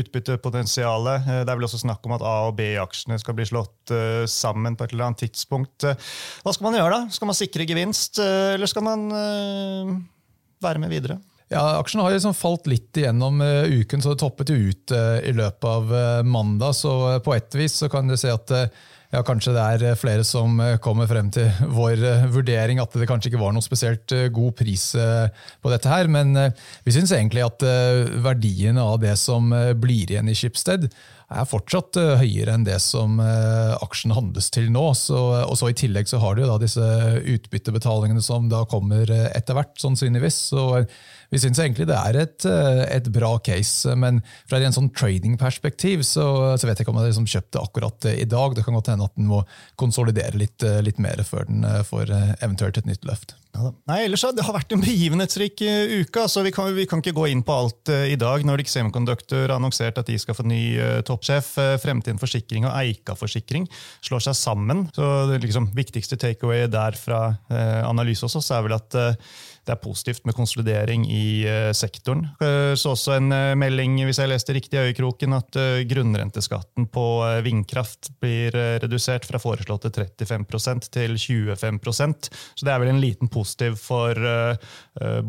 utbyttepotensialet. 0.00 1.26
Det 1.26 1.52
er 1.52 1.58
vel 1.58 1.68
også 1.68 1.82
snakk 1.82 2.06
om 2.06 2.16
at 2.16 2.24
A- 2.26 2.48
og 2.50 2.56
B-aksjene 2.58 3.18
skal 3.22 3.36
bli 3.38 3.48
slått 3.48 3.94
sammen 4.30 4.76
på 4.76 4.86
et 4.86 4.94
eller 4.94 5.08
annet 5.10 5.24
tidspunkt. 5.26 5.86
Hva 5.86 6.54
skal 6.54 6.68
man 6.68 6.78
gjøre 6.78 6.92
da? 6.92 7.14
Skal 7.16 7.30
man 7.30 7.38
sikre 7.38 7.66
gevinst, 7.68 8.20
eh, 8.22 8.54
eller 8.54 8.70
skal 8.70 8.84
man 8.86 9.06
eh, 9.12 9.94
være 10.64 10.82
med 10.82 10.92
videre? 10.92 11.18
Ja, 11.48 11.62
Aksjen 11.78 12.02
har 12.02 12.10
liksom 12.10 12.34
falt 12.34 12.66
litt 12.66 12.98
igjennom 12.98 13.38
uh, 13.38 13.68
uken, 13.70 14.02
så 14.02 14.14
det 14.14 14.22
toppet 14.24 14.50
jo 14.50 14.58
ut 14.72 14.94
uh, 14.94 15.20
i 15.22 15.30
løpet 15.36 15.68
av 15.70 15.92
uh, 15.94 16.26
mandag. 16.26 16.74
Så 16.74 16.92
på 17.22 17.36
ett 17.36 17.54
vis 17.54 17.76
så 17.78 17.90
kan 17.92 18.10
du 18.10 18.16
si 18.18 18.32
at 18.32 18.50
ja, 19.14 19.20
kanskje 19.22 19.54
det 19.54 19.62
er 19.62 19.98
flere 19.98 20.24
som 20.26 20.58
kommer 20.82 21.06
frem 21.06 21.28
til 21.30 21.46
vår 21.78 22.02
vurdering 22.34 22.82
at 22.82 22.96
det 22.98 23.06
kanskje 23.06 23.30
ikke 23.30 23.44
var 23.44 23.54
noe 23.54 23.64
spesielt 23.64 24.10
god 24.34 24.56
pris 24.58 24.88
på 25.62 25.70
dette 25.70 25.92
her. 25.92 26.10
Men 26.10 26.34
vi 26.82 26.96
syns 26.96 27.14
egentlig 27.14 27.46
at 27.46 27.62
verdiene 28.26 28.82
av 28.82 28.98
det 29.04 29.14
som 29.22 29.54
blir 29.78 30.10
igjen 30.10 30.26
i 30.26 30.34
Schibsted, 30.34 30.88
er 31.26 31.48
fortsatt 31.48 31.98
høyere 32.20 32.54
enn 32.54 32.66
det 32.66 32.76
som 32.84 33.18
aksjen 33.18 34.14
handles 34.14 34.46
til 34.54 34.68
nå. 34.70 34.84
Så, 34.94 35.18
og 35.42 35.56
så 35.58 35.72
I 35.72 35.76
tillegg 35.78 36.06
så 36.06 36.20
har 36.22 36.36
du 36.38 36.44
da 36.46 36.54
disse 36.62 36.86
utbyttebetalingene 37.34 38.22
som 38.22 38.46
da 38.52 38.60
kommer 38.70 39.10
etter 39.10 39.58
hvert, 39.58 39.74
sannsynligvis. 39.82 40.38
Så 40.52 40.68
vi 41.32 41.40
syns 41.42 41.58
egentlig 41.60 41.88
det 41.90 41.96
er 41.96 42.18
et, 42.20 42.46
eh, 42.48 42.82
et, 42.96 43.08
bra 43.12 43.36
case, 43.42 43.94
men 43.98 44.20
fra 44.48 44.60
en 44.62 44.74
sånn 44.74 44.90
trading-perspektiv 44.94 46.04
så, 46.06 46.26
så, 46.58 46.68
vet 46.68 46.78
jeg 46.78 46.86
ikke 46.86 46.94
om 46.94 47.00
jeg 47.00 47.12
liksom 47.12 47.30
kjøpte 47.32 47.62
akkurat 47.62 48.08
i 48.12 48.26
dag. 48.30 48.54
Det 48.54 48.66
kan 48.66 48.76
godt 48.78 48.92
hende 48.92 49.08
at 49.08 49.16
den 49.18 49.30
må 49.30 49.42
konsolidere 49.80 50.38
litt, 50.38 50.62
eh, 50.66 50.82
litt 50.84 51.00
mer 51.02 51.22
før 51.26 51.48
den 51.50 51.66
eh, 51.66 51.82
får 51.86 52.12
eventuelt 52.38 52.78
et 52.78 52.90
nytt 52.90 53.08
løft. 53.08 53.36
Nei, 53.88 53.98
ellers 54.04 54.24
Det 54.36 54.44
har 54.44 54.56
vært 54.56 54.74
en 54.74 54.82
begivenhetsrik 54.82 55.62
uke. 56.02 56.26
så 56.28 56.42
vi 56.44 56.52
kan, 56.54 56.70
vi 56.74 56.86
kan, 56.88 57.02
ikke 57.02 57.16
gå 57.16 57.28
inn 57.32 57.42
på 57.46 57.54
alt 57.54 57.92
uh, 57.92 58.04
i 58.08 58.18
dag. 58.20 58.44
Nordic 58.46 58.70
Semiconductor 58.72 59.46
har 59.46 59.56
annonsert 59.56 59.98
at 60.00 60.06
de 60.10 60.18
skal 60.20 60.36
få 60.36 60.46
ny 60.46 60.62
uh, 60.78 61.00
toppsjef. 61.06 61.52
Uh, 61.58 61.74
Fremtiden 61.82 62.20
Forsikring 62.20 62.68
og 62.68 62.74
Eika 62.76 63.16
Forsikring 63.18 63.68
slår 64.04 64.26
seg 64.28 64.38
sammen. 64.38 64.86
så 64.96 65.26
Det 65.30 65.42
liksom, 65.44 65.70
viktigste 65.76 66.18
takeaway 66.20 66.66
der 66.70 66.96
fra 66.98 67.22
analyse 67.86 68.26
hos 68.26 68.36
oss 68.38 68.50
er 68.54 68.64
vel 68.64 68.74
at 68.76 68.94
det 69.66 69.74
er 69.74 69.82
positivt 69.82 70.24
med 70.26 70.36
konsolidering 70.36 71.06
i 71.10 71.44
uh, 71.46 71.72
sektoren. 71.74 72.26
Uh, 72.40 72.72
så 72.78 72.94
også 72.94 73.16
en 73.16 73.34
uh, 73.34 73.56
melding 73.58 73.98
hvis 74.06 74.20
jeg 74.22 74.30
leste 74.30 74.54
riktig 74.54 74.78
i 74.78 74.88
øyekroken, 74.88 75.34
at 75.36 75.58
grunnrenteskatten 75.90 76.86
på 76.92 77.04
vindkraft 77.44 78.10
blir 78.22 78.54
redusert 78.82 79.26
fra 79.26 79.40
foreslåtte 79.40 79.90
35% 79.94 80.90
til 80.94 81.16
25% 81.16 82.28
Så 82.30 82.66
det 82.66 82.72
er 82.72 82.82
vel 82.82 82.92
en 82.92 83.00
liten 83.02 83.30
positiv 83.32 83.78
for 83.80 84.16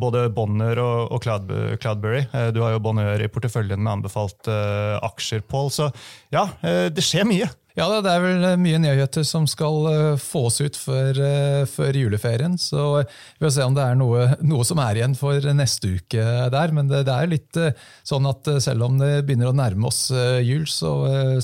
både 0.02 0.26
Bonner 0.36 0.80
og 0.82 1.24
Cloudberry. 1.24 2.26
Du 2.54 2.62
har 2.64 2.76
jo 2.76 2.84
Bonner 2.84 3.24
i 3.24 3.30
porteføljen 3.32 3.82
med 3.82 3.98
anbefalt 3.98 4.50
aksjer, 4.50 5.46
Pål. 5.48 5.72
Så 5.74 5.90
ja, 6.34 6.48
det 6.64 7.06
skjer 7.06 7.28
mye. 7.30 7.50
Ja, 7.78 7.86
Det 8.02 8.10
er 8.10 8.24
vel 8.24 8.46
eh, 8.48 8.58
mye 8.58 8.80
nyheter 8.82 9.26
som 9.28 9.46
skal 9.50 9.84
eh, 9.92 10.16
fås 10.18 10.58
ut 10.66 10.78
før, 10.82 11.20
eh, 11.22 11.62
før 11.70 12.00
juleferien. 12.00 12.56
Så 12.58 13.04
vi 13.04 13.44
får 13.46 13.54
se 13.54 13.68
om 13.68 13.78
det 13.78 13.84
er 13.86 14.00
noe, 14.00 14.24
noe, 14.42 14.66
som 14.66 14.82
er 14.82 14.98
igjen 14.98 15.14
for 15.18 15.46
neste 15.54 15.94
uke 16.00 16.26
der. 16.54 16.74
Men 16.74 16.90
det, 16.90 17.04
det, 17.06 17.14
er 17.14 17.30
litt 17.30 17.62
sånn 18.08 18.26
at 18.30 18.50
selv 18.66 18.90
om 18.90 18.98
det 18.98 19.22
begynner 19.28 19.52
å 19.52 19.58
nærme 19.58 19.92
oss 19.92 20.08
jul, 20.42 20.66
så, 20.66 20.94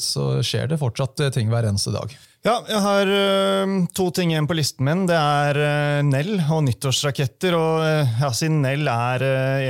så 0.01 0.39
skjer 0.41 0.73
det 0.73 0.81
fortsatt 0.81 1.27
ting 1.37 1.53
hver 1.53 1.69
eneste 1.69 1.93
dag. 1.93 2.17
Ja, 2.43 2.57
jeg 2.67 2.79
har 2.83 3.07
uh, 3.07 3.73
to 3.95 4.09
ting 4.11 4.33
igjen 4.33 4.49
på 4.51 4.55
listen 4.57 4.83
min. 4.83 5.05
Det 5.07 5.15
er 5.15 5.55
uh, 5.55 5.99
Nell 6.03 6.41
og 6.51 6.65
nyttårsraketter. 6.65 7.55
og 7.55 7.77
uh, 7.79 8.17
ja, 8.19 8.31
Siden 8.35 8.57
Nell 8.65 8.83
er 8.91 9.23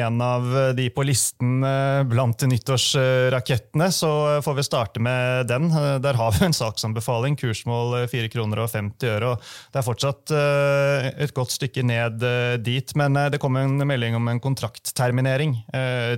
en 0.07 0.17
av 0.25 0.47
de 0.73 0.87
på 0.89 1.05
listen 1.05 1.61
blant 2.09 2.41
de 2.41 2.49
nyttårsrakettene, 2.49 3.91
så 3.93 4.09
får 4.41 4.57
vi 4.57 4.65
starte 4.65 5.03
med 5.05 5.45
den. 5.51 5.69
Der 6.01 6.17
har 6.17 6.33
vi 6.33 6.47
en 6.47 6.57
saksanbefaling. 6.57 7.37
Kursmål 7.37 8.07
4 8.09 8.31
kroner 8.33 8.63
og 8.65 8.73
50 8.73 9.11
øre. 9.19 9.35
og 9.35 9.53
Det 9.69 9.81
er 9.83 9.85
fortsatt 9.85 10.33
et 10.33 11.37
godt 11.37 11.53
stykke 11.53 11.85
ned 11.85 12.25
dit, 12.65 12.95
men 12.97 13.21
det 13.29 13.41
kom 13.43 13.59
en 13.61 13.85
melding 13.85 14.17
om 14.17 14.33
en 14.33 14.41
kontraktterminering 14.41 15.59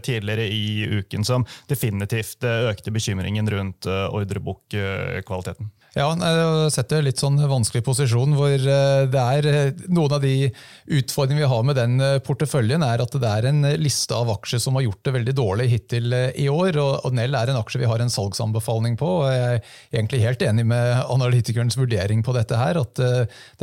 tidligere 0.07 0.47
i 0.47 0.87
uken 1.01 1.27
som 1.27 1.43
definitivt 1.67 2.47
økte 2.47 2.95
bekymringen 2.95 3.51
rundt 3.51 3.91
ordrebokkvaliteten. 3.91 5.74
Ja, 5.95 6.09
jeg 6.11 6.71
setter 6.75 7.05
litt 7.05 7.21
sånn 7.21 7.37
vanskelig 7.39 7.79
posisjon 7.87 8.33
hvor 8.35 8.51
eh, 8.51 9.05
det 9.07 9.21
er 9.21 9.45
eh, 9.47 9.83
noen 9.87 10.15
av 10.17 10.25
de 10.25 10.49
utfordringene 10.91 11.45
vi 11.45 11.47
har 11.53 11.61
med 11.63 11.77
den 11.79 11.93
eh, 12.03 12.17
porteføljen, 12.19 12.83
er 12.83 12.99
at 12.99 13.13
det 13.15 13.29
er 13.31 13.47
en 13.47 13.63
liste 13.79 14.11
av 14.11 14.27
aksjer 14.33 14.59
som 14.59 14.75
har 14.75 14.83
gjort 14.83 15.07
det 15.07 15.13
veldig 15.15 15.35
dårlig 15.39 15.69
hittil 15.71 16.17
i 16.35 16.49
år. 16.51 16.81
og 16.83 17.15
Nell 17.15 17.37
er 17.39 17.53
en 17.53 17.59
aksje 17.61 17.79
vi 17.79 17.87
har 17.87 18.03
en 18.03 18.11
salgsanbefaling 18.11 18.97
på. 18.99 19.07
og 19.21 19.29
Jeg 19.31 19.45
er 19.61 20.01
egentlig 20.01 20.19
helt 20.25 20.43
enig 20.43 20.65
med 20.73 20.97
analytikerens 21.05 21.79
vurdering 21.79 22.25
på 22.27 22.35
dette 22.35 22.59
her, 22.59 22.81
at 22.81 23.03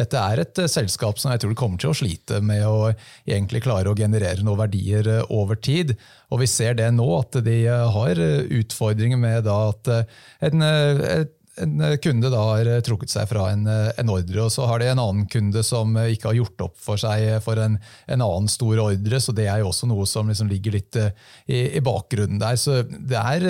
dette 0.00 0.24
er 0.32 0.44
et 0.46 0.62
selskap 0.72 1.20
som 1.20 1.34
jeg 1.34 1.44
tror 1.44 1.54
kommer 1.60 1.84
til 1.84 1.92
å 1.92 1.98
slite 2.00 2.40
med 2.40 2.64
å 2.64 2.94
egentlig 3.28 3.60
klare 3.68 3.92
å 3.92 3.98
generere 3.98 4.40
noen 4.40 4.62
verdier 4.62 5.12
over 5.28 5.60
tid. 5.60 5.98
Og 6.32 6.40
vi 6.46 6.48
ser 6.48 6.80
det 6.80 6.88
nå, 6.96 7.12
at 7.18 7.42
de 7.44 7.60
har 7.68 8.24
utfordringer 8.62 9.20
med 9.20 9.52
at 9.52 9.94
en, 10.48 10.68
et 10.72 11.38
en 11.60 11.80
eh, 11.80 11.96
kunde 11.96 12.30
da 12.32 12.40
har 12.46 12.68
eh, 12.68 12.80
trukket 12.84 13.12
seg 13.12 13.28
fra 13.28 13.48
en, 13.52 13.66
eh, 13.68 13.90
en, 14.00 14.12
ordre, 14.12 14.46
og 14.46 14.52
så 14.54 14.66
har 14.68 14.80
de 14.80 14.88
en 14.88 15.02
annen 15.02 15.26
kunde 15.30 15.62
som 15.66 15.94
ikke 16.00 16.30
har 16.30 16.38
gjort 16.38 16.64
opp 16.68 16.78
for 16.80 17.00
seg 17.00 17.26
for 17.44 17.60
en, 17.60 17.76
en 18.06 18.24
annen 18.24 18.48
stor 18.50 18.80
ordre. 18.86 19.20
så 19.20 19.34
Det 19.36 19.48
er 19.50 19.60
jo 19.60 19.70
også 19.70 19.88
noe 19.90 20.06
som 20.08 20.30
liksom 20.30 20.48
ligger 20.52 20.78
litt 20.78 20.96
i, 20.96 21.76
i, 21.76 21.82
bakgrunnen 21.84 22.40
der. 22.40 22.56
så 22.60 22.80
Det 22.82 23.18
er 23.18 23.44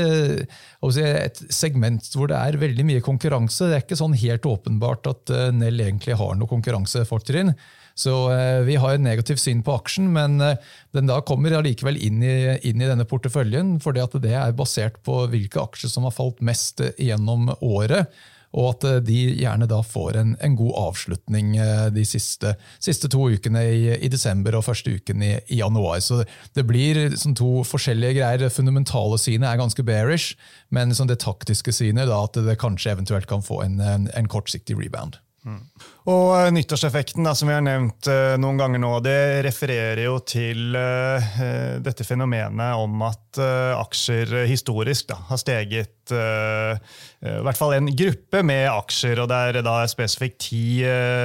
si, 0.91 1.05
et 1.05 1.45
segment 1.53 2.11
hvor 2.17 2.31
det 2.33 2.41
er 2.41 2.61
veldig 2.63 2.89
mye 2.89 3.05
konkurranse. 3.05 3.71
Det 3.71 3.79
er 3.79 3.87
ikke 3.87 4.01
sånn 4.01 4.19
helt 4.19 4.49
åpenbart 4.49 5.11
at 5.11 5.37
Nell 5.55 5.81
egentlig 5.85 6.19
har 6.19 6.35
noe 6.39 6.51
konkurransefortrinn. 6.51 7.55
Så 7.95 8.33
eh, 8.33 8.63
vi 8.67 8.79
har 8.81 8.95
et 8.95 9.05
negativt 9.05 9.43
syn 9.43 9.63
på 9.65 9.77
aksjen, 9.77 10.11
men 10.15 10.41
eh, 10.41 10.59
den 10.97 11.11
da 11.11 11.21
kommer 11.27 11.59
allikevel 11.59 11.99
inn 12.01 12.21
inn 12.23 12.83
i 12.83 12.89
denne 12.89 13.07
porteføljen, 13.09 13.79
fordi 13.83 14.05
det 14.23 14.37
er 14.39 14.55
basert 14.57 15.01
på 15.05 15.25
hvilke 15.33 15.63
aksjer 15.63 15.93
som 15.93 16.07
har 16.09 16.15
falt 16.17 16.43
mest 16.45 16.83
gjennom 17.01 17.51
året 17.61 18.13
og 18.53 18.67
at 18.69 18.85
eh, 18.85 18.99
de 19.05 19.19
gjerne 19.41 19.65
da 19.69 19.79
får 19.85 20.19
en, 20.21 20.35
en 20.45 20.57
god 20.59 20.75
avslutning 20.83 21.55
de 21.97 22.05
siste, 22.05 22.53
siste 22.85 23.09
to 23.13 23.31
ukene 23.33 23.63
i, 23.65 23.87
i, 23.97 24.11
desember 24.13 24.59
og 24.59 24.67
første 24.67 24.93
uken 24.93 25.25
i, 25.25 25.33
i 25.49 25.63
januar. 25.63 26.03
Så 26.05 26.21
det 26.57 26.67
blir 26.69 27.01
sånn 27.17 27.37
to 27.39 27.63
forskjellige 27.65 28.19
greier. 28.21 28.45
Det 28.45 28.53
fundamentale 28.53 29.17
synet 29.21 29.49
er 29.49 29.63
ganske 29.63 29.87
bearish, 29.89 30.37
men 30.69 30.93
sånn 30.93 31.09
det 31.09 31.23
taktiske 31.25 31.73
synet 31.73 32.13
da 32.13 32.21
at 32.27 32.37
det 32.45 32.61
kanskje 32.61 32.93
eventuelt 32.93 33.31
kan 33.31 33.45
få 33.45 33.63
en, 33.65 33.81
en, 33.81 34.11
en 34.13 34.29
kortsiktig 34.29 34.77
rebound. 34.77 35.22
Og 35.43 36.29
uh, 36.31 36.49
Nyttårseffekten 36.55 37.27
da, 37.27 37.33
som 37.35 37.49
vi 37.51 37.55
har 37.57 37.65
nevnt 37.67 38.07
uh, 38.11 38.35
noen 38.39 38.61
ganger 38.61 38.83
nå, 38.83 38.91
det 39.03 39.43
refererer 39.47 40.05
jo 40.05 40.21
til 40.27 40.77
uh, 40.79 41.43
dette 41.83 42.07
fenomenet 42.07 42.79
om 42.79 43.03
at 43.09 43.19
aksjer 43.33 44.43
historisk 44.45 45.07
da, 45.09 45.17
har 45.31 45.39
steget 45.41 46.13
I 46.13 47.31
hvert 47.47 47.57
fall 47.57 47.73
en 47.79 47.89
gruppe 47.97 48.43
med 48.45 48.67
aksjer, 48.69 49.23
og 49.23 49.31
det 49.31 49.39
er 49.39 49.59
da 49.65 49.79
spesifikt 49.89 50.37
ti, 50.51 50.83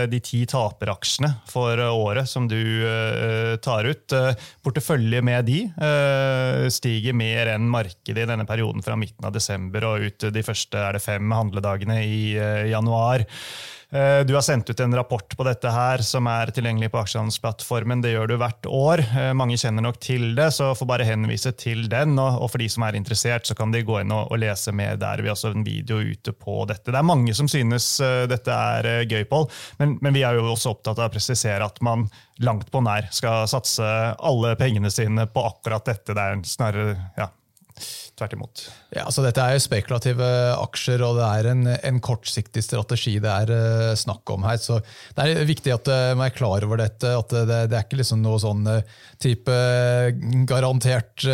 de 0.07 0.21
ti 0.23 0.45
taperaksjene 0.47 1.33
for 1.51 1.75
året 1.83 2.31
som 2.31 2.47
du 2.47 2.55
tar 3.59 3.89
ut. 3.91 4.15
Portefølje 4.63 5.19
med 5.19 5.49
de 5.51 5.59
stiger 6.71 7.17
mer 7.17 7.51
enn 7.57 7.67
markedet 7.75 8.23
i 8.23 8.29
denne 8.31 8.47
perioden 8.47 8.85
fra 8.85 8.95
midten 8.95 9.27
av 9.27 9.35
desember 9.35 9.89
og 9.89 10.07
ut 10.07 10.29
de 10.31 10.47
første 10.47 10.79
er 10.79 10.95
det 10.95 11.03
fem 11.03 11.35
handledagene 11.35 11.99
i 12.07 12.21
januar. 12.71 13.27
Eh, 13.87 14.25
du 14.25 14.33
har 14.35 14.41
sendt 14.41 14.69
ut 14.69 14.79
en 14.79 14.95
rapport 14.95 15.37
på 15.37 15.45
dette 15.47 15.71
her 15.71 16.01
som 16.03 16.27
er 16.27 16.51
tilgjengelig 16.51 16.89
på 16.91 16.99
aksjehandelsplattformen. 16.99 18.01
Det 18.03 18.11
gjør 18.11 18.27
du 18.27 18.35
hvert 18.41 18.67
år. 18.67 19.03
Eh, 19.05 19.31
mange 19.37 19.55
kjenner 19.59 19.85
nok 19.85 20.01
til 20.03 20.33
det, 20.35 20.49
så 20.57 20.73
får 20.75 20.89
bare 20.89 21.07
henvise 21.07 21.53
til 21.55 21.85
den. 21.91 22.17
Og 22.19 22.49
for 22.51 22.59
de 22.59 22.67
som 22.71 22.83
er 22.83 22.97
interessert, 22.99 23.47
så 23.47 23.55
kan 23.55 23.71
de 23.71 23.85
gå 23.87 24.01
inn 24.01 24.11
og 24.11 24.35
lese 24.41 24.75
mer 24.75 24.99
der. 24.99 25.23
Vi 25.23 25.31
har 25.31 25.37
også 25.37 25.53
en 25.55 25.63
video 25.63 26.01
ute 26.03 26.35
på 26.35 26.59
dette. 26.67 26.91
Det 26.91 26.99
er 26.99 27.07
mange 27.07 27.35
som 27.37 27.47
synes 27.51 27.87
eh, 28.03 28.25
dette 28.27 28.51
er 28.51 29.07
gøy, 29.07 29.23
Pål, 29.27 29.47
men, 29.79 29.97
men 30.03 30.15
vi 30.15 30.21
er 30.27 30.35
jo 30.35 30.45
også 30.51 30.75
opptatt 30.75 30.99
av 30.99 31.07
å 31.07 31.13
presisere 31.13 31.65
at 31.65 31.79
man 31.83 32.05
langt 32.43 32.69
på 32.71 32.79
nær 32.83 33.07
skal 33.15 33.47
satse 33.49 33.83
alle 33.83 34.53
pengene 34.59 34.91
sine 34.93 35.25
på 35.31 35.47
akkurat 35.47 35.87
dette. 35.87 36.15
Det 36.15 36.27
er 36.27 36.43
snarere 36.47 36.95
ja, 37.17 37.31
Tvert 38.17 38.33
imot. 38.33 38.61
Ja, 38.95 39.03
så 39.13 39.21
Dette 39.21 39.43
er 39.45 39.53
jo 39.53 39.61
spekulative 39.61 40.27
aksjer, 40.57 41.03
og 41.05 41.19
det 41.19 41.25
er 41.27 41.49
en, 41.51 41.59
en 41.69 41.99
kortsiktig 42.01 42.63
strategi 42.65 43.11
det 43.21 43.29
er 43.29 43.51
uh, 43.53 43.91
snakk 43.93 44.25
om 44.33 44.47
her. 44.47 44.57
så 44.57 44.79
Det 45.13 45.21
er 45.21 45.45
viktig 45.45 45.73
at 45.75 45.91
uh, 45.91 46.15
man 46.17 46.25
er 46.25 46.33
klar 46.33 46.65
over 46.65 46.81
dette. 46.81 47.11
at 47.13 47.29
Det, 47.29 47.59
det 47.69 47.77
er 47.77 47.85
ikke 47.85 47.99
liksom 47.99 48.23
noe 48.25 48.39
sånn 48.41 48.65
uh, 48.65 48.81
type 49.21 49.59
garantert 50.49 51.27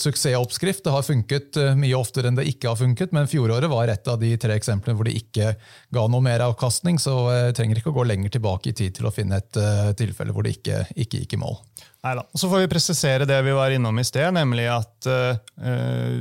suksessoppskrift. 0.00 0.86
Det 0.86 0.94
har 0.94 1.04
funket 1.04 1.60
mye 1.76 1.96
oftere 1.98 2.32
enn 2.32 2.40
det 2.40 2.48
ikke 2.48 2.72
har 2.72 2.80
funket, 2.80 3.12
men 3.16 3.28
fjoråret 3.28 3.68
var 3.68 3.92
et 3.92 4.08
av 4.08 4.16
de 4.20 4.32
tre 4.40 4.56
eksemplene 4.56 4.96
hvor 4.96 5.08
det 5.08 5.18
ikke 5.20 5.52
ga 5.92 6.06
noe 6.08 6.24
mer 6.24 6.46
avkastning. 6.46 6.96
Så 7.00 7.18
trenger 7.56 7.80
ikke 7.80 7.92
å 7.92 7.98
gå 8.00 8.08
lenger 8.08 8.32
tilbake 8.38 8.72
i 8.72 8.76
tid 8.76 8.96
til 8.96 9.08
å 9.08 9.12
finne 9.14 9.40
et 9.40 9.60
tilfelle 10.00 10.32
hvor 10.36 10.44
det 10.46 10.56
ikke, 10.56 10.86
ikke 11.04 11.24
gikk 11.24 11.36
i 11.36 11.42
mål. 11.44 11.60
Neida. 12.04 12.26
Så 12.36 12.50
får 12.52 12.64
vi 12.64 12.72
presisere 12.74 13.28
det 13.28 13.38
vi 13.46 13.54
var 13.56 13.72
innom 13.72 13.98
i 13.98 14.04
sted, 14.04 14.34
nemlig 14.36 14.66
at 14.68 15.08
uh, 15.08 15.38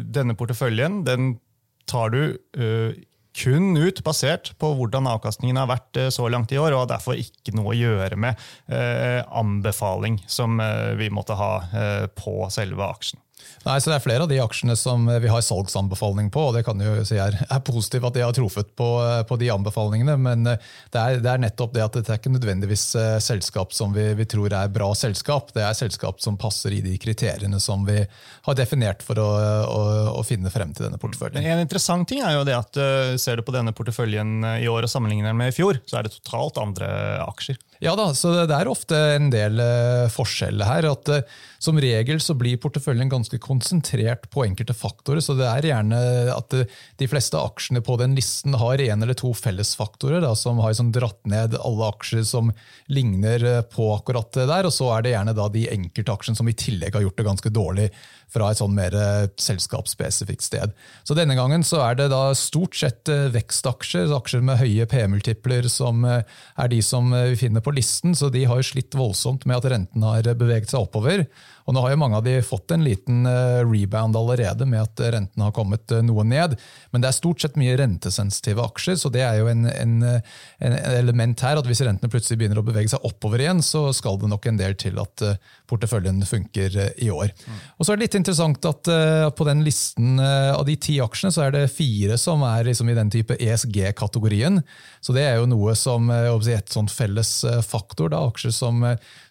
denne 0.04 0.36
porteføljen 0.40 1.02
den 1.08 1.34
tar 1.90 2.14
du 2.14 2.22
uh, 2.34 2.94
kun 3.34 3.74
ut 3.76 4.00
basert 4.06 4.54
på 4.62 4.70
hvordan 4.78 5.10
avkastningen 5.10 5.58
har 5.58 5.68
vært 5.72 5.98
så 6.14 6.28
langt 6.30 6.54
i 6.54 6.60
år, 6.62 6.72
og 6.72 6.84
har 6.84 6.92
derfor 6.92 7.18
ikke 7.18 7.56
noe 7.58 7.72
å 7.72 7.74
gjøre 7.74 8.14
med 8.22 8.38
anbefaling 9.26 10.20
som 10.30 10.62
vi 11.00 11.08
måtte 11.10 11.34
ha 11.40 11.50
på 12.14 12.36
selve 12.54 12.86
aksjen. 12.86 13.18
Nei, 13.64 13.78
så 13.80 13.92
Det 13.92 13.96
er 13.96 14.04
flere 14.04 14.26
av 14.26 14.32
de 14.32 14.40
aksjene 14.44 14.76
som 14.80 15.06
vi 15.08 15.30
har 15.32 15.44
salgsanbefaling 15.46 16.30
på, 16.34 16.50
og 16.50 16.58
det 16.58 16.66
kan 16.68 16.80
jo 16.84 16.98
si 17.08 17.16
er, 17.22 17.38
er 17.48 17.62
positivt 17.64 18.10
at 18.10 18.18
de 18.18 18.24
har 18.26 18.36
truffet 18.36 18.74
på, 18.76 18.88
på 19.30 19.38
de 19.40 19.50
anbefalingene. 19.54 20.18
Men 20.20 20.50
eh, 20.52 20.72
det 20.92 21.00
er, 21.00 21.22
det 21.24 21.32
er, 21.32 21.44
nettopp 21.44 21.76
det 21.76 21.86
at 21.86 21.96
det 21.96 22.04
er 22.10 22.20
ikke 22.20 22.34
nødvendigvis 22.34 22.86
selskap 23.24 23.72
som 23.76 23.94
vi, 23.96 24.10
vi, 24.20 24.28
tror 24.30 24.54
er 24.58 24.72
bra 24.74 24.90
selskap. 24.98 25.54
Det 25.56 25.64
er 25.64 25.78
selskap 25.78 26.20
som 26.24 26.38
passer 26.40 26.76
i 26.76 26.82
de 26.84 26.98
kriteriene 27.02 27.60
som 27.64 27.86
vi 27.88 28.02
har 28.04 28.58
definert 28.60 29.06
for 29.06 29.20
å, 29.22 29.30
å, 29.70 29.82
å 30.20 30.26
finne 30.28 30.52
frem 30.54 30.74
til 30.76 30.88
denne 30.88 31.00
porteføljen. 31.02 31.44
En 31.44 31.64
interessant 31.64 32.08
ting 32.10 32.24
er 32.26 32.38
jo 32.38 32.46
det 32.48 32.58
at 32.58 32.82
ser 33.22 33.40
du 33.40 33.46
på 33.48 33.56
denne 33.56 33.74
porteføljen 33.76 34.44
i 34.60 34.68
år 34.72 34.88
og 34.88 34.92
sammenligner 34.92 35.36
med 35.38 35.54
i 35.54 35.56
fjor, 35.56 35.80
så 35.88 36.00
er 36.00 36.08
det 36.08 36.16
totalt 36.18 36.60
andre 36.62 36.90
aksjer. 37.24 37.60
Ja 37.84 37.96
da, 38.00 38.12
så 38.16 38.46
det 38.48 38.56
er 38.56 38.70
ofte 38.72 39.00
en 39.18 39.32
del 39.34 39.60
forskjeller 40.14 40.70
her. 40.70 40.92
at 40.94 41.12
Som 41.64 41.78
regel 41.80 42.20
så 42.20 42.34
blir 42.36 42.58
porteføljen 42.60 43.08
ganske 43.08 43.38
konsentrert 43.40 44.26
på 44.34 44.44
enkelte 44.44 44.74
faktorer. 44.76 45.22
så 45.24 45.36
det 45.38 45.48
er 45.48 45.68
gjerne 45.70 46.00
at 46.34 46.56
de 47.00 47.08
fleste 47.08 47.40
aksjene 47.40 47.80
på 47.80 47.96
den 48.02 48.18
listen 48.18 48.58
har 48.60 48.82
en 48.84 49.06
eller 49.06 49.16
to 49.16 49.32
fellesfaktorer 49.32 50.20
da, 50.26 50.34
som 50.36 50.60
har 50.60 50.74
liksom, 50.74 50.92
dratt 50.92 51.22
ned 51.24 51.56
alle 51.56 51.88
aksjer 51.94 52.26
som 52.28 52.52
ligner 52.92 53.64
på 53.72 53.94
akkurat 53.94 54.34
det 54.36 54.50
der. 54.52 54.68
Og 54.68 54.76
så 54.76 54.90
er 54.92 55.06
det 55.06 55.14
gjerne 55.14 55.36
da 55.38 55.48
de 55.54 55.64
enkelte 55.72 56.18
aksjene 56.18 56.42
som 56.42 56.52
i 56.52 56.58
tillegg 56.66 56.98
har 56.98 57.06
gjort 57.06 57.22
det 57.22 57.28
ganske 57.30 57.54
dårlig 57.56 57.88
fra 58.34 58.52
et 58.52 58.60
sånn 58.60 58.76
mer 58.76 59.00
selskapsspesifikt 59.40 60.44
sted. 60.44 60.76
Så 61.08 61.16
Denne 61.16 61.38
gangen 61.40 61.64
så 61.64 61.80
er 61.86 61.96
det 61.96 62.10
da 62.12 62.26
stort 62.36 62.76
sett 62.76 63.08
vekstaksjer, 63.08 64.12
aksjer 64.12 64.44
med 64.44 64.60
høye 64.60 64.90
P-multipler, 64.90 65.72
som 65.72 66.04
er 66.04 66.72
de 66.74 66.84
som 66.84 67.08
vi 67.14 67.40
finner 67.40 67.64
på 67.64 67.72
listen, 67.78 68.18
så 68.18 68.28
de 68.34 68.44
har 68.50 68.60
jo 68.60 68.72
slitt 68.74 68.98
voldsomt 68.98 69.48
med 69.48 69.62
at 69.62 69.72
renten 69.78 70.04
har 70.04 70.28
beveget 70.36 70.74
seg 70.74 70.84
oppover. 70.84 71.28
Og 71.64 71.76
nå 71.76 71.84
har 71.84 71.94
jo 71.94 72.00
mange 72.02 72.20
av 72.20 72.26
de 72.26 72.36
fått 72.44 72.74
en 72.76 72.84
liten 72.84 73.28
eh, 73.30 73.62
rebound 73.64 74.18
allerede 74.20 74.68
med 74.68 74.84
at 74.84 75.04
rentene 75.16 75.48
har 75.48 75.56
kommet 75.56 75.92
eh, 75.96 76.04
noe 76.06 76.26
ned. 76.28 76.58
Men 76.92 77.04
det 77.04 77.10
er 77.10 77.18
stort 77.18 77.44
sett 77.44 77.58
mye 77.60 77.76
rentesensitive 77.80 78.64
aksjer, 78.66 78.98
så 79.00 79.12
det 79.14 79.24
er 79.24 79.40
jo 79.40 79.50
en, 79.52 79.66
en, 79.72 79.96
en 80.04 80.78
element 80.94 81.46
her 81.46 81.60
at 81.60 81.70
hvis 81.70 81.84
rentene 81.88 82.12
plutselig 82.12 82.42
begynner 82.42 82.60
å 82.60 82.66
bevege 82.68 82.92
seg 82.92 83.08
oppover 83.08 83.46
igjen, 83.46 83.64
så 83.64 83.86
skal 83.96 84.20
det 84.20 84.32
nok 84.32 84.48
en 84.50 84.60
del 84.60 84.76
til 84.80 85.00
at 85.02 85.24
eh, 85.24 85.40
porteføljen 85.72 86.20
funker 86.28 86.76
i 87.02 87.10
år. 87.14 87.32
Mm. 87.32 87.62
Og 87.78 87.86
så 87.86 87.94
er 87.94 87.98
det 88.00 88.08
litt 88.08 88.20
interessant 88.20 88.68
at 88.68 88.90
på 89.34 89.46
den 89.48 89.64
listen 89.66 90.20
av 90.22 90.62
de 90.68 90.76
ti 90.78 90.98
aksjene, 91.02 91.32
så 91.34 91.46
er 91.46 91.54
det 91.56 91.62
fire 91.74 92.18
som 92.22 92.44
er 92.46 92.68
liksom 92.68 92.92
i 92.92 92.96
den 92.98 93.10
type 93.14 93.38
ESG-kategorien. 93.42 94.60
Så 95.02 95.16
det 95.16 95.24
er 95.26 95.40
jo 95.40 95.48
noe 95.50 95.74
som 95.80 96.12
et 96.12 96.76
sånt 96.76 96.94
felles 96.94 97.32
faktor. 97.66 98.12
Da, 98.14 98.22
aksjer 98.28 98.54
som 98.54 98.84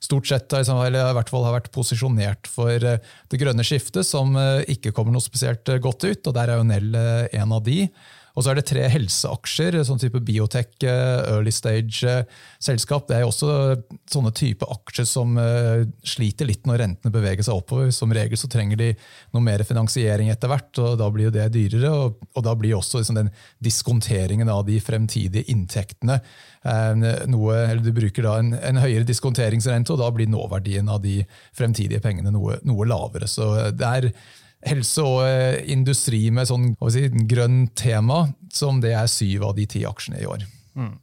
stort 0.02 0.26
sett 0.26 0.56
eller 0.56 0.98
i 0.98 1.16
hvert 1.16 1.30
fall 1.30 1.46
har 1.46 1.56
vært 1.60 1.70
posisjonert 1.74 2.21
for 2.50 2.72
eh, 2.72 3.12
det 3.30 3.40
grønne 3.40 3.66
skiftet, 3.66 4.06
som 4.08 4.34
eh, 4.38 4.64
ikke 4.74 4.94
kommer 4.96 5.14
noe 5.14 5.24
spesielt 5.24 5.68
eh, 5.68 5.82
godt 5.82 6.08
ut. 6.08 6.26
og 6.26 6.34
Der 6.36 6.52
er 6.52 6.60
jo 6.60 6.66
Nell 6.68 6.90
en 6.96 7.54
av 7.54 7.62
de. 7.66 7.86
Og 8.32 8.40
så 8.40 8.48
er 8.48 8.56
det 8.56 8.64
tre 8.70 8.86
helseaksjer, 8.88 9.76
sånn 9.84 9.98
type 10.00 10.16
biotech, 10.24 10.70
early 10.88 11.52
stage-selskap. 11.52 13.04
Det 13.04 13.18
er 13.18 13.26
jo 13.26 13.28
også 13.28 13.56
sånne 14.08 14.32
type 14.32 14.64
aksjer 14.72 15.04
som 15.04 15.34
sliter 16.00 16.48
litt 16.48 16.64
når 16.64 16.80
rentene 16.80 17.12
beveger 17.12 17.44
seg 17.44 17.60
oppover. 17.60 17.90
Som 17.92 18.14
regel 18.16 18.40
så 18.40 18.48
trenger 18.48 18.80
de 18.80 18.88
noe 19.36 19.44
mer 19.44 19.66
finansiering 19.68 20.32
etter 20.32 20.48
hvert, 20.48 20.72
og 20.80 20.96
da 21.02 21.10
blir 21.12 21.28
jo 21.28 21.34
det 21.36 21.50
dyrere. 21.52 21.92
Og 22.32 22.40
da 22.46 22.56
blir 22.56 22.78
også 22.78 23.02
liksom 23.02 23.20
den 23.20 23.28
diskonteringen 23.68 24.48
av 24.48 24.64
de 24.64 24.80
fremtidige 24.80 25.52
inntektene 25.52 26.22
noe, 26.62 27.56
eller 27.66 27.82
du 27.82 27.90
bruker 27.94 28.26
da 28.26 28.36
en, 28.38 28.52
en, 28.54 28.78
høyere 28.82 29.06
diskonteringsrente, 29.08 29.94
og 29.94 29.98
da 30.02 30.10
blir 30.14 30.30
nåverdien 30.30 30.88
av 30.92 31.02
de 31.02 31.20
fremtidige 31.56 32.02
pengene 32.04 32.30
noe, 32.34 32.60
noe 32.66 32.86
lavere. 32.86 33.26
Så 33.30 33.50
det 33.74 33.88
er 33.88 34.10
helse 34.70 35.02
og 35.02 35.22
eh, 35.26 35.60
industri 35.74 36.28
med 36.34 36.46
sånn 36.46 36.72
si, 36.94 37.08
grønn 37.28 37.66
tema, 37.78 38.28
som 38.54 38.82
det 38.82 38.94
er 38.94 39.10
syv 39.10 39.48
av 39.50 39.56
de 39.58 39.66
ti 39.66 39.86
aksjene 39.88 40.22
i 40.22 40.28
år. 40.28 40.44
Mm. 40.72 40.94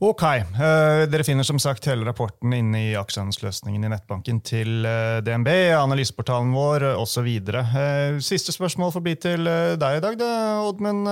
Ok, 0.00 0.22
Dere 0.56 1.24
finner 1.26 1.44
som 1.44 1.58
sagt 1.60 1.84
hele 1.90 2.06
rapporten 2.06 2.54
inne 2.54 2.80
i 2.86 2.94
aksjehandelsløsningen 2.96 3.82
i 3.84 3.90
nettbanken 3.92 4.38
til 4.46 4.86
DNB, 5.26 5.50
analyseportalen 5.76 6.54
vår 6.54 6.86
osv. 6.94 7.28
Siste 8.24 8.54
spørsmål 8.54 8.94
får 8.94 9.04
bli 9.04 9.14
til 9.20 9.50
deg 9.82 9.98
i 9.98 10.04
dag, 10.06 10.24
Oddmund. 10.64 11.10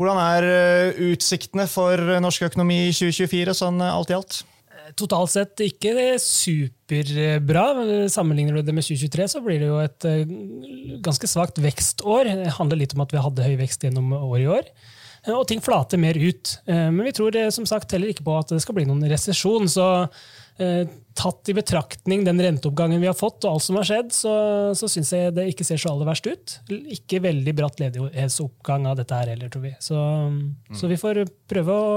Hvordan 0.00 0.18
er 0.18 0.48
eh, 0.48 1.04
utsiktene 1.12 1.68
for 1.70 2.00
norsk 2.22 2.48
økonomi 2.48 2.88
i 2.88 2.90
2024, 2.94 3.54
sånn 3.60 3.78
eh, 3.84 3.94
alt 3.94 4.10
i 4.10 4.16
alt? 4.16 4.40
Eh, 4.74 4.88
totalt 4.98 5.30
sett 5.30 5.62
ikke 5.62 6.16
superbra. 6.22 7.66
Sammenligner 8.10 8.58
du 8.58 8.66
det 8.66 8.74
med 8.74 8.86
2023, 8.86 9.28
så 9.36 9.44
blir 9.44 9.62
det 9.62 9.70
jo 9.70 9.78
et 9.84 10.08
ganske 11.04 11.30
svakt 11.30 11.62
vekstår. 11.62 12.32
Det 12.42 12.58
handler 12.58 12.82
litt 12.82 12.98
om 12.98 13.06
at 13.06 13.14
vi 13.14 13.22
hadde 13.22 13.46
høy 13.46 13.56
vekst 13.62 13.86
gjennom 13.86 14.12
året 14.18 14.44
i 14.44 14.52
år. 14.58 14.70
Og 15.32 15.46
ting 15.48 15.62
flater 15.64 15.96
mer 15.96 16.18
ut. 16.20 16.50
Men 16.68 17.00
vi 17.06 17.14
tror 17.16 17.36
som 17.54 17.64
sagt 17.64 17.94
heller 17.96 18.10
ikke 18.12 18.26
på 18.26 18.34
at 18.36 18.50
det 18.52 18.58
skal 18.60 18.76
bli 18.76 18.84
noen 18.84 19.06
resesjon. 19.08 19.70
Så 19.72 19.86
Eh, 20.04 20.43
tatt 21.14 21.48
i 21.50 21.54
betraktning 21.54 22.24
den 22.26 22.40
renteoppgangen 22.42 23.00
vi 23.02 23.08
har 23.08 23.16
fått, 23.16 23.44
og 23.44 23.56
alt 23.56 23.64
som 23.64 23.78
har 23.78 23.86
skjedd, 23.88 24.12
så, 24.14 24.34
så 24.78 24.90
syns 24.90 25.12
jeg 25.14 25.34
det 25.34 25.48
ikke 25.50 25.66
ser 25.66 25.80
så 25.80 25.92
aller 25.92 26.08
verst 26.08 26.26
ut. 26.26 26.56
Ikke 26.94 27.22
veldig 27.24 27.54
bratt 27.58 27.82
ledighetsoppgang 27.82 28.86
av 28.90 28.98
dette 29.00 29.18
her 29.18 29.32
heller, 29.34 29.50
tror 29.50 29.64
vi. 29.66 29.74
Så, 29.82 29.98
mm. 29.98 30.76
så 30.78 30.90
vi 30.90 30.98
får 31.00 31.24
prøve 31.50 31.78
å 31.78 31.88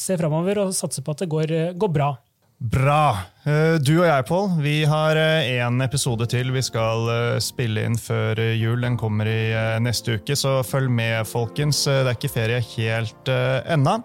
se 0.00 0.16
framover 0.20 0.62
og 0.64 0.76
satse 0.76 1.04
på 1.04 1.16
at 1.16 1.24
det 1.24 1.30
går, 1.32 1.56
går 1.76 1.92
bra. 1.92 2.14
Bra. 2.58 3.18
Eh, 3.44 3.76
du 3.84 3.98
og 3.98 4.06
jeg, 4.08 4.24
Pål, 4.30 4.46
vi 4.64 4.76
har 4.88 5.18
én 5.18 5.76
eh, 5.76 5.84
episode 5.84 6.24
til 6.32 6.48
vi 6.54 6.62
skal 6.64 7.04
eh, 7.12 7.40
spille 7.44 7.84
inn 7.84 7.98
før 8.00 8.40
jul. 8.56 8.80
Den 8.80 8.96
kommer 8.96 9.28
i 9.28 9.52
neste 9.84 10.16
uke, 10.16 10.32
så 10.38 10.62
følg 10.64 10.88
med, 10.88 11.28
folkens. 11.28 11.82
Det 11.84 12.06
er 12.06 12.14
ikke 12.14 12.32
ferie 12.32 12.62
helt 12.72 13.28
ennå. 13.28 13.98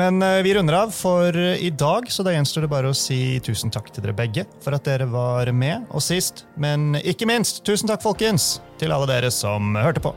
Men 0.00 0.18
vi 0.42 0.56
runder 0.56 0.80
av 0.80 0.94
for 0.96 1.36
i 1.38 1.70
dag, 1.70 2.10
så 2.10 2.26
da 2.26 2.34
gjenstår 2.34 2.66
det 2.66 2.72
bare 2.74 2.90
å 2.90 2.96
si 2.96 3.38
tusen 3.44 3.70
takk 3.70 3.92
til 3.92 4.02
dere 4.02 4.18
begge 4.18 4.48
for 4.64 4.74
at 4.74 4.86
dere 4.88 5.06
var 5.12 5.52
med. 5.54 5.86
Og 5.94 6.02
sist, 6.02 6.46
men 6.58 6.96
ikke 6.98 7.30
minst, 7.30 7.62
tusen 7.68 7.90
takk, 7.90 8.02
folkens, 8.02 8.56
til 8.82 8.94
alle 8.94 9.10
dere 9.14 9.30
som 9.30 9.76
hørte 9.78 10.02
på. 10.02 10.16